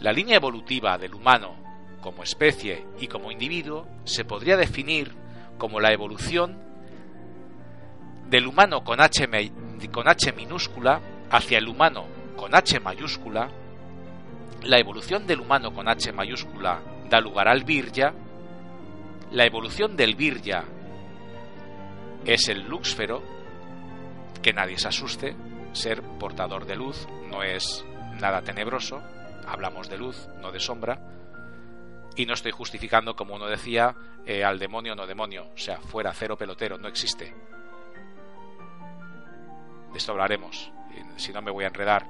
La 0.00 0.12
línea 0.12 0.36
evolutiva 0.36 0.98
del 0.98 1.14
humano 1.14 1.54
como 2.00 2.22
especie 2.22 2.84
y 2.98 3.06
como 3.06 3.30
individuo 3.30 3.86
se 4.04 4.24
podría 4.24 4.56
definir 4.56 5.14
como 5.58 5.80
la 5.80 5.92
evolución 5.92 6.58
del 8.28 8.46
humano 8.46 8.82
con 8.82 9.00
H, 9.00 9.28
con 9.92 10.08
H 10.08 10.32
minúscula 10.32 11.00
hacia 11.30 11.58
el 11.58 11.68
humano 11.68 12.06
con 12.36 12.54
H 12.54 12.80
mayúscula, 12.80 13.48
la 14.64 14.78
evolución 14.78 15.26
del 15.26 15.40
humano 15.40 15.72
con 15.72 15.88
H 15.88 16.12
mayúscula 16.12 16.80
da 17.08 17.20
lugar 17.20 17.46
al 17.46 17.62
Virya, 17.62 18.12
la 19.30 19.44
evolución 19.44 19.96
del 19.96 20.16
Virya 20.16 20.64
es 22.24 22.48
el 22.48 22.68
Luxfero, 22.68 23.22
que 24.42 24.52
nadie 24.52 24.78
se 24.78 24.88
asuste, 24.88 25.34
ser 25.72 26.02
portador 26.02 26.66
de 26.66 26.76
luz 26.76 27.06
no 27.30 27.42
es 27.42 27.84
nada 28.20 28.42
tenebroso, 28.42 29.02
hablamos 29.46 29.88
de 29.88 29.98
luz, 29.98 30.28
no 30.40 30.52
de 30.52 30.60
sombra, 30.60 31.00
y 32.14 32.26
no 32.26 32.34
estoy 32.34 32.52
justificando, 32.52 33.16
como 33.16 33.34
uno 33.34 33.46
decía, 33.46 33.94
eh, 34.26 34.44
al 34.44 34.58
demonio 34.58 34.94
no 34.94 35.06
demonio, 35.06 35.48
o 35.54 35.58
sea, 35.58 35.78
fuera 35.78 36.12
cero 36.12 36.36
pelotero, 36.36 36.76
no 36.78 36.88
existe. 36.88 37.34
De 39.92 39.98
esto 39.98 40.12
hablaremos, 40.12 40.70
si 41.16 41.32
no 41.32 41.42
me 41.42 41.50
voy 41.50 41.64
a 41.64 41.68
enredar 41.68 42.06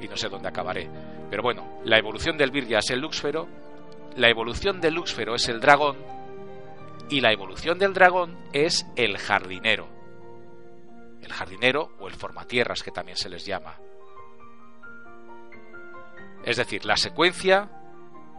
y 0.00 0.08
no 0.08 0.16
sé 0.16 0.28
dónde 0.28 0.48
acabaré. 0.48 0.88
Pero 1.30 1.42
bueno, 1.42 1.80
la 1.84 1.98
evolución 1.98 2.36
del 2.36 2.50
Virya 2.50 2.78
es 2.78 2.90
el 2.90 3.00
Luxfero, 3.00 3.48
la 4.16 4.28
evolución 4.28 4.80
del 4.80 4.94
Luxfero 4.94 5.34
es 5.34 5.48
el 5.48 5.60
dragón 5.60 5.96
y 7.08 7.20
la 7.20 7.32
evolución 7.32 7.78
del 7.78 7.94
dragón 7.94 8.36
es 8.52 8.86
el 8.96 9.18
jardinero. 9.18 9.88
El 11.22 11.32
jardinero 11.32 11.92
o 11.98 12.08
el 12.08 12.14
formatierras 12.14 12.82
que 12.82 12.90
también 12.90 13.16
se 13.16 13.28
les 13.28 13.44
llama. 13.44 13.78
Es 16.44 16.56
decir, 16.56 16.84
la 16.84 16.96
secuencia 16.96 17.70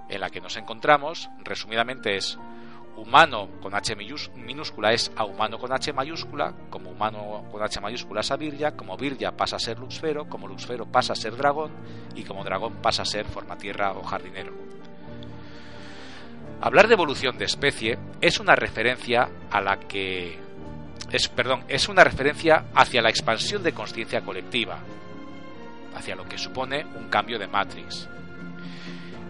en 0.09 0.21
la 0.21 0.29
que 0.29 0.41
nos 0.41 0.57
encontramos, 0.57 1.29
resumidamente, 1.43 2.15
es 2.15 2.37
humano 2.95 3.49
con 3.61 3.75
H 3.75 3.95
minúscula 3.95 4.93
es 4.93 5.11
a 5.15 5.25
humano 5.25 5.57
con 5.57 5.73
H 5.73 5.91
mayúscula, 5.91 6.53
como 6.69 6.91
humano 6.91 7.43
con 7.51 7.61
H 7.61 7.81
mayúscula 7.81 8.21
es 8.21 8.31
a 8.31 8.37
Virya, 8.37 8.75
como 8.75 8.95
Virya 8.95 9.35
pasa 9.35 9.57
a 9.57 9.59
ser 9.59 9.79
Luxfero, 9.79 10.29
como 10.29 10.47
Luxfero 10.47 10.85
pasa 10.85 11.13
a 11.13 11.15
ser 11.15 11.35
dragón 11.35 11.71
y 12.15 12.23
como 12.23 12.43
dragón 12.43 12.75
pasa 12.81 13.01
a 13.01 13.05
ser 13.05 13.25
formatierra 13.25 13.91
o 13.93 14.03
jardinero. 14.03 14.74
Hablar 16.61 16.87
de 16.87 16.93
evolución 16.93 17.37
de 17.37 17.45
especie 17.45 17.97
es 18.21 18.39
una 18.39 18.55
referencia 18.55 19.29
a 19.51 19.61
la 19.61 19.79
que 19.79 20.39
es 21.11 21.27
perdón, 21.27 21.63
es 21.67 21.87
una 21.87 22.03
referencia 22.03 22.65
hacia 22.73 23.01
la 23.01 23.09
expansión 23.09 23.61
de 23.61 23.73
conciencia 23.73 24.21
colectiva, 24.21 24.79
hacia 25.95 26.15
lo 26.15 26.25
que 26.25 26.37
supone 26.37 26.85
un 26.95 27.09
cambio 27.09 27.37
de 27.37 27.47
matrix. 27.47 28.07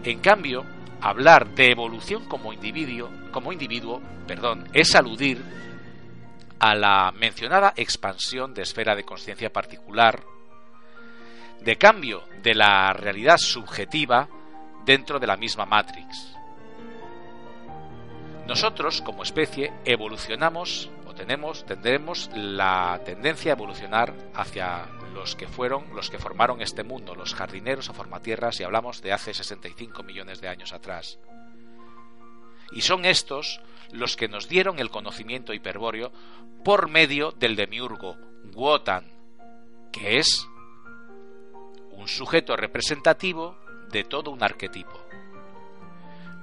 En 0.02 0.20
cambio, 0.20 0.64
hablar 1.00 1.48
de 1.54 1.70
evolución 1.70 2.24
como 2.26 2.52
individuo, 2.52 3.10
como 3.32 3.52
individuo, 3.52 4.00
perdón, 4.26 4.68
es 4.72 4.94
aludir 4.94 5.42
a 6.58 6.74
la 6.74 7.12
mencionada 7.12 7.74
expansión 7.76 8.54
de 8.54 8.62
esfera 8.62 8.94
de 8.94 9.04
conciencia 9.04 9.52
particular, 9.52 10.22
de 11.60 11.76
cambio 11.76 12.24
de 12.42 12.54
la 12.54 12.92
realidad 12.92 13.36
subjetiva 13.36 14.28
dentro 14.84 15.18
de 15.18 15.26
la 15.26 15.36
misma 15.36 15.66
Matrix. 15.66 16.35
Nosotros, 18.46 19.02
como 19.02 19.24
especie, 19.24 19.72
evolucionamos 19.84 20.88
o 21.04 21.14
tenemos, 21.14 21.66
tendremos 21.66 22.30
la 22.32 23.00
tendencia 23.04 23.52
a 23.52 23.56
evolucionar 23.56 24.14
hacia 24.34 24.86
los 25.12 25.34
que 25.34 25.48
fueron, 25.48 25.94
los 25.96 26.10
que 26.10 26.20
formaron 26.20 26.62
este 26.62 26.84
mundo, 26.84 27.16
los 27.16 27.34
jardineros 27.34 27.88
o 27.88 27.92
formatierras, 27.92 28.60
y 28.60 28.62
hablamos 28.62 29.02
de 29.02 29.12
hace 29.12 29.34
65 29.34 30.04
millones 30.04 30.40
de 30.40 30.48
años 30.48 30.72
atrás. 30.72 31.18
Y 32.70 32.82
son 32.82 33.04
estos 33.04 33.60
los 33.90 34.16
que 34.16 34.28
nos 34.28 34.48
dieron 34.48 34.78
el 34.78 34.90
conocimiento 34.90 35.52
hiperbóreo 35.52 36.12
por 36.64 36.88
medio 36.88 37.32
del 37.32 37.56
demiurgo 37.56 38.16
Wotan, 38.54 39.10
que 39.90 40.18
es 40.18 40.48
un 41.90 42.06
sujeto 42.06 42.56
representativo 42.56 43.58
de 43.90 44.04
todo 44.04 44.30
un 44.30 44.44
arquetipo. 44.44 45.05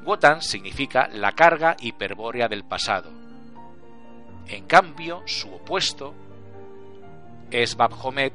Wotan 0.04 0.42
significa 0.42 1.08
la 1.12 1.32
carga 1.32 1.76
hiperbórea 1.80 2.48
del 2.48 2.64
pasado. 2.64 3.12
En 4.48 4.66
cambio, 4.66 5.22
su 5.26 5.54
opuesto 5.54 6.14
es 7.50 7.76
Babhomet, 7.76 8.34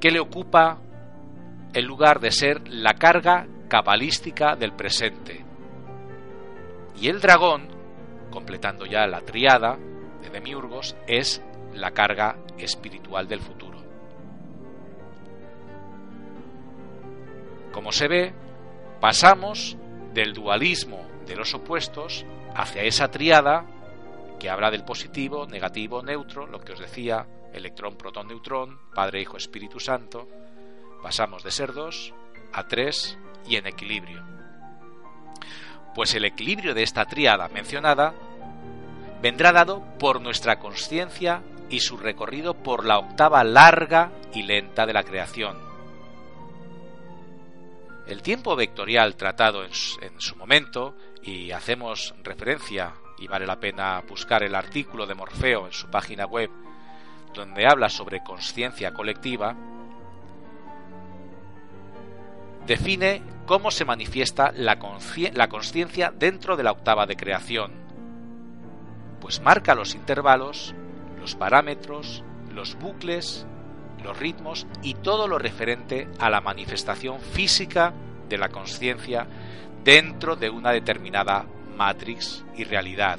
que 0.00 0.10
le 0.10 0.20
ocupa 0.20 0.78
el 1.72 1.84
lugar 1.84 2.20
de 2.20 2.30
ser 2.30 2.68
la 2.68 2.94
carga 2.94 3.46
cabalística 3.68 4.56
del 4.56 4.72
presente. 4.72 5.44
Y 7.00 7.08
el 7.08 7.20
dragón, 7.20 7.68
completando 8.30 8.84
ya 8.86 9.06
la 9.06 9.20
triada 9.20 9.78
de 10.22 10.30
Demiurgos, 10.30 10.96
es 11.06 11.42
la 11.74 11.92
carga 11.92 12.36
espiritual 12.58 13.28
del 13.28 13.40
futuro. 13.40 13.78
Como 17.72 17.92
se 17.92 18.08
ve, 18.08 18.34
pasamos 19.00 19.76
del 20.12 20.32
dualismo 20.32 21.06
de 21.26 21.36
los 21.36 21.54
opuestos 21.54 22.24
hacia 22.54 22.82
esa 22.82 23.10
triada 23.10 23.64
que 24.38 24.50
habla 24.50 24.70
del 24.70 24.84
positivo, 24.84 25.46
negativo, 25.46 26.02
neutro, 26.02 26.46
lo 26.46 26.60
que 26.60 26.72
os 26.72 26.78
decía 26.78 27.26
electrón, 27.52 27.96
protón, 27.96 28.28
neutrón, 28.28 28.78
Padre, 28.94 29.20
Hijo, 29.20 29.36
Espíritu 29.36 29.80
Santo, 29.80 30.28
pasamos 31.02 31.42
de 31.42 31.50
ser 31.50 31.72
dos 31.72 32.14
a 32.52 32.66
tres 32.66 33.18
y 33.46 33.56
en 33.56 33.66
equilibrio. 33.66 34.22
Pues 35.94 36.14
el 36.14 36.24
equilibrio 36.24 36.74
de 36.74 36.82
esta 36.82 37.04
tríada 37.04 37.48
mencionada 37.48 38.14
vendrá 39.20 39.52
dado 39.52 39.82
por 39.98 40.20
nuestra 40.20 40.58
conciencia 40.58 41.42
y 41.68 41.80
su 41.80 41.96
recorrido 41.96 42.54
por 42.54 42.84
la 42.84 42.98
octava 42.98 43.44
larga 43.44 44.10
y 44.32 44.42
lenta 44.42 44.86
de 44.86 44.92
la 44.92 45.04
creación. 45.04 45.69
El 48.10 48.22
tiempo 48.22 48.56
vectorial 48.56 49.14
tratado 49.14 49.62
en 49.64 49.72
su 50.20 50.34
momento, 50.34 50.96
y 51.22 51.52
hacemos 51.52 52.12
referencia 52.24 52.92
y 53.18 53.28
vale 53.28 53.46
la 53.46 53.60
pena 53.60 54.02
buscar 54.08 54.42
el 54.42 54.56
artículo 54.56 55.06
de 55.06 55.14
Morfeo 55.14 55.66
en 55.66 55.72
su 55.72 55.86
página 55.86 56.26
web, 56.26 56.50
donde 57.32 57.68
habla 57.68 57.88
sobre 57.88 58.24
conciencia 58.24 58.92
colectiva, 58.92 59.54
define 62.66 63.22
cómo 63.46 63.70
se 63.70 63.84
manifiesta 63.84 64.52
la 64.56 64.80
conciencia 65.48 66.12
dentro 66.12 66.56
de 66.56 66.64
la 66.64 66.72
octava 66.72 67.06
de 67.06 67.14
creación, 67.14 67.70
pues 69.20 69.40
marca 69.40 69.76
los 69.76 69.94
intervalos, 69.94 70.74
los 71.20 71.36
parámetros, 71.36 72.24
los 72.52 72.74
bucles, 72.74 73.46
los 74.00 74.18
ritmos 74.18 74.66
y 74.82 74.94
todo 74.94 75.28
lo 75.28 75.38
referente 75.38 76.08
a 76.18 76.30
la 76.30 76.40
manifestación 76.40 77.20
física 77.20 77.92
de 78.28 78.38
la 78.38 78.48
conciencia 78.48 79.26
dentro 79.84 80.36
de 80.36 80.50
una 80.50 80.72
determinada 80.72 81.46
matrix 81.76 82.44
y 82.56 82.64
realidad. 82.64 83.18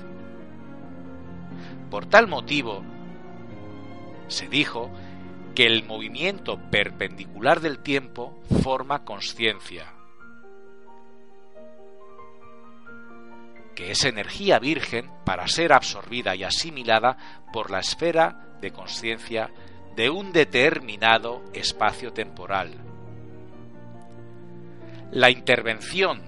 Por 1.90 2.06
tal 2.06 2.28
motivo, 2.28 2.84
se 4.28 4.48
dijo 4.48 4.90
que 5.56 5.66
el 5.66 5.84
movimiento 5.84 6.58
perpendicular 6.72 7.60
del 7.60 7.80
tiempo 7.80 8.40
forma 8.64 9.04
conciencia, 9.04 9.94
que 13.76 13.92
es 13.92 14.06
energía 14.06 14.60
virgen 14.60 15.12
para 15.26 15.48
ser 15.48 15.74
absorbida 15.74 16.36
y 16.36 16.44
asimilada 16.44 17.44
por 17.52 17.72
la 17.72 17.80
esfera 17.80 18.58
de 18.62 18.72
conciencia 18.72 19.52
de 19.96 20.10
un 20.10 20.32
determinado 20.32 21.42
espacio 21.54 22.14
temporal. 22.14 22.72
La 25.12 25.30
intervención 25.30 26.22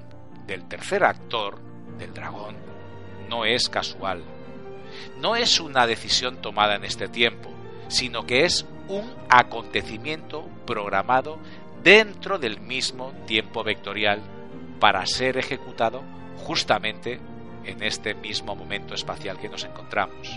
del 0.46 0.68
tercer 0.68 1.04
actor, 1.04 1.60
del 1.98 2.14
dragón, 2.14 2.56
no 3.30 3.46
es 3.46 3.70
casual. 3.70 4.24
No 5.20 5.36
es 5.36 5.60
una 5.60 5.88
decisión 5.88 6.42
tomada 6.42 6.76
en 6.76 6.84
este 6.84 7.08
tiempo, 7.08 7.50
sino 7.88 8.26
que 8.26 8.46
es 8.46 8.66
un 8.88 9.10
acontecimiento 9.30 10.48
programado 10.66 11.40
dentro 11.84 12.38
del 12.40 12.60
mismo 12.60 13.14
tiempo 13.26 13.64
vectorial 13.64 14.22
para 14.80 15.06
ser 15.06 15.38
ejecutado 15.38 16.04
justamente 16.38 17.20
en 17.64 17.84
este 17.84 18.14
mismo 18.14 18.56
momento 18.56 18.94
espacial 18.94 19.40
que 19.40 19.50
nos 19.50 19.64
encontramos. 19.64 20.30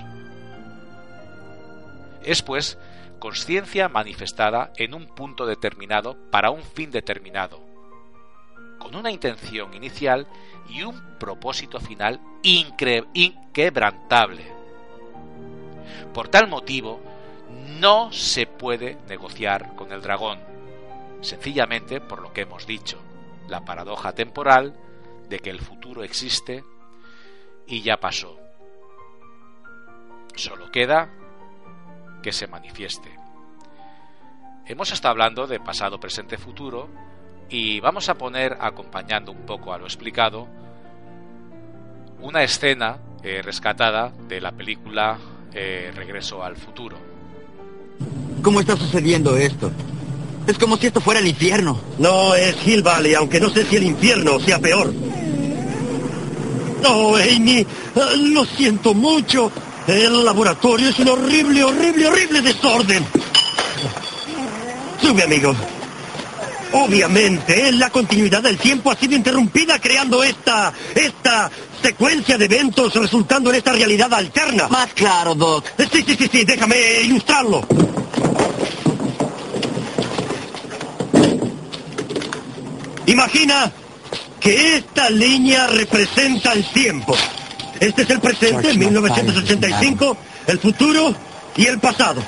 Es 2.22 2.42
pues 2.42 2.78
conciencia 3.18 3.88
manifestada 3.88 4.72
en 4.76 4.94
un 4.94 5.06
punto 5.06 5.46
determinado 5.46 6.16
para 6.30 6.50
un 6.50 6.62
fin 6.62 6.90
determinado, 6.90 7.60
con 8.78 8.94
una 8.94 9.10
intención 9.10 9.74
inicial 9.74 10.26
y 10.68 10.82
un 10.82 11.18
propósito 11.18 11.80
final 11.80 12.20
inquebrantable. 12.42 14.52
Por 16.12 16.28
tal 16.28 16.48
motivo, 16.48 17.00
no 17.80 18.12
se 18.12 18.46
puede 18.46 18.98
negociar 19.08 19.74
con 19.74 19.92
el 19.92 20.02
dragón, 20.02 20.38
sencillamente 21.20 22.00
por 22.00 22.22
lo 22.22 22.32
que 22.32 22.42
hemos 22.42 22.66
dicho, 22.66 22.98
la 23.48 23.64
paradoja 23.64 24.12
temporal 24.12 24.76
de 25.28 25.40
que 25.40 25.50
el 25.50 25.60
futuro 25.60 26.02
existe 26.02 26.64
y 27.66 27.82
ya 27.82 27.98
pasó. 27.98 28.38
Solo 30.34 30.70
queda 30.70 31.10
que 32.26 32.32
se 32.32 32.48
manifieste. 32.48 33.08
Hemos 34.66 34.90
estado 34.90 35.12
hablando 35.12 35.46
de 35.46 35.60
pasado, 35.60 36.00
presente, 36.00 36.36
futuro 36.36 36.88
y 37.48 37.78
vamos 37.78 38.08
a 38.08 38.14
poner, 38.14 38.58
acompañando 38.60 39.30
un 39.30 39.46
poco 39.46 39.72
a 39.72 39.78
lo 39.78 39.84
explicado, 39.84 40.48
una 42.20 42.42
escena 42.42 42.98
eh, 43.22 43.42
rescatada 43.42 44.12
de 44.26 44.40
la 44.40 44.50
película 44.50 45.16
eh, 45.54 45.92
Regreso 45.94 46.42
al 46.42 46.56
futuro. 46.56 46.96
¿Cómo 48.42 48.58
está 48.58 48.76
sucediendo 48.76 49.36
esto? 49.36 49.70
Es 50.48 50.58
como 50.58 50.76
si 50.78 50.88
esto 50.88 51.00
fuera 51.00 51.20
el 51.20 51.28
infierno. 51.28 51.80
No, 51.98 52.34
es 52.34 52.56
Hill 52.66 52.82
Valley, 52.82 53.14
aunque 53.14 53.38
no 53.38 53.50
sé 53.50 53.64
si 53.66 53.76
el 53.76 53.84
infierno 53.84 54.40
sea 54.40 54.58
peor. 54.58 54.92
No, 56.82 57.14
Amy, 57.14 57.64
lo 58.32 58.44
siento 58.44 58.94
mucho. 58.94 59.52
El 59.86 60.24
laboratorio 60.24 60.88
es 60.88 60.98
un 60.98 61.08
horrible, 61.08 61.62
horrible, 61.62 62.08
horrible 62.08 62.42
desorden. 62.42 63.06
Sube, 65.00 65.22
amigo. 65.22 65.54
Obviamente, 66.72 67.70
la 67.72 67.90
continuidad 67.90 68.42
del 68.42 68.58
tiempo 68.58 68.90
ha 68.90 68.96
sido 68.96 69.14
interrumpida 69.14 69.78
creando 69.78 70.24
esta, 70.24 70.72
esta 70.94 71.50
secuencia 71.80 72.36
de 72.36 72.46
eventos 72.46 72.94
resultando 72.94 73.50
en 73.50 73.56
esta 73.56 73.72
realidad 73.72 74.12
alterna. 74.12 74.66
Más 74.68 74.92
claro, 74.92 75.34
Doc. 75.34 75.64
Sí, 75.78 76.02
sí, 76.04 76.16
sí, 76.18 76.28
sí, 76.30 76.44
déjame 76.44 76.76
ilustrarlo. 77.02 77.64
Imagina 83.06 83.72
que 84.40 84.76
esta 84.76 85.08
línea 85.10 85.68
representa 85.68 86.52
el 86.52 86.64
tiempo. 86.72 87.16
Este 87.80 88.02
es 88.02 88.10
el 88.10 88.20
presente, 88.20 88.74
1985, 88.74 90.16
el 90.46 90.58
futuro 90.58 91.14
y 91.56 91.66
el 91.66 91.78
pasado. 91.78 92.22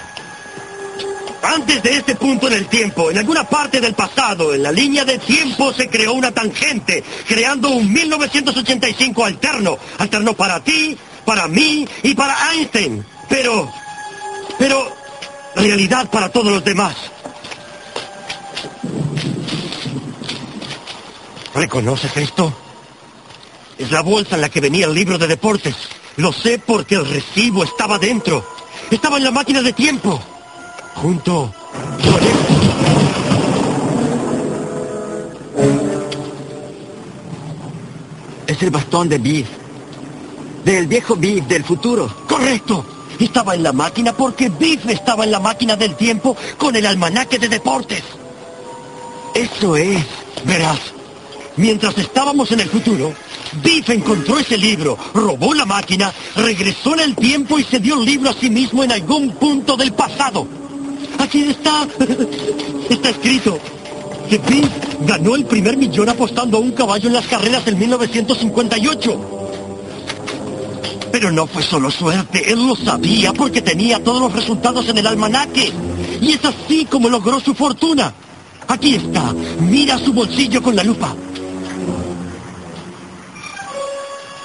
Antes 1.43 1.83
de 1.83 1.97
este 1.97 2.15
punto 2.17 2.49
en 2.49 2.55
el 2.55 2.67
tiempo, 2.67 3.11
en 3.11 3.19
alguna 3.19 3.45
parte 3.45 3.81
del 3.81 3.95
pasado, 3.95 4.55
en 4.55 4.63
la 4.63 4.73
línea 4.73 5.05
de 5.05 5.19
tiempo 5.19 5.73
se 5.73 5.89
creó 5.89 6.13
una 6.13 6.33
tangente, 6.33 7.05
creando 7.27 7.71
un 7.71 7.93
1985 7.93 9.25
alterno. 9.25 9.79
Alterno 9.99 10.35
para 10.35 10.61
ti, 10.61 10.99
para 11.25 11.47
mí 11.47 11.87
y 12.03 12.15
para 12.15 12.53
Einstein. 12.53 13.05
Pero, 13.29 13.71
pero, 14.59 14.93
realidad 15.55 16.11
para 16.11 16.29
todos 16.29 16.53
los 16.53 16.65
demás. 16.65 16.97
¿Reconoces 21.55 22.17
esto? 22.17 22.53
Es 23.79 23.93
la 23.93 24.03
bolsa 24.03 24.35
en 24.35 24.41
la 24.41 24.49
que 24.49 24.61
venía 24.61 24.87
el 24.87 24.95
libro 24.95 25.19
de 25.19 25.29
deportes. 25.29 25.75
Lo 26.17 26.33
sé 26.33 26.59
porque 26.59 26.97
el 26.97 27.07
recibo 27.07 27.63
estaba 27.63 27.99
dentro. 27.99 28.45
Estaba 28.91 29.19
en 29.19 29.25
la 29.25 29.31
máquina 29.31 29.63
de 29.63 29.73
tiempo. 29.73 30.21
Junto 30.97 31.55
con. 32.03 32.29
Es 38.49 38.63
el 38.63 38.71
bastón 38.71 39.09
de 39.09 39.19
Biff. 39.19 39.47
Del 40.65 40.89
viejo 40.89 41.15
Biff 41.15 41.45
del 41.47 41.63
futuro. 41.63 42.13
Correcto. 42.27 42.85
Estaba 43.21 43.55
en 43.55 43.63
la 43.63 43.73
máquina 43.73 44.13
porque 44.13 44.49
Biff 44.49 44.89
estaba 44.89 45.23
en 45.25 45.31
la 45.31 45.39
máquina 45.39 45.77
del 45.77 45.95
tiempo 45.95 46.37
con 46.57 46.75
el 46.75 46.85
almanaque 46.85 47.39
de 47.39 47.49
deportes. 47.49 48.03
Eso 49.35 49.77
es. 49.77 50.05
Verás, 50.45 50.79
mientras 51.57 51.97
estábamos 51.99 52.51
en 52.53 52.61
el 52.61 52.69
futuro, 52.69 53.13
Biff 53.63 53.91
encontró 53.91 54.39
ese 54.39 54.57
libro, 54.57 54.97
robó 55.15 55.55
la 55.55 55.65
máquina, 55.65 56.13
regresó 56.37 56.95
en 56.95 57.01
el 57.01 57.17
tiempo 57.17 57.59
y 57.59 57.65
se 57.65 57.79
dio 57.79 57.99
el 57.99 58.05
libro 58.05 58.31
a 58.31 58.35
sí 58.35 58.51
mismo 58.51 58.85
en 58.85 58.93
algún 58.93 59.31
punto 59.33 59.77
del 59.77 59.93
pasado. 59.93 60.47
Aquí 61.19 61.43
está. 61.43 61.87
Está 62.89 63.11
escrito 63.11 63.59
que 64.29 64.39
Biff 64.39 64.69
ganó 65.07 65.35
el 65.35 65.45
primer 65.45 65.77
millón 65.77 66.09
apostando 66.09 66.59
a 66.59 66.61
un 66.61 66.73
caballo 66.73 67.09
en 67.09 67.15
las 67.15 67.27
carreras 67.27 67.65
del 67.65 67.77
1958. 67.77 69.39
Pero 71.11 71.31
no 71.33 71.47
fue 71.47 71.63
solo 71.63 71.91
suerte, 71.91 72.53
él 72.53 72.67
lo 72.67 72.77
sabía 72.77 73.33
porque 73.33 73.63
tenía 73.63 74.03
todos 74.03 74.21
los 74.21 74.33
resultados 74.33 74.89
en 74.89 74.99
el 74.99 75.07
almanaque. 75.07 75.73
Y 76.21 76.33
es 76.33 76.45
así 76.45 76.85
como 76.85 77.09
logró 77.09 77.41
su 77.41 77.55
fortuna. 77.55 78.13
Aquí 78.69 78.97
está, 78.97 79.33
mira 79.61 79.99
su 79.99 80.13
bolsillo 80.13 80.63
con 80.63 80.77
la 80.77 80.85
lupa. 80.85 81.15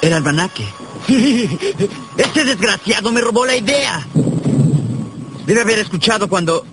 El 0.04 0.12
almanaque. 0.12 0.66
Este 2.18 2.44
desgraciado 2.44 3.10
me 3.12 3.22
robó 3.22 3.46
la 3.46 3.56
idea. 3.56 4.06
Debe 5.46 5.62
haber 5.62 5.80
escuchado 5.80 6.28
cuando... 6.28 6.66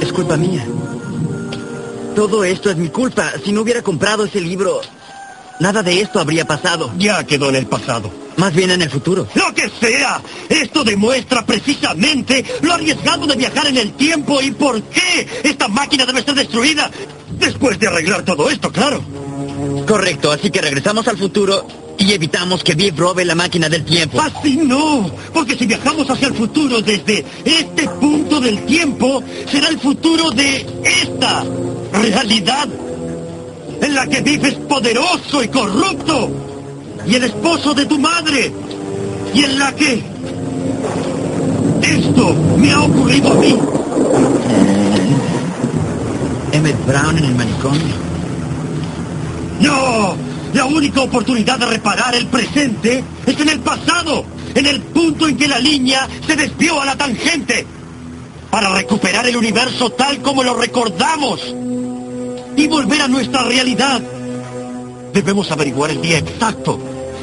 Es 0.00 0.12
culpa 0.12 0.36
mía. 0.36 0.64
Todo 2.14 2.44
esto 2.44 2.70
es 2.70 2.76
mi 2.76 2.88
culpa. 2.88 3.32
Si 3.44 3.50
no 3.50 3.62
hubiera 3.62 3.82
comprado 3.82 4.24
ese 4.24 4.40
libro, 4.40 4.80
nada 5.58 5.82
de 5.82 6.00
esto 6.00 6.20
habría 6.20 6.44
pasado. 6.44 6.92
Ya 6.96 7.24
quedó 7.24 7.48
en 7.48 7.56
el 7.56 7.66
pasado. 7.66 8.08
Más 8.36 8.54
bien 8.54 8.70
en 8.70 8.82
el 8.82 8.90
futuro. 8.90 9.26
Lo 9.34 9.52
que 9.52 9.68
sea. 9.68 10.22
Esto 10.48 10.84
demuestra 10.84 11.44
precisamente 11.44 12.44
lo 12.62 12.74
arriesgado 12.74 13.26
de 13.26 13.34
viajar 13.34 13.66
en 13.66 13.78
el 13.78 13.92
tiempo 13.94 14.40
y 14.40 14.52
por 14.52 14.80
qué 14.84 15.40
esta 15.42 15.66
máquina 15.66 16.06
debe 16.06 16.22
ser 16.22 16.36
destruida. 16.36 16.88
Después 17.32 17.76
de 17.80 17.88
arreglar 17.88 18.22
todo 18.22 18.48
esto, 18.48 18.70
claro. 18.70 19.02
Correcto, 19.86 20.30
así 20.30 20.50
que 20.50 20.60
regresamos 20.60 21.06
al 21.08 21.16
futuro 21.16 21.66
y 21.98 22.12
evitamos 22.12 22.62
que 22.62 22.74
Biff 22.74 22.96
robe 22.96 23.24
la 23.24 23.34
máquina 23.34 23.68
del 23.68 23.84
tiempo. 23.84 24.20
Así 24.20 24.56
no, 24.56 25.10
porque 25.32 25.56
si 25.56 25.66
viajamos 25.66 26.08
hacia 26.08 26.28
el 26.28 26.34
futuro 26.34 26.80
desde 26.80 27.24
este 27.44 27.88
punto 27.88 28.40
del 28.40 28.64
tiempo, 28.66 29.22
será 29.50 29.68
el 29.68 29.78
futuro 29.78 30.30
de 30.30 30.66
esta 30.84 31.44
realidad 31.92 32.68
en 33.80 33.94
la 33.94 34.06
que 34.06 34.20
Biff 34.20 34.44
es 34.44 34.54
poderoso 34.54 35.42
y 35.42 35.48
corrupto. 35.48 36.30
y 37.06 37.14
el 37.14 37.24
esposo 37.24 37.72
de 37.72 37.86
tu 37.86 37.98
madre, 37.98 38.52
y 39.32 39.42
en 39.42 39.58
la 39.58 39.74
que 39.74 40.02
esto 41.82 42.34
me 42.58 42.70
ha 42.70 42.82
ocurrido 42.82 43.32
a 43.32 43.34
mí. 43.34 43.58
Emmett 46.52 46.86
Brown 46.86 47.16
en 47.18 47.24
el 47.24 47.34
manicomio. 47.34 48.07
No, 49.60 50.16
la 50.54 50.64
única 50.66 51.02
oportunidad 51.02 51.58
de 51.58 51.66
reparar 51.66 52.14
el 52.14 52.26
presente 52.26 53.02
es 53.26 53.40
en 53.40 53.48
el 53.48 53.60
pasado, 53.60 54.24
en 54.54 54.66
el 54.66 54.80
punto 54.80 55.28
en 55.28 55.36
que 55.36 55.48
la 55.48 55.58
línea 55.58 56.08
se 56.26 56.36
desvió 56.36 56.80
a 56.80 56.86
la 56.86 56.96
tangente, 56.96 57.66
para 58.50 58.70
recuperar 58.70 59.26
el 59.26 59.36
universo 59.36 59.90
tal 59.90 60.22
como 60.22 60.42
lo 60.42 60.54
recordamos 60.54 61.54
y 62.56 62.66
volver 62.66 63.02
a 63.02 63.08
nuestra 63.08 63.42
realidad. 63.44 64.00
Debemos 65.12 65.50
averiguar 65.50 65.90
el 65.90 66.00
día 66.00 66.18
exacto 66.18 66.78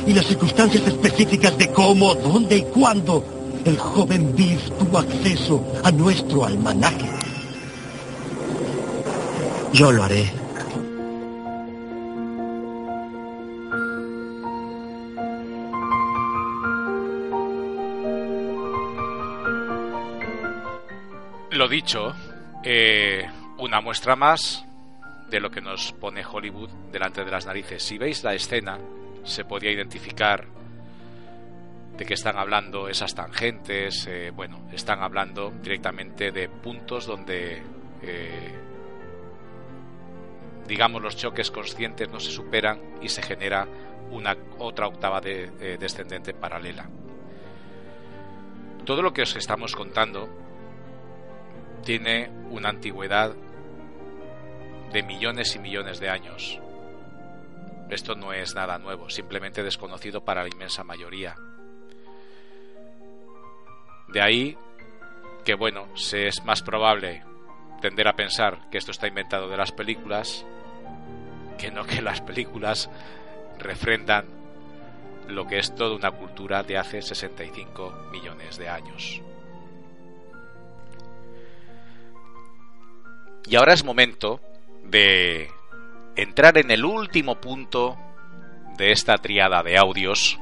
y 0.05 0.13
las 0.13 0.25
circunstancias 0.27 0.87
específicas 0.87 1.57
de 1.57 1.71
cómo, 1.71 2.13
dónde 2.15 2.57
y 2.57 2.61
cuándo 2.63 3.23
el 3.65 3.77
joven 3.77 4.35
Biff 4.35 4.69
tuvo 4.77 4.99
acceso 4.99 5.65
a 5.83 5.91
nuestro 5.91 6.45
almanaque. 6.45 7.09
Yo 9.73 9.91
lo 9.91 10.03
haré. 10.03 10.44
Lo 21.55 21.69
dicho, 21.69 22.13
eh, 22.63 23.25
una 23.59 23.79
muestra 23.79 24.17
más 24.17 24.65
de 25.29 25.39
lo 25.39 25.49
que 25.49 25.61
nos 25.61 25.93
pone 25.93 26.21
Hollywood 26.25 26.69
delante 26.91 27.23
de 27.23 27.31
las 27.31 27.45
narices. 27.45 27.81
Si 27.81 27.97
veis 27.97 28.25
la 28.25 28.33
escena, 28.33 28.77
se 29.23 29.45
podía 29.45 29.71
identificar 29.71 30.45
de 31.97 32.05
qué 32.05 32.13
están 32.13 32.37
hablando 32.37 32.89
esas 32.89 33.15
tangentes. 33.15 34.05
eh, 34.05 34.33
bueno, 34.35 34.67
están 34.73 35.01
hablando 35.01 35.53
directamente 35.63 36.33
de 36.33 36.49
puntos 36.49 37.05
donde, 37.05 37.63
eh, 38.01 38.53
digamos, 40.67 41.01
los 41.01 41.15
choques 41.15 41.51
conscientes 41.51 42.09
no 42.09 42.19
se 42.19 42.31
superan 42.31 42.81
y 43.01 43.07
se 43.07 43.21
genera 43.21 43.65
una 44.11 44.35
otra 44.59 44.87
octava 44.87 45.21
de, 45.21 45.77
descendente 45.77 46.33
paralela. 46.33 46.89
Todo 48.83 49.01
lo 49.01 49.13
que 49.13 49.21
os 49.21 49.33
estamos 49.37 49.73
contando 49.73 50.44
tiene 51.85 52.29
una 52.49 52.69
antigüedad 52.69 53.33
de 54.91 55.03
millones 55.03 55.55
y 55.55 55.59
millones 55.59 55.99
de 55.99 56.09
años. 56.09 56.59
Esto 57.89 58.15
no 58.15 58.33
es 58.33 58.55
nada 58.55 58.77
nuevo, 58.79 59.09
simplemente 59.09 59.63
desconocido 59.63 60.25
para 60.25 60.41
la 60.41 60.49
inmensa 60.49 60.83
mayoría. 60.83 61.35
De 64.07 64.21
ahí 64.21 64.57
que, 65.45 65.53
bueno, 65.53 65.87
se 65.95 66.27
es 66.27 66.43
más 66.43 66.63
probable 66.63 67.23
tender 67.81 68.07
a 68.07 68.15
pensar 68.15 68.67
que 68.71 68.79
esto 68.79 68.91
está 68.91 69.07
inventado 69.07 69.47
de 69.47 69.57
las 69.57 69.71
películas 69.71 70.43
que 71.59 71.71
no 71.71 71.85
que 71.85 72.01
las 72.01 72.19
películas 72.21 72.89
refrendan 73.59 74.25
lo 75.27 75.45
que 75.45 75.59
es 75.59 75.73
toda 75.75 75.95
una 75.95 76.11
cultura 76.11 76.63
de 76.63 76.77
hace 76.77 77.01
65 77.01 78.09
millones 78.11 78.57
de 78.57 78.69
años. 78.69 79.21
Y 83.47 83.55
ahora 83.55 83.73
es 83.73 83.83
momento 83.83 84.41
de 84.83 85.49
entrar 86.15 86.57
en 86.57 86.71
el 86.71 86.85
último 86.85 87.39
punto 87.39 87.97
de 88.77 88.91
esta 88.91 89.17
triada 89.17 89.61
de 89.63 89.77
audios 89.77 90.39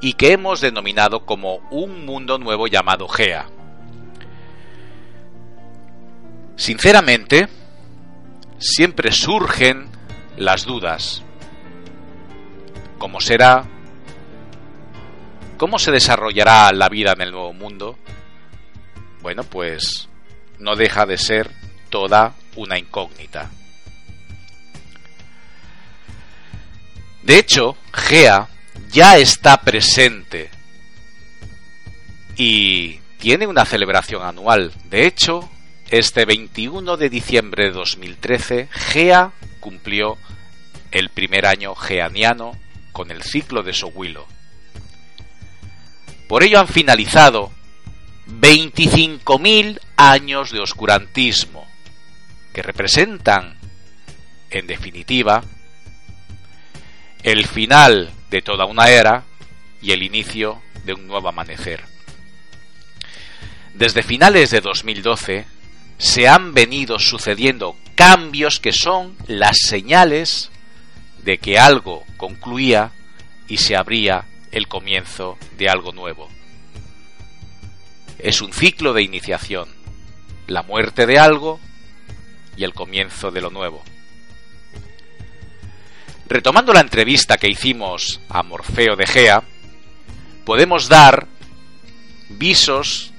y 0.00 0.12
que 0.12 0.32
hemos 0.32 0.60
denominado 0.60 1.26
como 1.26 1.56
un 1.70 2.06
mundo 2.06 2.38
nuevo 2.38 2.66
llamado 2.66 3.08
Gea. 3.08 3.46
Sinceramente, 6.56 7.48
siempre 8.58 9.12
surgen 9.12 9.88
las 10.36 10.64
dudas. 10.64 11.22
¿Cómo 12.98 13.20
será? 13.20 13.64
¿Cómo 15.56 15.78
se 15.78 15.90
desarrollará 15.90 16.72
la 16.72 16.88
vida 16.88 17.12
en 17.12 17.22
el 17.22 17.32
nuevo 17.32 17.52
mundo? 17.52 17.98
Bueno, 19.20 19.42
pues 19.44 20.08
no 20.58 20.76
deja 20.76 21.06
de 21.06 21.18
ser 21.18 21.57
toda 21.88 22.34
una 22.56 22.78
incógnita. 22.78 23.50
De 27.22 27.38
hecho, 27.38 27.76
Gea 27.92 28.48
ya 28.90 29.18
está 29.18 29.60
presente 29.60 30.50
y 32.36 33.00
tiene 33.18 33.46
una 33.46 33.64
celebración 33.64 34.22
anual. 34.22 34.72
De 34.84 35.06
hecho, 35.06 35.48
este 35.90 36.24
21 36.24 36.96
de 36.96 37.10
diciembre 37.10 37.64
de 37.64 37.70
2013, 37.72 38.68
Gea 38.70 39.32
cumplió 39.60 40.16
el 40.90 41.10
primer 41.10 41.46
año 41.46 41.74
geaniano 41.74 42.52
con 42.92 43.10
el 43.10 43.22
ciclo 43.22 43.62
de 43.62 43.74
Sowilo. 43.74 44.26
Por 46.28 46.42
ello 46.42 46.60
han 46.60 46.68
finalizado 46.68 47.52
25.000 48.26 49.80
años 49.96 50.50
de 50.50 50.60
oscurantismo, 50.60 51.67
que 52.58 52.62
representan, 52.64 53.56
en 54.50 54.66
definitiva, 54.66 55.44
el 57.22 57.46
final 57.46 58.10
de 58.30 58.42
toda 58.42 58.64
una 58.64 58.88
era 58.88 59.22
y 59.80 59.92
el 59.92 60.02
inicio 60.02 60.60
de 60.84 60.94
un 60.94 61.06
nuevo 61.06 61.28
amanecer. 61.28 61.84
Desde 63.74 64.02
finales 64.02 64.50
de 64.50 64.60
2012 64.60 65.46
se 65.98 66.26
han 66.26 66.52
venido 66.52 66.98
sucediendo 66.98 67.76
cambios 67.94 68.58
que 68.58 68.72
son 68.72 69.16
las 69.28 69.58
señales 69.68 70.50
de 71.22 71.38
que 71.38 71.60
algo 71.60 72.02
concluía 72.16 72.90
y 73.46 73.58
se 73.58 73.76
abría 73.76 74.24
el 74.50 74.66
comienzo 74.66 75.38
de 75.56 75.68
algo 75.68 75.92
nuevo. 75.92 76.28
Es 78.18 78.42
un 78.42 78.52
ciclo 78.52 78.94
de 78.94 79.04
iniciación, 79.04 79.68
la 80.48 80.64
muerte 80.64 81.06
de 81.06 81.20
algo 81.20 81.60
y 82.58 82.64
el 82.64 82.74
comienzo 82.74 83.30
de 83.30 83.40
lo 83.40 83.50
nuevo. 83.50 83.82
Retomando 86.28 86.74
la 86.74 86.80
entrevista 86.80 87.38
que 87.38 87.48
hicimos 87.48 88.20
a 88.28 88.42
Morfeo 88.42 88.96
de 88.96 89.06
Gea, 89.06 89.42
podemos 90.44 90.88
dar 90.88 91.26
visos 92.28 93.12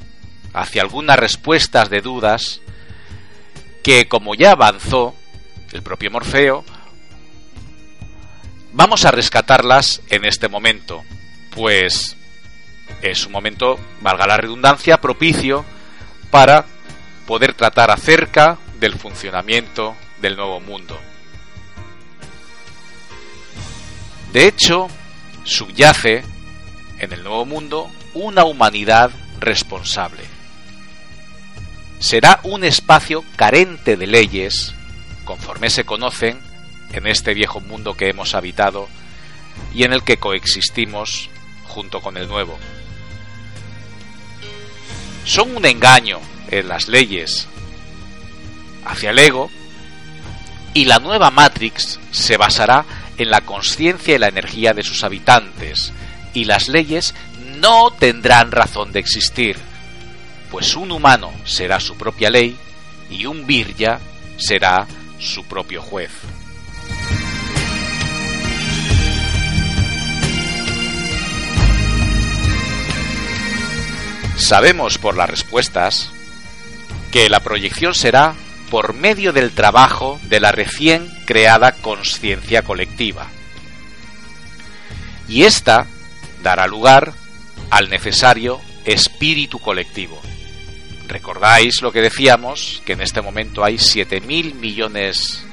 hacia 0.54 0.82
algunas 0.82 1.18
respuestas 1.18 1.90
de 1.90 2.02
dudas 2.02 2.62
que, 3.82 4.08
como 4.08 4.36
ya 4.36 4.52
avanzó 4.52 5.16
el 5.72 5.82
propio 5.82 6.12
Morfeo, 6.12 6.66
vamos 8.74 9.06
a 9.06 9.12
rescatarlas 9.12 10.02
en 10.10 10.26
este 10.26 10.50
momento, 10.50 11.04
pues 11.52 12.18
es 13.02 13.26
un 13.26 13.32
momento, 13.32 13.80
valga 14.02 14.28
la 14.28 14.38
redundancia, 14.38 15.02
propicio 15.02 15.64
para 16.30 16.66
poder 17.26 17.54
tratar 17.54 17.90
acerca 17.90 18.58
del 18.80 18.98
funcionamiento 18.98 19.96
del 20.22 20.36
nuevo 20.36 20.60
mundo. 20.60 21.00
De 24.34 24.48
hecho, 24.48 24.88
subyace 25.44 26.24
en 27.00 27.14
el 27.14 27.24
nuevo 27.24 27.46
mundo 27.46 27.90
una 28.14 28.46
humanidad 28.46 29.12
responsable. 29.40 30.24
Será 32.00 32.40
un 32.44 32.64
espacio 32.64 33.24
carente 33.36 33.98
de 33.98 34.08
leyes, 34.08 34.74
conforme 35.26 35.70
se 35.70 35.84
conocen 35.84 36.40
en 36.94 37.08
este 37.08 37.34
viejo 37.34 37.60
mundo 37.60 37.96
que 37.96 38.10
hemos 38.10 38.36
habitado 38.36 38.88
y 39.74 39.84
en 39.84 39.94
el 39.94 40.04
que 40.04 40.18
coexistimos 40.18 41.30
junto 41.66 42.02
con 42.02 42.18
el 42.18 42.28
nuevo. 42.28 42.58
Son 45.26 45.56
un 45.56 45.66
engaño 45.66 46.20
en 46.50 46.68
las 46.68 46.88
leyes 46.88 47.48
hacia 48.86 49.12
el 49.12 49.20
ego 49.20 49.50
y 50.74 50.86
la 50.86 51.00
nueva 51.00 51.32
Matrix 51.32 52.00
se 52.12 52.38
basará 52.38 52.86
en 53.18 53.30
la 53.30 53.42
conciencia 53.42 54.16
y 54.16 54.20
la 54.20 54.28
energía 54.28 54.74
de 54.74 54.84
sus 54.84 55.04
habitantes, 55.04 55.92
y 56.34 56.46
las 56.46 56.70
leyes 56.70 57.14
no 57.58 57.92
tendrán 57.92 58.52
razón 58.52 58.92
de 58.92 59.00
existir, 59.00 59.58
pues 60.50 60.76
un 60.76 60.92
humano 60.92 61.32
será 61.44 61.80
su 61.80 61.98
propia 61.98 62.30
ley 62.30 62.58
y 63.10 63.26
un 63.26 63.46
virya 63.46 64.00
será 64.38 64.88
su 65.20 65.44
propio 65.44 65.82
juez. 65.82 66.12
Sabemos 74.38 74.98
por 74.98 75.18
las 75.18 75.30
respuestas 75.30 76.12
que 77.12 77.30
la 77.30 77.42
proyección 77.42 77.94
será 77.94 78.36
por 78.70 78.94
medio 78.94 79.34
del 79.34 79.52
trabajo 79.52 80.20
de 80.24 80.40
la 80.40 80.52
recién 80.52 81.10
creada 81.26 81.72
conciencia 81.74 82.62
colectiva. 82.62 83.28
Y 85.28 85.44
esta 85.44 85.88
dará 86.42 86.68
lugar 86.68 87.14
al 87.70 87.90
necesario 87.90 88.62
espíritu 88.86 89.60
colectivo. 89.60 90.20
Recordáis 91.08 91.82
lo 91.82 91.92
que 91.92 92.02
decíamos, 92.02 92.82
que 92.86 92.94
en 92.94 93.02
este 93.02 93.22
momento 93.22 93.64
hay 93.64 93.76
7.000 93.76 94.54
millones 94.56 95.44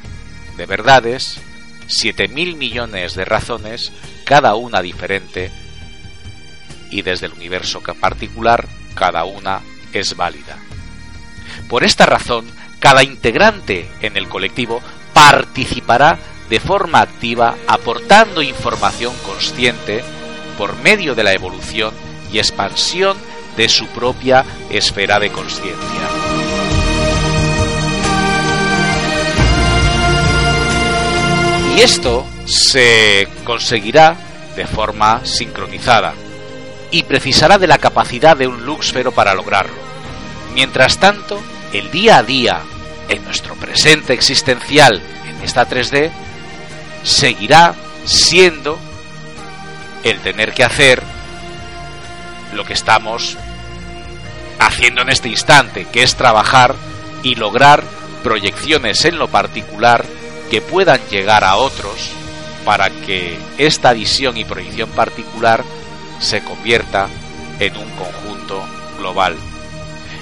de 0.56 0.66
verdades, 0.66 1.40
7.000 1.88 2.56
millones 2.56 3.14
de 3.14 3.24
razones, 3.24 3.92
cada 4.24 4.54
una 4.54 4.82
diferente, 4.82 5.50
y 6.90 7.02
desde 7.02 7.26
el 7.26 7.32
universo 7.32 7.80
particular, 7.80 8.66
cada 8.94 9.24
una 9.24 9.60
es 9.92 10.16
válida. 10.16 10.58
Por 11.68 11.84
esta 11.84 12.06
razón, 12.06 12.46
cada 12.86 13.02
integrante 13.02 13.88
en 14.00 14.16
el 14.16 14.28
colectivo 14.28 14.80
participará 15.12 16.20
de 16.48 16.60
forma 16.60 17.00
activa 17.00 17.56
aportando 17.66 18.42
información 18.42 19.12
consciente 19.26 20.04
por 20.56 20.76
medio 20.76 21.16
de 21.16 21.24
la 21.24 21.32
evolución 21.32 21.92
y 22.32 22.38
expansión 22.38 23.16
de 23.56 23.68
su 23.68 23.88
propia 23.88 24.44
esfera 24.70 25.18
de 25.18 25.32
conciencia. 25.32 25.76
Y 31.76 31.80
esto 31.80 32.24
se 32.44 33.26
conseguirá 33.42 34.16
de 34.54 34.64
forma 34.64 35.26
sincronizada 35.26 36.14
y 36.92 37.02
precisará 37.02 37.58
de 37.58 37.66
la 37.66 37.78
capacidad 37.78 38.36
de 38.36 38.46
un 38.46 38.64
luxfero 38.64 39.10
para 39.10 39.34
lograrlo. 39.34 39.74
Mientras 40.54 40.98
tanto, 40.98 41.42
el 41.72 41.90
día 41.90 42.18
a 42.18 42.22
día, 42.22 42.62
en 43.08 43.24
nuestro 43.24 43.54
presente 43.54 44.12
existencial 44.12 45.00
en 45.28 45.42
esta 45.42 45.68
3D, 45.68 46.10
seguirá 47.02 47.74
siendo 48.04 48.78
el 50.02 50.20
tener 50.20 50.52
que 50.52 50.64
hacer 50.64 51.02
lo 52.52 52.64
que 52.64 52.72
estamos 52.72 53.36
haciendo 54.58 55.02
en 55.02 55.10
este 55.10 55.28
instante, 55.28 55.86
que 55.92 56.02
es 56.02 56.16
trabajar 56.16 56.74
y 57.22 57.34
lograr 57.34 57.82
proyecciones 58.22 59.04
en 59.04 59.18
lo 59.18 59.28
particular 59.28 60.04
que 60.50 60.60
puedan 60.60 61.00
llegar 61.10 61.44
a 61.44 61.56
otros 61.56 62.10
para 62.64 62.90
que 62.90 63.38
esta 63.58 63.92
visión 63.92 64.36
y 64.36 64.44
proyección 64.44 64.90
particular 64.90 65.64
se 66.18 66.42
convierta 66.42 67.08
en 67.60 67.76
un 67.76 67.90
conjunto 67.90 68.62
global. 68.98 69.36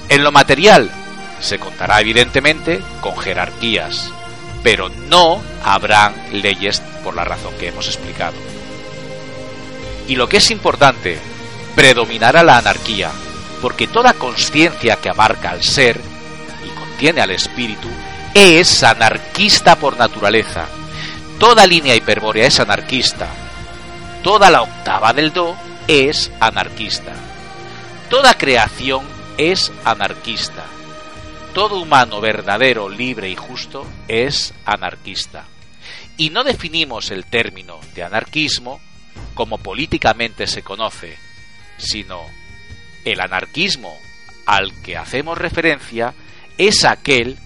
En 0.08 0.22
lo 0.22 0.32
material 0.32 0.90
se 1.40 1.58
contará 1.58 2.00
evidentemente 2.00 2.80
con 3.00 3.16
jerarquías, 3.16 4.10
pero 4.62 4.88
no 4.88 5.42
habrán 5.62 6.14
leyes 6.32 6.80
por 7.02 7.14
la 7.14 7.24
razón 7.24 7.54
que 7.58 7.68
hemos 7.68 7.86
explicado. 7.86 8.34
Y 10.08 10.16
lo 10.16 10.28
que 10.28 10.38
es 10.38 10.50
importante, 10.50 11.18
predominará 11.74 12.42
la 12.42 12.58
anarquía, 12.58 13.10
porque 13.60 13.86
toda 13.86 14.14
conciencia 14.14 14.96
que 14.96 15.08
abarca 15.08 15.50
al 15.50 15.62
ser 15.62 16.00
y 16.64 16.68
contiene 16.78 17.20
al 17.20 17.30
espíritu 17.30 17.88
es 18.34 18.82
anarquista 18.82 19.76
por 19.76 19.96
naturaleza. 19.96 20.66
Toda 21.38 21.66
línea 21.66 21.94
hiperbórea 21.94 22.46
es 22.46 22.60
anarquista. 22.60 23.28
Toda 24.22 24.50
la 24.50 24.62
octava 24.62 25.12
del 25.12 25.32
do 25.32 25.56
es 25.86 26.30
anarquista. 26.40 27.12
Toda 28.10 28.36
creación 28.36 29.04
es 29.36 29.72
anarquista. 29.84 30.64
Todo 31.54 31.80
humano 31.80 32.20
verdadero, 32.20 32.88
libre 32.88 33.30
y 33.30 33.36
justo 33.36 33.86
es 34.08 34.52
anarquista. 34.64 35.46
Y 36.16 36.30
no 36.30 36.42
definimos 36.42 37.12
el 37.12 37.26
término 37.26 37.78
de 37.94 38.02
anarquismo 38.02 38.80
como 39.34 39.58
políticamente 39.58 40.48
se 40.48 40.62
conoce, 40.62 41.16
sino 41.78 42.22
el 43.04 43.20
anarquismo 43.20 43.96
al 44.46 44.72
que 44.82 44.96
hacemos 44.96 45.38
referencia 45.38 46.12
es 46.58 46.84
aquel 46.84 47.38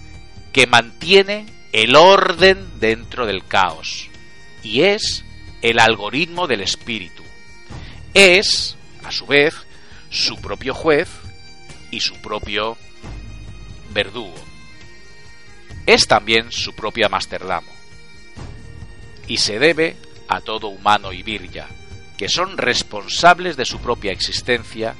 que 0.55 0.67
mantiene 0.67 1.45
el 1.73 1.95
orden 1.95 2.81
dentro 2.81 3.27
del 3.27 3.45
caos 3.45 4.09
y 4.63 4.85
es 4.85 5.23
el 5.61 5.79
algoritmo 5.79 6.47
del 6.47 6.63
espíritu. 6.63 7.23
Es, 8.15 8.79
a 9.05 9.13
su 9.13 9.27
vez, 9.27 9.55
su 10.09 10.37
propio 10.41 10.73
juez 10.73 11.11
y 11.91 12.01
su 12.01 12.15
propio 12.23 12.79
verdugo. 13.91 14.35
Es 15.87 16.07
también 16.07 16.53
su 16.53 16.75
propio 16.75 17.07
Amsterdamo. 17.07 17.73
Y 19.27 19.39
se 19.39 19.59
debe 19.59 19.97
a 20.29 20.41
todo 20.41 20.69
humano 20.69 21.13
y 21.13 21.23
virya, 21.23 21.67
que 22.17 22.29
son 22.29 22.59
responsables 22.59 23.57
de 23.57 23.65
su 23.65 23.81
propia 23.81 24.13
existencia 24.13 24.95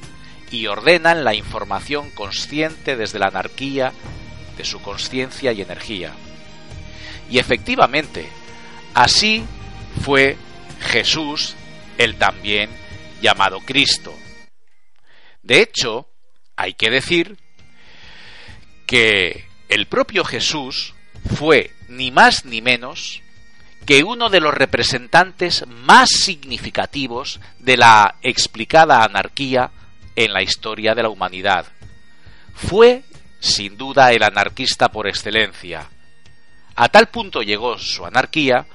y 0.51 0.67
ordenan 0.67 1.25
la 1.25 1.35
información 1.35 2.11
consciente 2.11 2.97
desde 2.97 3.19
la 3.19 3.27
anarquía 3.27 3.93
de 4.57 4.65
su 4.65 4.81
conciencia 4.81 5.53
y 5.53 5.63
energía. 5.63 6.13
Y 7.31 7.39
efectivamente, 7.39 8.29
así 8.95 9.45
fue 10.03 10.37
Jesús, 10.81 11.55
el 11.99 12.17
también 12.17 12.71
llamado 13.21 13.61
Cristo. 13.61 14.15
De 15.43 15.61
hecho, 15.61 16.09
hay 16.57 16.75
que 16.75 16.91
decir 16.91 17.39
que 18.89 19.45
el 19.69 19.87
propio 19.87 20.25
Jesús 20.25 20.95
fue 21.37 21.73
ni 21.89 22.11
más 22.11 22.47
ni 22.47 22.63
menos 22.63 23.21
que 23.85 24.03
uno 24.03 24.31
de 24.31 24.41
los 24.41 24.55
representantes 24.55 25.67
más 25.69 26.09
significativos 26.09 27.39
de 27.59 27.77
la 27.77 28.17
explicada 28.23 29.05
anarquía 29.05 29.71
en 30.17 30.33
la 30.33 30.43
historia 30.43 30.95
de 30.95 31.03
la 31.03 31.11
humanidad. 31.11 31.67
Fue, 32.55 33.05
sin 33.41 33.77
duda, 33.77 34.11
el 34.13 34.23
anarquista 34.23 34.89
por 34.89 35.07
excelencia. 35.07 35.91
A 36.75 36.89
tal 36.89 37.09
punto 37.09 37.43
llegó 37.43 37.79
su 37.79 38.07
anarquía 38.07 38.67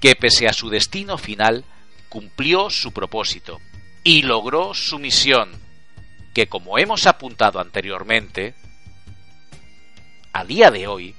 que, 0.00 0.14
pese 0.14 0.46
a 0.46 0.52
su 0.52 0.70
destino 0.70 1.18
final, 1.18 1.64
cumplió 2.08 2.70
su 2.70 2.92
propósito 2.92 3.60
y 4.04 4.22
logró 4.22 4.72
su 4.72 5.00
misión, 5.00 5.50
que 6.32 6.46
como 6.46 6.78
hemos 6.78 7.08
apuntado 7.08 7.58
anteriormente, 7.58 8.54
a 10.36 10.44
día 10.44 10.70
de 10.70 10.86
hoy 10.86 11.14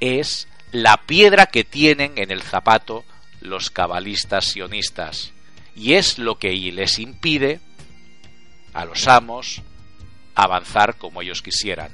es 0.00 0.48
la 0.70 0.98
piedra 1.06 1.46
que 1.46 1.64
tienen 1.64 2.18
en 2.18 2.30
el 2.30 2.42
zapato 2.42 3.06
los 3.40 3.70
cabalistas 3.70 4.44
sionistas, 4.44 5.32
y 5.74 5.94
es 5.94 6.18
lo 6.18 6.38
que 6.38 6.50
les 6.50 6.98
impide 6.98 7.58
a 8.74 8.84
los 8.84 9.08
amos 9.08 9.62
avanzar 10.34 10.96
como 10.98 11.22
ellos 11.22 11.40
quisieran. 11.40 11.90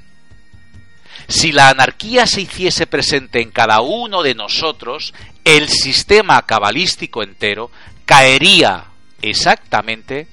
Si 1.29 1.53
la 1.53 1.69
anarquía 1.69 2.27
se 2.27 2.41
hiciese 2.41 2.85
presente 2.85 3.41
en 3.41 3.51
cada 3.51 3.79
uno 3.79 4.23
de 4.23 4.35
nosotros, 4.35 5.13
el 5.45 5.69
sistema 5.69 6.45
cabalístico 6.45 7.23
entero 7.23 7.71
caería 8.05 8.87
exactamente 9.21 10.27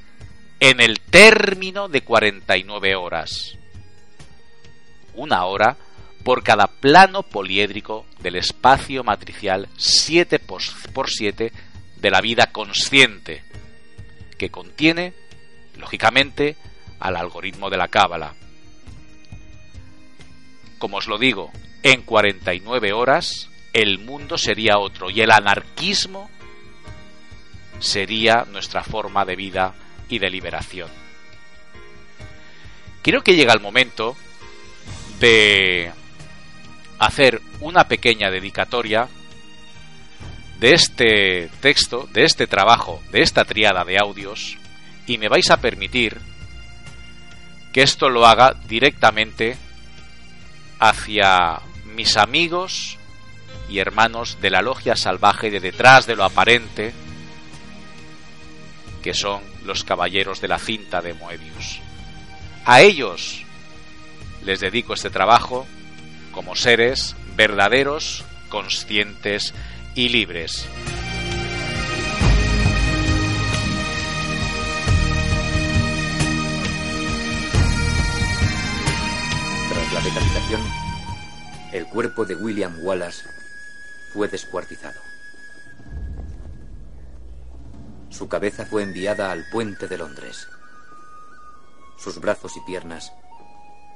en 0.59 0.81
el 0.81 0.99
término 0.99 1.89
de 1.89 2.03
49 2.03 2.97
horas. 2.97 3.60
Una 5.15 5.45
hora 5.45 5.77
por 6.25 6.43
cada 6.43 6.67
plano 6.67 7.23
poliédrico 7.23 8.07
del 8.21 8.37
espacio 8.37 9.05
matricial 9.05 9.69
7 9.77 10.39
por 10.39 11.11
7 11.11 11.53
de 11.97 12.11
la 12.11 12.21
vida 12.21 12.53
consciente, 12.53 13.43
que 14.39 14.51
contiene 14.51 15.15
lógicamente, 15.81 16.57
al 17.01 17.17
algoritmo 17.17 17.71
de 17.71 17.79
la 17.79 17.89
cábala. 17.89 18.35
Como 20.79 20.99
os 20.99 21.09
lo 21.09 21.19
digo, 21.19 21.51
en 21.83 22.03
49 22.03 22.93
horas 22.93 23.49
el 23.73 23.99
mundo 23.99 24.39
sería 24.39 24.79
otro 24.79 25.11
y 25.11 25.21
el 25.21 25.31
anarquismo 25.31 26.31
sería 27.79 28.47
nuestra 28.51 28.83
forma 28.83 29.25
de 29.25 29.37
vida 29.37 29.75
y 30.09 30.19
de 30.19 30.31
liberación. 30.31 30.91
Creo 33.03 33.23
que 33.23 33.35
llega 33.35 33.55
el 33.55 33.61
momento 33.61 34.17
de 35.21 35.93
hacer 36.99 37.41
una 37.61 37.85
pequeña 37.85 38.31
dedicatoria 38.31 39.09
de 40.59 40.73
este 40.73 41.49
texto, 41.61 42.09
de 42.13 42.25
este 42.25 42.47
trabajo, 42.47 43.03
de 43.13 43.23
esta 43.23 43.45
triada 43.45 43.85
de 43.85 43.99
audios 43.99 44.59
y 45.07 45.19
me 45.19 45.29
vais 45.29 45.51
a 45.51 45.59
permitir 45.59 46.21
que 47.73 47.83
esto 47.83 48.09
lo 48.09 48.27
haga 48.27 48.55
directamente 48.69 49.57
hacia 50.79 51.61
mis 51.85 52.17
amigos 52.17 52.99
y 53.69 53.79
hermanos 53.79 54.39
de 54.41 54.51
la 54.51 54.63
logia 54.63 54.97
salvaje 54.97 55.51
de 55.51 55.61
detrás 55.61 56.07
de 56.07 56.17
lo 56.17 56.25
aparente, 56.25 56.93
que 59.03 59.15
son 59.15 59.41
los 59.65 59.85
caballeros 59.85 60.41
de 60.41 60.49
la 60.49 60.59
cinta 60.59 61.01
de 61.01 61.15
Moebius. 61.15 61.81
A 62.65 62.81
ellos 62.81 63.45
les 64.45 64.61
dedico 64.61 64.95
este 64.95 65.11
trabajo 65.11 65.67
como 66.33 66.55
seres 66.55 67.17
verdaderos, 67.37 68.25
conscientes 68.49 69.55
y 69.95 70.09
libres. 70.09 70.67
Tras 79.69 79.93
la 79.93 80.01
decapitación, 80.01 80.61
el 81.73 81.87
cuerpo 81.87 82.25
de 82.25 82.35
William 82.37 82.77
Wallace 82.83 83.25
fue 84.13 84.29
descuartizado. 84.29 85.01
Su 88.09 88.29
cabeza 88.29 88.67
fue 88.67 88.83
enviada 88.83 89.31
al 89.31 89.45
puente 89.51 89.89
de 89.89 89.97
Londres. 89.97 90.49
Sus 91.97 92.21
brazos 92.21 92.57
y 92.57 92.61
piernas 92.61 93.13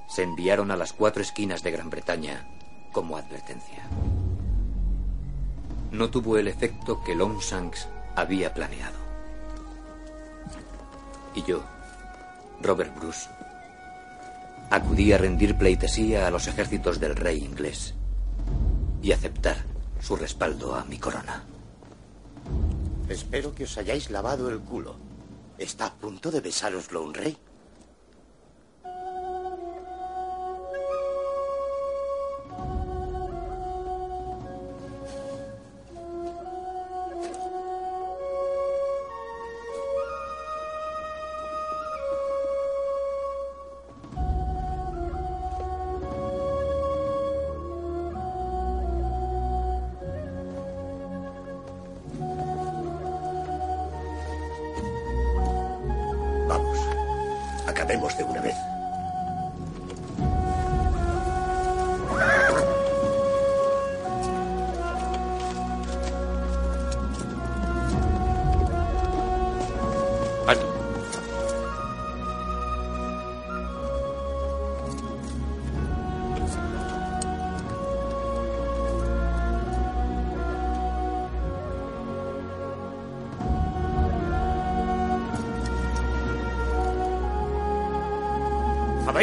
se 0.08 0.22
enviaron 0.22 0.70
a 0.70 0.76
las 0.76 0.92
cuatro 0.92 1.22
esquinas 1.22 1.62
de 1.62 1.70
Gran 1.70 1.90
Bretaña 1.90 2.46
como 2.92 3.16
advertencia. 3.16 3.88
No 5.90 6.10
tuvo 6.10 6.38
el 6.38 6.48
efecto 6.48 7.02
que 7.02 7.14
Longshanks 7.14 7.88
había 8.16 8.52
planeado. 8.54 8.96
Y 11.34 11.42
yo, 11.42 11.62
Robert 12.60 12.94
Bruce, 12.96 13.28
acudí 14.70 15.12
a 15.12 15.18
rendir 15.18 15.56
pleitesía 15.56 16.26
a 16.26 16.30
los 16.30 16.46
ejércitos 16.46 17.00
del 17.00 17.16
rey 17.16 17.44
inglés 17.44 17.94
y 19.02 19.12
aceptar 19.12 19.56
su 20.00 20.16
respaldo 20.16 20.74
a 20.74 20.84
mi 20.84 20.98
corona. 20.98 21.44
Espero 23.08 23.54
que 23.54 23.64
os 23.64 23.76
hayáis 23.78 24.10
lavado 24.10 24.48
el 24.48 24.60
culo. 24.60 24.96
¿Está 25.58 25.86
a 25.86 25.94
punto 25.94 26.30
de 26.30 26.40
besároslo 26.40 27.02
un 27.02 27.14
rey? 27.14 27.36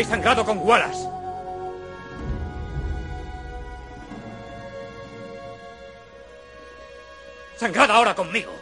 Sangrado 0.04 0.46
con 0.46 0.58
Wallace. 0.60 1.08
Sangrad 7.58 7.92
ahora 7.92 8.16
conmigo. 8.16 8.61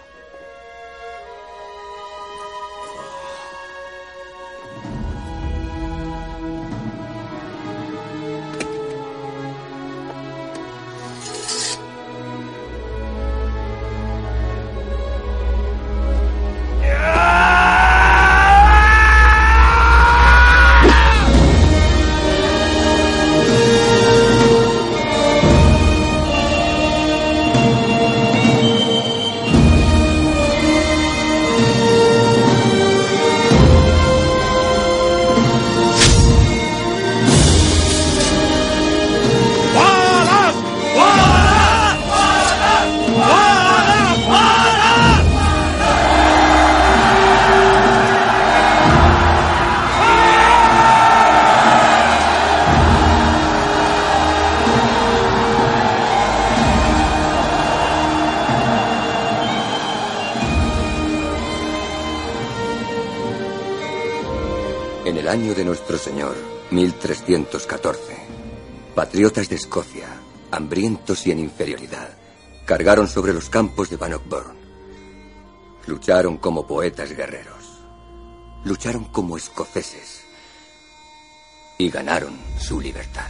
Año 65.40 65.56
de 65.56 65.64
nuestro 65.64 65.98
Señor, 65.98 66.36
1314, 66.70 68.02
patriotas 68.94 69.48
de 69.48 69.56
Escocia, 69.56 70.10
hambrientos 70.52 71.26
y 71.28 71.32
en 71.32 71.40
inferioridad, 71.40 72.10
cargaron 72.66 73.08
sobre 73.08 73.32
los 73.32 73.50
campos 73.50 73.90
de 73.90 73.96
Bannockburn. 73.96 74.58
Lucharon 75.86 76.40
como 76.40 76.68
poetas 76.68 77.16
guerreros. 77.16 77.80
Lucharon 78.66 79.06
como 79.06 79.38
escoceses. 79.38 80.26
Y 81.78 81.90
ganaron 81.90 82.38
su 82.60 82.82
libertad. 82.82 83.29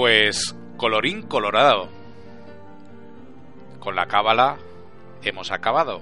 Pues 0.00 0.56
colorín 0.78 1.20
colorado. 1.20 1.90
Con 3.80 3.94
la 3.94 4.06
cábala 4.06 4.56
hemos 5.22 5.52
acabado. 5.52 6.00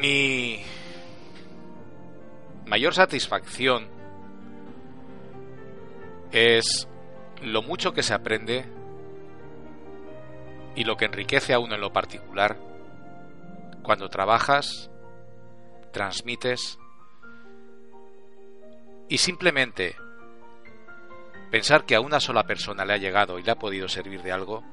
Mi 0.00 0.60
mayor 2.66 2.94
satisfacción 2.94 3.86
es 6.32 6.88
lo 7.40 7.62
mucho 7.62 7.92
que 7.92 8.02
se 8.02 8.14
aprende 8.14 8.64
y 10.74 10.82
lo 10.82 10.96
que 10.96 11.04
enriquece 11.04 11.54
a 11.54 11.60
uno 11.60 11.76
en 11.76 11.80
lo 11.80 11.92
particular 11.92 12.58
cuando 13.84 14.08
trabajas, 14.08 14.90
transmites 15.92 16.76
y 19.08 19.18
simplemente 19.18 19.94
pensar 21.54 21.84
que 21.84 21.94
a 21.94 22.00
una 22.00 22.18
sola 22.18 22.42
persona 22.42 22.84
le 22.84 22.94
ha 22.94 22.96
llegado 22.96 23.38
y 23.38 23.44
le 23.44 23.52
ha 23.52 23.54
podido 23.54 23.86
servir 23.86 24.22
de 24.22 24.32
algo, 24.32 24.64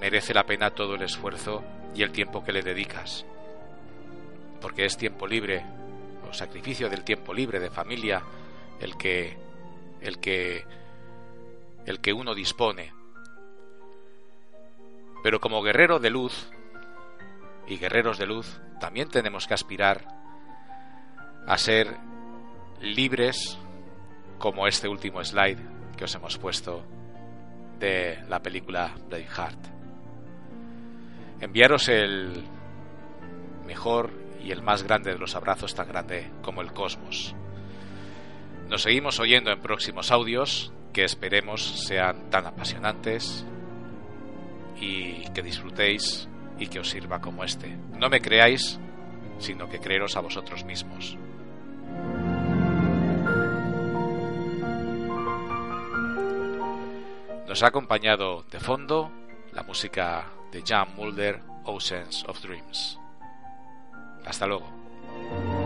merece 0.00 0.34
la 0.34 0.42
pena 0.42 0.70
todo 0.70 0.96
el 0.96 1.02
esfuerzo 1.02 1.62
y 1.94 2.02
el 2.02 2.10
tiempo 2.10 2.42
que 2.42 2.50
le 2.50 2.62
dedicas. 2.62 3.24
Porque 4.60 4.86
es 4.86 4.96
tiempo 4.96 5.28
libre, 5.28 5.64
o 6.28 6.34
sacrificio 6.34 6.88
del 6.88 7.04
tiempo 7.04 7.32
libre 7.32 7.60
de 7.60 7.70
familia, 7.70 8.24
el 8.80 8.96
que 8.96 9.38
el 10.00 10.18
que 10.18 10.64
el 11.86 12.00
que 12.00 12.12
uno 12.12 12.34
dispone. 12.34 12.92
Pero 15.22 15.38
como 15.38 15.62
guerrero 15.62 16.00
de 16.00 16.10
luz 16.10 16.50
y 17.68 17.78
guerreros 17.78 18.18
de 18.18 18.26
luz, 18.26 18.60
también 18.80 19.10
tenemos 19.10 19.46
que 19.46 19.54
aspirar 19.54 20.08
a 21.46 21.56
ser 21.56 21.96
libres 22.80 23.56
como 24.38 24.66
este 24.66 24.88
último 24.88 25.22
slide 25.24 25.58
que 25.96 26.04
os 26.04 26.14
hemos 26.14 26.38
puesto 26.38 26.84
de 27.78 28.18
la 28.28 28.40
película 28.40 28.94
Braveheart. 29.08 29.58
Enviaros 31.40 31.88
el 31.88 32.44
mejor 33.66 34.10
y 34.42 34.50
el 34.50 34.62
más 34.62 34.82
grande 34.82 35.12
de 35.12 35.18
los 35.18 35.34
abrazos 35.34 35.74
tan 35.74 35.88
grande 35.88 36.30
como 36.42 36.62
el 36.62 36.72
cosmos. 36.72 37.34
Nos 38.68 38.82
seguimos 38.82 39.18
oyendo 39.20 39.50
en 39.50 39.60
próximos 39.60 40.10
audios 40.10 40.72
que 40.92 41.04
esperemos 41.04 41.86
sean 41.86 42.30
tan 42.30 42.46
apasionantes 42.46 43.44
y 44.80 45.28
que 45.30 45.42
disfrutéis 45.42 46.28
y 46.58 46.66
que 46.66 46.80
os 46.80 46.90
sirva 46.90 47.20
como 47.20 47.44
este. 47.44 47.76
No 47.98 48.08
me 48.08 48.20
creáis, 48.20 48.78
sino 49.38 49.68
que 49.68 49.80
creeros 49.80 50.16
a 50.16 50.20
vosotros 50.20 50.64
mismos. 50.64 51.16
Nos 57.48 57.62
ha 57.62 57.68
acompañado 57.68 58.42
de 58.50 58.60
fondo 58.60 59.10
la 59.54 59.62
música 59.62 60.26
de 60.52 60.62
Jan 60.62 60.94
Mulder, 60.94 61.40
Oceans 61.64 62.22
of 62.28 62.42
Dreams. 62.42 63.00
Hasta 64.26 64.46
luego. 64.46 65.57